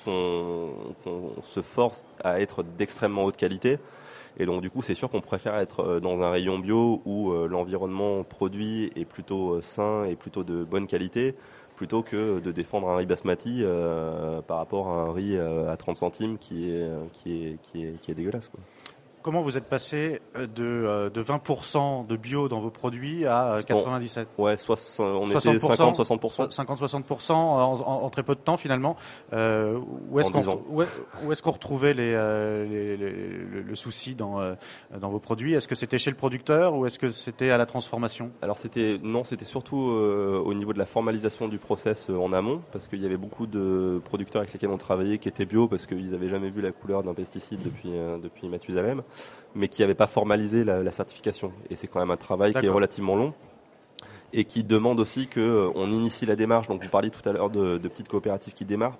force 1.61 2.05
à 2.23 2.41
être 2.41 2.63
d'extrêmement 2.63 3.25
haute 3.25 3.37
qualité. 3.37 3.77
Et 4.37 4.45
donc 4.45 4.61
du 4.61 4.69
coup, 4.69 4.81
c'est 4.81 4.95
sûr 4.95 5.09
qu'on 5.09 5.21
préfère 5.21 5.55
être 5.55 5.81
euh, 5.81 5.99
dans 5.99 6.21
un 6.21 6.31
rayon 6.31 6.59
bio 6.59 7.01
où 7.05 7.31
euh, 7.31 7.47
l'environnement 7.47 8.23
produit 8.23 8.91
est 8.95 9.05
plutôt 9.05 9.55
euh, 9.55 9.61
sain 9.61 10.05
et 10.05 10.15
plutôt 10.15 10.43
de 10.43 10.63
bonne 10.63 10.87
qualité, 10.87 11.35
plutôt 11.75 12.01
que 12.01 12.39
de 12.39 12.51
défendre 12.51 12.89
un 12.89 12.95
riz 12.95 13.05
basmati 13.05 13.63
par 14.47 14.57
rapport 14.57 14.89
à 14.89 15.01
un 15.01 15.13
riz 15.13 15.35
à 15.37 15.75
30 15.75 15.97
centimes 15.97 16.37
qui 16.37 16.69
est, 16.69 16.87
qui 17.11 17.43
est, 17.43 17.57
qui 17.63 17.85
est, 17.85 17.99
qui 18.01 18.11
est 18.11 18.13
dégueulasse. 18.13 18.51
Comment 19.21 19.41
vous 19.41 19.55
êtes 19.55 19.65
passé 19.65 20.19
euh, 20.35 20.47
de, 20.47 21.09
de 21.09 21.23
20% 21.23 22.07
de 22.07 22.17
bio 22.17 22.47
dans 22.47 22.59
vos 22.59 22.71
produits 22.71 23.25
à 23.25 23.61
97 23.65 24.27
euh, 24.39 24.41
Ouais, 24.41 24.55
on 24.99 25.27
était 25.27 25.37
50-60%. 25.37 26.49
50-60% 26.51 27.31
en, 27.33 28.09
très 28.09 28.23
peu 28.23 28.33
de 28.33 28.39
temps 28.39 28.57
finalement. 28.57 28.95
Euh, 29.33 29.79
où 30.09 30.19
est-ce 30.19 30.31
qu'on 30.31 30.63
où 30.69 30.81
est, 30.81 31.41
qu'on 31.41 31.51
retrouvait 31.51 31.93
les, 31.93 32.13
le, 32.13 33.75
souci 33.75 34.15
dans, 34.15 34.39
dans 34.99 35.09
vos 35.09 35.19
produits? 35.19 35.53
Est-ce 35.53 35.67
que 35.67 35.75
c'était 35.75 35.97
chez 35.97 36.09
le 36.09 36.17
producteur 36.17 36.75
ou 36.75 36.85
est-ce 36.85 36.97
que 36.97 37.11
c'était 37.11 37.51
à 37.51 37.57
la 37.57 37.65
transformation? 37.65 38.31
Alors 38.41 38.57
c'était 38.57 38.99
non, 39.03 39.23
c'était 39.23 39.45
surtout 39.45 39.77
au 39.77 40.53
niveau 40.53 40.73
de 40.73 40.79
la 40.79 40.85
formalisation 40.85 41.47
du 41.47 41.57
process 41.59 42.09
en 42.09 42.33
amont, 42.33 42.61
parce 42.71 42.87
qu'il 42.87 43.01
y 43.01 43.05
avait 43.05 43.17
beaucoup 43.17 43.45
de 43.45 44.01
producteurs 44.05 44.41
avec 44.41 44.53
lesquels 44.53 44.69
on 44.69 44.77
travaillait 44.77 45.19
qui 45.19 45.29
étaient 45.29 45.45
bio 45.45 45.67
parce 45.67 45.85
qu'ils 45.85 46.11
n'avaient 46.11 46.29
jamais 46.29 46.49
vu 46.49 46.61
la 46.61 46.71
couleur 46.71 47.03
d'un 47.03 47.13
pesticide 47.13 47.59
depuis, 47.63 47.91
depuis 48.21 48.49
Mathusalem 48.49 49.03
mais 49.55 49.67
qui 49.67 49.81
n'avait 49.81 49.95
pas 49.95 50.07
formalisé 50.07 50.63
la, 50.63 50.91
certification. 50.91 51.51
Et 51.69 51.75
c'est 51.75 51.87
quand 51.87 51.99
même 51.99 52.11
un 52.11 52.17
travail 52.17 52.53
qui 52.53 52.65
est 52.65 52.69
relativement 52.69 53.15
long 53.15 53.33
et 54.33 54.45
qui 54.45 54.63
demande 54.63 54.99
aussi 54.99 55.27
qu'on 55.27 55.39
euh, 55.41 55.89
initie 55.89 56.25
la 56.25 56.35
démarche. 56.35 56.67
Donc 56.67 56.81
vous 56.81 56.89
parliez 56.89 57.09
tout 57.09 57.27
à 57.27 57.33
l'heure 57.33 57.49
de, 57.49 57.77
de 57.77 57.87
petites 57.87 58.07
coopératives 58.07 58.53
qui 58.53 58.63
démarrent 58.65 58.97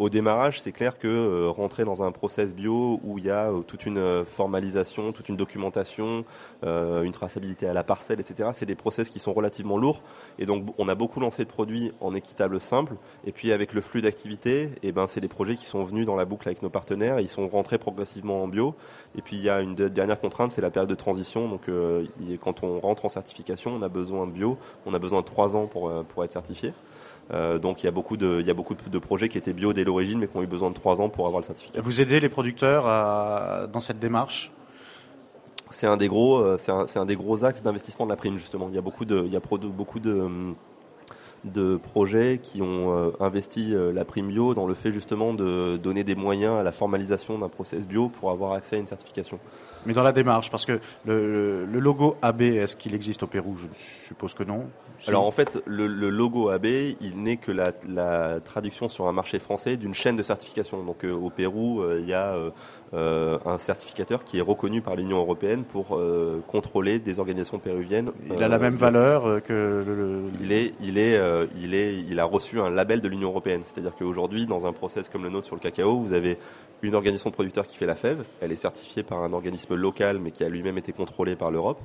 au 0.00 0.08
démarrage, 0.08 0.62
c'est 0.62 0.72
clair 0.72 0.98
que 0.98 1.06
euh, 1.06 1.50
rentrer 1.50 1.84
dans 1.84 2.02
un 2.02 2.10
process 2.10 2.54
bio 2.54 2.98
où 3.04 3.18
il 3.18 3.26
y 3.26 3.30
a 3.30 3.50
euh, 3.50 3.60
toute 3.60 3.84
une 3.84 3.98
euh, 3.98 4.24
formalisation, 4.24 5.12
toute 5.12 5.28
une 5.28 5.36
documentation, 5.36 6.24
une 6.62 7.12
traçabilité 7.12 7.66
à 7.66 7.74
la 7.74 7.84
parcelle, 7.84 8.18
etc., 8.18 8.48
c'est 8.54 8.64
des 8.64 8.74
process 8.74 9.10
qui 9.10 9.18
sont 9.18 9.34
relativement 9.34 9.76
lourds. 9.76 10.02
Et 10.38 10.46
donc, 10.46 10.64
on 10.78 10.88
a 10.88 10.94
beaucoup 10.94 11.20
lancé 11.20 11.44
de 11.44 11.50
produits 11.50 11.92
en 12.00 12.14
équitable 12.14 12.60
simple. 12.60 12.94
Et 13.26 13.32
puis, 13.32 13.52
avec 13.52 13.74
le 13.74 13.82
flux 13.82 14.00
d'activité, 14.00 14.62
et 14.62 14.70
eh 14.84 14.92
ben, 14.92 15.06
c'est 15.06 15.20
des 15.20 15.28
projets 15.28 15.54
qui 15.54 15.66
sont 15.66 15.84
venus 15.84 16.06
dans 16.06 16.16
la 16.16 16.24
boucle 16.24 16.48
avec 16.48 16.62
nos 16.62 16.70
partenaires. 16.70 17.20
Ils 17.20 17.28
sont 17.28 17.46
rentrés 17.48 17.76
progressivement 17.76 18.42
en 18.42 18.48
bio. 18.48 18.74
Et 19.18 19.22
puis, 19.22 19.36
il 19.36 19.42
y 19.42 19.50
a 19.50 19.60
une 19.60 19.74
dernière 19.74 20.18
contrainte, 20.18 20.52
c'est 20.52 20.62
la 20.62 20.70
période 20.70 20.88
de 20.88 20.94
transition. 20.94 21.48
Donc, 21.48 21.62
quand 22.40 22.62
on 22.62 22.80
rentre 22.80 23.04
en 23.04 23.10
certification, 23.10 23.72
on 23.74 23.82
a 23.82 23.88
besoin 23.88 24.26
de 24.26 24.32
bio. 24.32 24.56
On 24.86 24.94
a 24.94 24.98
besoin 24.98 25.20
de 25.20 25.26
trois 25.26 25.56
ans 25.56 25.66
pour, 25.66 25.92
pour 26.04 26.24
être 26.24 26.32
certifié. 26.32 26.72
Euh, 27.32 27.58
donc 27.58 27.82
il 27.82 27.86
y 27.86 27.88
a 27.88 27.92
beaucoup 27.92 28.16
de, 28.16 28.40
il 28.40 28.46
y 28.46 28.50
a 28.50 28.54
beaucoup 28.54 28.74
de 28.74 28.98
projets 28.98 29.28
qui 29.28 29.38
étaient 29.38 29.52
bio 29.52 29.72
dès 29.72 29.84
l'origine, 29.84 30.18
mais 30.18 30.26
qui 30.26 30.36
ont 30.36 30.42
eu 30.42 30.48
besoin 30.48 30.70
de 30.70 30.74
trois 30.74 31.00
ans 31.00 31.08
pour 31.08 31.26
avoir 31.26 31.40
le 31.40 31.46
certificat. 31.46 31.80
Vous 31.80 32.00
aidez 32.00 32.18
les 32.18 32.28
producteurs 32.28 32.84
dans 33.68 33.80
cette 33.80 34.00
démarche? 34.00 34.50
C'est 35.70 35.86
un 35.86 35.96
des 35.96 36.08
gros, 36.08 36.38
euh, 36.38 36.56
c'est 36.58 36.72
un, 36.72 36.86
un, 36.96 37.06
des 37.06 37.14
gros 37.14 37.44
axes 37.44 37.62
d'investissement 37.62 38.04
de 38.04 38.10
la 38.10 38.16
prime 38.16 38.36
justement. 38.36 38.66
Il 38.68 38.74
y 38.74 38.78
a 38.78 38.80
beaucoup 38.80 39.04
de, 39.04 39.22
il 39.24 39.32
y 39.32 39.36
a 39.36 39.40
beaucoup 39.40 40.00
de 40.00 40.12
de 41.44 41.76
projets 41.76 42.38
qui 42.42 42.60
ont 42.62 42.94
euh, 42.94 43.10
investi 43.20 43.74
la 43.94 44.04
prime 44.04 44.28
bio 44.28 44.54
dans 44.54 44.66
le 44.66 44.74
fait 44.74 44.92
justement 44.92 45.32
de 45.34 45.76
donner 45.76 46.04
des 46.04 46.14
moyens 46.14 46.60
à 46.60 46.62
la 46.62 46.72
formalisation 46.72 47.38
d'un 47.38 47.48
process 47.48 47.86
bio 47.86 48.08
pour 48.08 48.30
avoir 48.30 48.52
accès 48.52 48.76
à 48.76 48.78
une 48.78 48.86
certification. 48.86 49.38
Mais 49.86 49.94
dans 49.94 50.02
la 50.02 50.12
démarche, 50.12 50.50
parce 50.50 50.66
que 50.66 50.78
le, 51.06 51.64
le 51.64 51.78
logo 51.80 52.16
AB, 52.20 52.42
est-ce 52.42 52.76
qu'il 52.76 52.94
existe 52.94 53.22
au 53.22 53.26
Pérou? 53.26 53.56
Je 53.56 53.66
suppose 53.72 54.34
que 54.34 54.44
non. 54.44 54.66
Alors 55.08 55.24
en 55.24 55.30
fait, 55.30 55.58
le, 55.66 55.86
logo 55.86 56.50
AB, 56.50 56.66
il 57.00 57.22
n'est 57.22 57.38
que 57.38 57.52
la, 57.52 57.72
la, 57.88 58.40
traduction 58.40 58.88
sur 58.88 59.06
un 59.06 59.12
marché 59.12 59.38
français 59.38 59.76
d'une 59.76 59.94
chaîne 59.94 60.16
de 60.16 60.22
certification. 60.22 60.82
Donc 60.84 61.04
euh, 61.04 61.12
au 61.12 61.30
Pérou, 61.30 61.80
euh, 61.80 61.98
il 62.00 62.08
y 62.08 62.12
a 62.12 62.34
euh, 62.34 62.50
un 62.92 63.58
certificateur 63.58 64.24
qui 64.24 64.38
est 64.38 64.42
reconnu 64.42 64.82
par 64.82 64.96
l'Union 64.96 65.18
européenne 65.18 65.64
pour 65.64 66.00
contrôler 66.48 66.98
des 66.98 67.20
organisations 67.20 67.58
péruviennes. 67.58 68.10
Il 68.28 68.42
a 68.42 68.48
la 68.48 68.58
même 68.58 68.74
valeur 68.74 69.42
que 69.42 69.84
le. 69.86 70.22
Il 70.42 70.52
est, 70.52 70.74
il 70.80 70.98
est, 70.98 71.20
il 71.60 71.74
est, 71.74 71.96
il 71.96 72.18
a 72.18 72.24
reçu 72.24 72.60
un 72.60 72.70
label 72.70 73.00
de 73.00 73.08
l'Union 73.08 73.28
européenne. 73.28 73.62
C'est-à-dire 73.64 73.92
qu'aujourd'hui, 73.96 74.46
dans 74.46 74.66
un 74.66 74.72
process 74.72 75.08
comme 75.08 75.22
le 75.22 75.30
nôtre 75.30 75.46
sur 75.46 75.54
le 75.56 75.60
cacao, 75.60 75.98
vous 75.98 76.12
avez 76.12 76.38
une 76.82 76.94
organisation 76.94 77.30
de 77.30 77.34
producteurs 77.34 77.66
qui 77.66 77.76
fait 77.76 77.86
la 77.86 77.94
fève. 77.94 78.24
Elle 78.40 78.52
est 78.52 78.56
certifiée 78.56 79.02
par 79.02 79.22
un 79.22 79.32
organisme 79.32 79.74
local, 79.74 80.18
mais 80.18 80.30
qui 80.30 80.44
a 80.44 80.48
lui-même 80.48 80.78
été 80.78 80.92
contrôlé 80.92 81.36
par 81.36 81.50
l'Europe. 81.50 81.80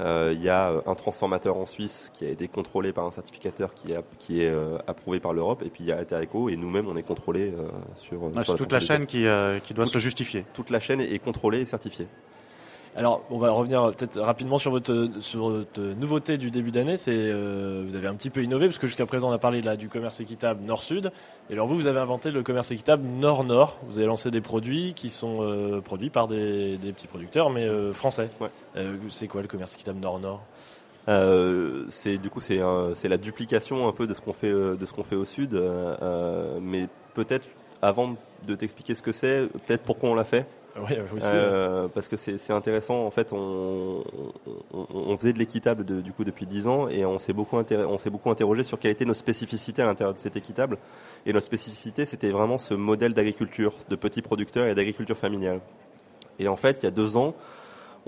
Euh, 0.00 0.32
il 0.34 0.42
y 0.42 0.50
a 0.50 0.70
euh, 0.70 0.80
un 0.86 0.94
transformateur 0.94 1.56
en 1.56 1.64
Suisse 1.64 2.10
qui 2.12 2.26
a 2.26 2.28
été 2.28 2.48
contrôlé 2.48 2.92
par 2.92 3.06
un 3.06 3.10
certificateur 3.10 3.72
qui 3.72 3.92
est, 3.92 4.00
qui 4.18 4.42
est 4.42 4.50
euh, 4.50 4.76
approuvé 4.86 5.20
par 5.20 5.32
l'Europe. 5.32 5.62
Et 5.64 5.70
puis 5.70 5.84
il 5.84 5.86
y 5.86 5.92
a 5.92 6.02
Eco 6.22 6.50
et 6.50 6.56
nous-mêmes 6.56 6.86
on 6.86 6.96
est 6.96 7.02
contrôlé 7.02 7.52
sur, 7.96 8.30
ah, 8.36 8.44
toute 8.44 8.72
la 8.72 8.80
chaîne 8.80 9.06
qui, 9.06 9.26
qui 9.64 9.74
doit 9.74 9.86
se 9.86 9.98
justifier. 9.98 10.44
Toute 10.52 10.70
la 10.70 10.80
chaîne 10.80 11.00
est 11.00 11.18
contrôlée 11.18 11.60
et 11.60 11.64
certifiée. 11.64 12.08
Alors, 12.96 13.22
on 13.30 13.36
va 13.36 13.50
revenir 13.50 13.92
peut-être 13.94 14.18
rapidement 14.18 14.58
sur 14.58 14.70
votre, 14.70 15.10
sur 15.20 15.50
votre 15.50 15.80
nouveauté 15.82 16.38
du 16.38 16.50
début 16.50 16.70
d'année. 16.70 16.96
C'est 16.96 17.12
euh, 17.14 17.84
vous 17.86 17.94
avez 17.94 18.06
un 18.06 18.14
petit 18.14 18.30
peu 18.30 18.42
innové 18.42 18.68
parce 18.68 18.78
que 18.78 18.86
jusqu'à 18.86 19.04
présent 19.04 19.28
on 19.28 19.32
a 19.32 19.38
parlé 19.38 19.60
là 19.60 19.76
du 19.76 19.90
commerce 19.90 20.18
équitable 20.20 20.64
Nord-Sud. 20.64 21.12
Et 21.50 21.52
alors 21.52 21.66
vous, 21.66 21.76
vous 21.76 21.86
avez 21.86 22.00
inventé 22.00 22.30
le 22.30 22.42
commerce 22.42 22.70
équitable 22.70 23.04
Nord-Nord. 23.06 23.76
Vous 23.86 23.98
avez 23.98 24.06
lancé 24.06 24.30
des 24.30 24.40
produits 24.40 24.94
qui 24.94 25.10
sont 25.10 25.40
euh, 25.42 25.82
produits 25.82 26.08
par 26.08 26.26
des, 26.26 26.78
petits 26.80 27.06
producteurs, 27.06 27.50
mais 27.50 27.64
euh, 27.64 27.92
français. 27.92 28.30
c'est 29.10 29.28
quoi 29.28 29.42
le 29.42 29.48
commerce 29.48 29.74
équitable 29.74 30.00
Nord-Nord? 30.00 30.42
C'est 31.90 32.16
du 32.16 32.30
coup 32.30 32.40
c'est 32.40 32.60
c'est 32.94 33.08
la 33.08 33.18
duplication 33.18 33.86
un 33.86 33.92
peu 33.92 34.06
de 34.06 34.14
ce 34.14 34.22
qu'on 34.22 34.32
fait 34.32 34.50
de 34.50 34.86
ce 34.86 34.92
qu'on 34.94 35.04
fait 35.04 35.16
au 35.16 35.26
sud, 35.26 35.62
mais 36.62 36.88
peut-être 37.12 37.46
avant 37.82 38.16
de 38.46 38.54
t'expliquer 38.54 38.94
ce 38.94 39.02
que 39.02 39.12
c'est, 39.12 39.48
peut-être 39.66 39.82
pourquoi 39.82 40.08
on 40.08 40.14
l'a 40.14 40.24
fait? 40.24 40.46
Oui, 40.78 40.92
euh, 41.22 41.88
parce 41.88 42.08
que 42.08 42.16
c'est 42.16 42.52
intéressant. 42.52 43.06
En 43.06 43.10
fait, 43.10 43.32
on, 43.32 44.04
on, 44.72 45.16
faisait 45.16 45.32
de 45.32 45.38
l'équitable 45.38 45.84
du 46.02 46.12
coup 46.12 46.24
depuis 46.24 46.46
10 46.46 46.66
ans 46.66 46.88
et 46.88 47.06
on 47.06 47.18
s'est 47.18 47.32
beaucoup, 47.32 47.56
on 47.56 48.10
beaucoup 48.10 48.30
interrogé 48.30 48.62
sur 48.62 48.78
quelles 48.78 48.92
étaient 48.92 49.04
nos 49.06 49.14
spécificités 49.14 49.82
à 49.82 49.86
l'intérieur 49.86 50.14
de 50.14 50.18
cet 50.18 50.36
équitable. 50.36 50.76
Et 51.24 51.32
notre 51.32 51.46
spécificité, 51.46 52.04
c'était 52.04 52.30
vraiment 52.30 52.58
ce 52.58 52.74
modèle 52.74 53.14
d'agriculture, 53.14 53.74
de 53.88 53.96
petits 53.96 54.22
producteurs 54.22 54.66
et 54.66 54.74
d'agriculture 54.74 55.16
familiale. 55.16 55.60
Et 56.38 56.48
en 56.48 56.56
fait, 56.56 56.80
il 56.82 56.84
y 56.84 56.88
a 56.88 56.92
deux 56.92 57.16
ans, 57.16 57.34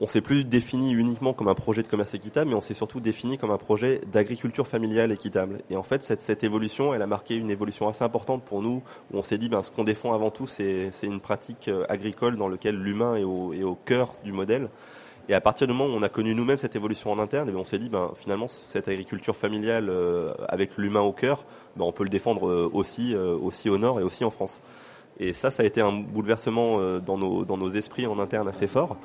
on 0.01 0.07
s'est 0.07 0.21
plus 0.21 0.45
défini 0.45 0.93
uniquement 0.93 1.33
comme 1.33 1.49
un 1.49 1.55
projet 1.55 1.83
de 1.83 1.89
commerce 1.89 2.15
équitable, 2.15 2.51
mais 2.51 2.57
on 2.57 2.61
s'est 2.61 2.75
surtout 2.75 3.01
défini 3.01 3.37
comme 3.37 3.51
un 3.51 3.59
projet 3.59 4.01
d'agriculture 4.13 4.67
familiale 4.67 5.11
équitable. 5.11 5.59
Et 5.71 5.77
en 5.77 5.83
fait, 5.83 6.05
cette, 6.05 6.23
cette, 6.23 6.45
évolution, 6.45 6.95
elle 6.95 7.03
a 7.03 7.09
marqué 7.09 7.37
une 7.37 7.51
évolution 7.51 7.89
assez 7.89 8.05
importante 8.05 8.45
pour 8.45 8.63
nous, 8.63 8.83
où 9.13 9.19
on 9.19 9.23
s'est 9.23 9.39
dit, 9.39 9.49
ben, 9.49 9.63
ce 9.65 9.73
qu'on 9.73 9.83
défend 9.83 10.15
avant 10.15 10.31
tout, 10.31 10.47
c'est 10.47 10.93
une 11.03 11.21
pratique 11.21 11.67
euh, 11.67 11.85
agricole 11.89 12.37
dans 12.37 12.49
laquelle 12.49 12.77
l'humain 12.77 13.17
est 13.17 13.25
au, 13.25 13.53
est 13.53 13.65
au 13.65 13.75
cœur 13.75 14.13
du 14.25 14.31
modèle. 14.31 14.69
Et 15.29 15.35
à 15.35 15.41
partir 15.41 15.67
du 15.67 15.73
moment 15.75 15.93
où 15.93 15.99
on 15.99 16.03
a 16.03 16.09
connu 16.09 16.35
nous-mêmes 16.35 16.59
cette 16.59 16.77
évolution 16.77 17.11
en 17.11 17.19
interne, 17.19 17.49
et 17.49 17.53
ben, 17.53 17.59
on 17.59 17.65
s'est 17.65 17.79
dit, 17.79 17.89
ben, 17.89 18.13
finalement, 18.15 18.47
cette 18.47 18.87
agriculture 18.87 19.35
familiale 19.35 19.89
euh, 19.91 20.33
avec 20.49 20.77
l'humain 20.77 21.01
au 21.01 21.13
cœur, 21.13 21.45
ben, 21.77 21.85
on 21.85 21.93
peut 21.93 22.05
le 22.05 22.11
défendre 22.11 22.49
euh, 22.49 22.71
aussi, 22.73 23.17
aussi 23.17 23.69
au 23.69 23.79
nord 23.79 23.99
et 23.99 24.05
aussi 24.05 24.25
en 24.25 24.31
France. 24.31 24.61
Et 25.21 25.33
ça, 25.33 25.51
ça 25.51 25.65
a 25.65 25.67
été 25.67 25.81
un 25.81 25.91
bouleversement 25.91 27.01
dans 27.01 27.19
nos, 27.19 27.45
dans 27.45 27.57
nos 27.57 27.71
esprits 27.71 28.07
en 28.07 28.21
interne 28.21 28.47
assez 28.47 28.69
fort. 28.69 28.97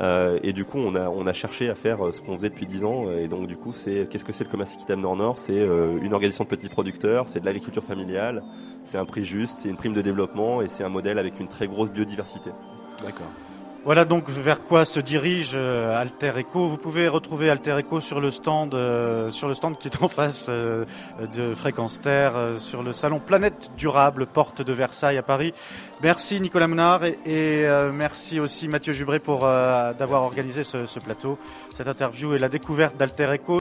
Euh, 0.00 0.38
et 0.42 0.52
du 0.52 0.64
coup, 0.64 0.78
on 0.78 0.94
a, 0.94 1.08
on 1.08 1.26
a 1.26 1.32
cherché 1.32 1.68
à 1.68 1.74
faire 1.74 2.06
euh, 2.06 2.12
ce 2.12 2.22
qu'on 2.22 2.36
faisait 2.36 2.48
depuis 2.48 2.66
10 2.66 2.84
ans. 2.84 3.10
Et 3.10 3.28
donc, 3.28 3.46
du 3.46 3.56
coup, 3.56 3.72
c'est 3.72 4.08
qu'est-ce 4.08 4.24
que 4.24 4.32
c'est 4.32 4.44
le 4.44 4.50
commerce 4.50 4.72
équitable 4.72 5.02
Nord-Nord? 5.02 5.38
C'est 5.38 5.58
euh, 5.58 5.98
une 6.02 6.14
organisation 6.14 6.44
de 6.44 6.48
petits 6.48 6.68
producteurs, 6.68 7.28
c'est 7.28 7.40
de 7.40 7.46
l'agriculture 7.46 7.84
familiale, 7.84 8.42
c'est 8.84 8.98
un 8.98 9.04
prix 9.04 9.24
juste, 9.24 9.58
c'est 9.60 9.68
une 9.68 9.76
prime 9.76 9.92
de 9.92 10.02
développement 10.02 10.62
et 10.62 10.68
c'est 10.68 10.84
un 10.84 10.88
modèle 10.88 11.18
avec 11.18 11.38
une 11.38 11.48
très 11.48 11.68
grosse 11.68 11.90
biodiversité. 11.90 12.50
D'accord. 13.04 13.30
Voilà 13.82 14.04
donc 14.04 14.28
vers 14.28 14.60
quoi 14.60 14.84
se 14.84 15.00
dirige 15.00 15.52
euh, 15.54 15.98
Alter 15.98 16.32
Eco. 16.38 16.68
Vous 16.68 16.76
pouvez 16.76 17.08
retrouver 17.08 17.48
Alter 17.48 17.78
Eco 17.80 18.00
sur 18.00 18.20
le 18.20 18.30
stand, 18.30 18.74
euh, 18.74 19.30
sur 19.30 19.48
le 19.48 19.54
stand 19.54 19.78
qui 19.78 19.88
est 19.88 20.02
en 20.02 20.08
face 20.08 20.46
euh, 20.50 20.84
de 21.34 21.54
Fréquence 21.54 21.98
Terre, 21.98 22.34
sur 22.58 22.82
le 22.82 22.92
salon 22.92 23.20
Planète 23.20 23.70
Durable, 23.78 24.26
porte 24.26 24.60
de 24.60 24.72
Versailles 24.74 25.16
à 25.16 25.22
Paris. 25.22 25.54
Merci 26.02 26.42
Nicolas 26.42 26.68
Mounard 26.68 27.04
et, 27.04 27.66
merci 27.92 28.38
aussi 28.38 28.68
Mathieu 28.68 28.92
Jubré 28.92 29.18
pour 29.18 29.40
d'avoir 29.40 30.22
organisé 30.22 30.62
ce, 30.64 30.98
plateau, 30.98 31.38
cette 31.74 31.88
interview 31.88 32.34
et 32.34 32.38
la 32.38 32.48
découverte 32.48 32.96
d'Alter 32.96 33.34
Eco. 33.34 33.60